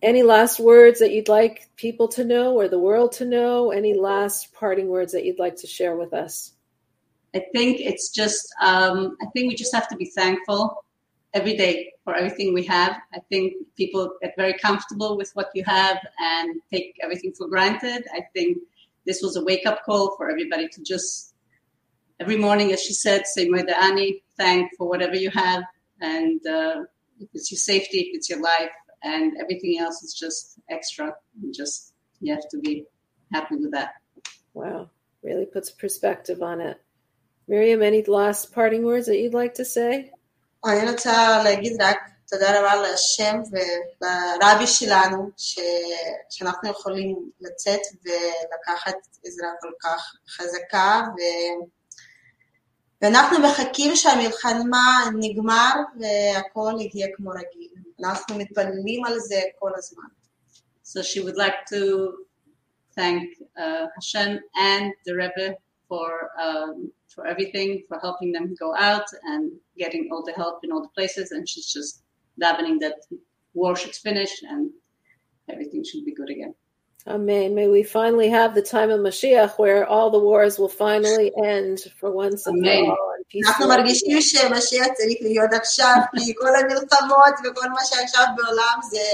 Any 0.02 0.24
last 0.24 0.60
words 0.60 1.00
that 1.00 1.12
you'd 1.12 1.30
like 1.30 1.70
people 1.76 2.08
to 2.10 2.24
know 2.24 2.60
or 2.60 2.68
the 2.68 2.80
world 2.80 3.12
to 3.14 3.26
know? 3.26 3.72
Any 3.72 3.94
last 3.94 4.52
parting 4.54 4.88
words 4.88 5.14
that 5.14 5.26
you'd 5.26 5.38
like 5.38 5.58
to 5.58 5.68
share 5.68 5.96
with 5.96 6.14
us? 6.14 6.54
I 7.36 7.46
think 7.54 7.80
it's 7.80 8.10
just, 8.10 8.48
um, 8.62 9.16
I 9.22 9.26
think 9.28 9.48
we 9.48 9.56
just 9.56 9.74
have 9.74 9.88
to 9.90 9.96
be 9.96 10.06
thankful 10.06 10.84
every 11.34 11.56
day 11.56 11.94
for 12.04 12.16
everything 12.16 12.54
we 12.54 12.66
have. 12.66 12.98
I 13.14 13.20
think 13.30 13.54
people 13.78 14.14
get 14.22 14.34
very 14.36 14.58
comfortable 14.58 15.18
with 15.18 15.32
what 15.34 15.50
you 15.54 15.64
have 15.66 15.98
and 16.20 16.60
take 16.70 16.98
everything 17.02 17.34
for 17.38 17.48
granted. 17.48 18.04
I 18.14 18.22
think 18.34 18.58
this 19.06 19.22
was 19.22 19.36
a 19.38 19.44
wake 19.44 19.66
up 19.66 19.84
call 19.86 20.16
for 20.18 20.30
everybody 20.30 20.68
to 20.68 20.84
just, 20.84 21.34
every 22.20 22.38
morning, 22.38 22.74
as 22.74 22.82
she 22.82 22.94
said, 22.94 23.28
say, 23.28 23.50
Ani, 23.82 24.24
thank 24.36 24.72
for 24.78 24.90
whatever 24.90 25.16
you 25.16 25.30
have. 25.30 25.64
And 26.02 26.46
uh, 26.46 26.82
if 27.20 27.30
it's 27.34 27.52
your 27.52 27.60
safety, 27.60 28.00
if 28.00 28.16
it's 28.16 28.30
your 28.30 28.42
life, 28.42 28.72
and 29.03 29.33
everything 29.41 29.79
else 29.79 30.03
is 30.03 30.15
just 30.15 30.59
extra. 30.71 31.15
You 31.41 31.53
just, 31.53 31.93
you 32.21 32.35
have 32.35 32.49
to 32.51 32.59
be 32.59 32.85
happy 33.33 33.57
with 33.57 33.73
that. 33.73 33.91
Wow, 34.55 34.91
really 35.23 35.47
puts 35.47 35.71
perspective 35.71 36.43
on 36.43 36.61
it. 36.61 36.79
Miriam, 37.49 37.83
any 37.83 38.03
last 38.05 38.53
parting 38.53 38.85
words 38.85 39.07
that 39.07 39.19
you'd 39.19 39.35
like 39.35 39.55
to 39.55 39.65
say? 39.65 40.11
אני 40.67 40.91
רוצה 40.91 41.43
להגיד 41.45 41.83
רק 41.83 41.99
תודה 42.29 42.61
רבה 42.61 42.83
להשם 42.83 43.43
ולרבי 43.51 44.67
שלנו 44.67 45.31
ש... 45.37 45.59
שאנחנו 46.31 46.71
יכולים 46.71 47.31
לצאת 47.41 47.81
ולקחת 48.05 48.97
עזרה 49.25 49.49
כל 49.61 49.73
כך 49.83 50.15
חזקה 50.29 51.03
ו... 51.07 51.21
ואנחנו 53.03 53.39
מחכים 53.39 53.97
שהמלחמה 53.97 55.11
נגמר 55.21 55.73
והכל 56.01 56.73
יהיה 56.79 57.07
כמו 57.17 57.31
רגיל. 57.31 57.71
אנחנו 58.01 58.39
מתפללים 58.39 59.05
על 59.05 59.19
זה 59.19 59.41
כל 59.59 59.71
הזמן. 59.77 60.09
So 60.85 61.03
she 61.03 61.21
would 61.25 61.37
like 61.37 61.61
to 61.75 61.83
thank 62.99 63.23
uh, 63.59 63.87
Hashem 63.97 64.41
and 64.57 64.93
the 65.05 65.15
Rebbe 65.23 65.57
for 65.89 66.31
um, 66.45 66.93
for 67.15 67.27
everything, 67.27 67.83
for 67.89 67.99
helping 68.07 68.31
them 68.33 68.55
go 68.65 68.69
out 68.77 69.09
and 69.31 69.43
getting 69.77 70.09
all 70.13 70.23
the 70.29 70.33
help 70.33 70.57
in 70.65 70.71
all 70.73 70.83
the 70.83 70.95
places. 70.99 71.33
And 71.33 71.49
she's 71.49 71.73
just 71.73 72.03
davening 72.43 72.79
that 72.81 72.97
war 73.55 73.75
should 73.75 73.97
finish 74.09 74.33
and 74.43 74.71
everything 75.53 75.83
should 75.83 76.05
be 76.05 76.15
good 76.15 76.31
again. 76.31 76.55
Amen. 77.09 77.55
May 77.55 77.69
we 77.69 77.83
finally 77.85 78.29
have 78.29 78.55
the 78.57 78.63
time 78.63 78.91
of 78.91 78.99
Mashiach 79.01 79.59
where 79.61 79.87
all 79.87 80.11
the 80.11 80.19
wars 80.19 80.59
will 80.59 80.69
finally 80.69 81.31
end 81.45 81.79
for 82.01 82.11
once 82.11 82.47
and 82.49 82.59
Amen. 82.67 82.85
for 82.87 82.91
all. 82.91 83.13
And 83.17 83.25
peace 83.29 83.47
אנחנו 83.47 83.67
will 83.67 83.77
be. 83.77 83.77
מרגישים 83.83 84.21
שמשיח 84.21 84.87
צריך 84.95 85.19
להיות 85.21 85.53
עכשיו, 85.53 85.95
כי 86.17 86.35
כל 86.35 86.55
המלחמות 86.61 87.35
וכל 87.45 87.69
מה 87.69 87.85
שעכשיו 87.85 88.27
בעולם 88.37 88.79
זה, 88.91 89.07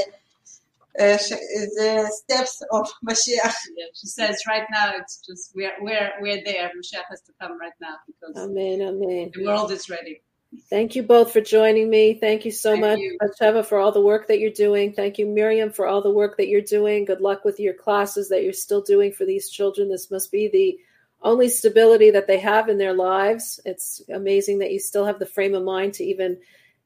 אה, 1.00 1.18
ש- 1.18 1.32
זה 1.74 1.96
steps 2.18 2.56
of 2.74 2.88
משיח. 3.02 3.52
Yeah, 3.52 3.90
she 3.94 4.06
says 4.06 4.36
right 4.48 4.66
now 4.70 4.92
it's 4.98 5.16
just 5.28 5.52
we're 5.54 5.76
we're 5.84 6.10
we're 6.22 6.42
there. 6.44 6.68
Mashiach 6.78 7.06
has 7.10 7.20
to 7.28 7.32
come 7.40 7.58
right 7.60 7.78
now 7.80 7.96
because 8.06 8.34
Amen. 8.44 8.80
Amen. 8.90 9.30
the 9.34 9.44
world 9.46 9.70
is 9.70 9.84
ready. 9.90 10.22
Thank 10.69 10.95
you 10.95 11.03
both 11.03 11.33
for 11.33 11.41
joining 11.41 11.89
me. 11.89 12.13
Thank 12.13 12.45
you 12.45 12.51
so 12.51 12.71
Thank 12.71 12.81
much, 12.81 12.99
you. 12.99 13.17
Batsheva, 13.21 13.65
for 13.65 13.79
all 13.79 13.91
the 13.91 14.01
work 14.01 14.27
that 14.27 14.39
you're 14.39 14.49
doing. 14.49 14.93
Thank 14.93 15.17
you, 15.17 15.25
Miriam, 15.25 15.71
for 15.71 15.87
all 15.87 16.01
the 16.01 16.09
work 16.09 16.37
that 16.37 16.47
you're 16.47 16.61
doing. 16.61 17.05
Good 17.05 17.21
luck 17.21 17.43
with 17.43 17.59
your 17.59 17.73
classes 17.73 18.29
that 18.29 18.43
you're 18.43 18.53
still 18.53 18.81
doing 18.81 19.11
for 19.11 19.25
these 19.25 19.49
children. 19.49 19.89
This 19.89 20.09
must 20.09 20.31
be 20.31 20.47
the 20.47 20.79
only 21.21 21.49
stability 21.49 22.11
that 22.11 22.27
they 22.27 22.39
have 22.39 22.69
in 22.69 22.77
their 22.77 22.93
lives. 22.93 23.59
It's 23.65 24.01
amazing 24.09 24.59
that 24.59 24.71
you 24.71 24.79
still 24.79 25.05
have 25.05 25.19
the 25.19 25.25
frame 25.25 25.53
of 25.53 25.63
mind 25.63 25.93
to 25.95 26.03
even 26.05 26.37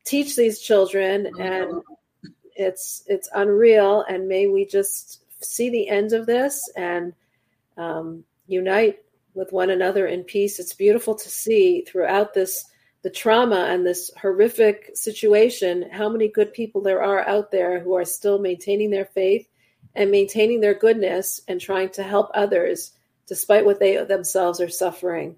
teach 0.05 0.35
these 0.35 0.59
children, 0.59 1.29
and 1.39 1.81
it's 2.55 3.03
it's 3.07 3.29
unreal. 3.35 4.03
And 4.09 4.27
may 4.27 4.47
we 4.47 4.65
just 4.65 5.21
see 5.43 5.69
the 5.69 5.87
end 5.87 6.13
of 6.13 6.25
this 6.25 6.69
and 6.75 7.13
um, 7.77 8.23
unite 8.47 8.99
with 9.33 9.51
one 9.51 9.69
another 9.69 10.07
in 10.07 10.23
peace. 10.23 10.59
It's 10.59 10.73
beautiful 10.73 11.13
to 11.15 11.29
see 11.29 11.81
throughout 11.81 12.33
this 12.33 12.65
the 13.03 13.09
trauma 13.09 13.67
and 13.69 13.85
this 13.85 14.11
horrific 14.21 14.91
situation 14.93 15.89
how 15.91 16.07
many 16.07 16.27
good 16.27 16.53
people 16.53 16.81
there 16.81 17.01
are 17.01 17.27
out 17.27 17.51
there 17.51 17.79
who 17.79 17.95
are 17.95 18.05
still 18.05 18.39
maintaining 18.39 18.91
their 18.91 19.05
faith 19.05 19.47
and 19.95 20.11
maintaining 20.11 20.61
their 20.61 20.73
goodness 20.73 21.41
and 21.47 21.59
trying 21.59 21.89
to 21.89 22.03
help 22.03 22.29
others 22.33 22.93
despite 23.27 23.65
what 23.65 23.79
they 23.79 24.03
themselves 24.03 24.59
are 24.59 24.69
suffering. 24.69 25.35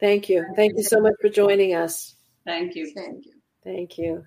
Thank 0.00 0.28
you. 0.28 0.44
Thank 0.54 0.76
you 0.76 0.82
so 0.84 1.00
much 1.00 1.14
for 1.20 1.28
joining 1.28 1.74
us. 1.74 2.14
Thank 2.46 2.74
you. 2.74 2.92
Thank 2.94 3.26
you. 3.26 3.32
Thank 3.64 3.98
you. 3.98 4.26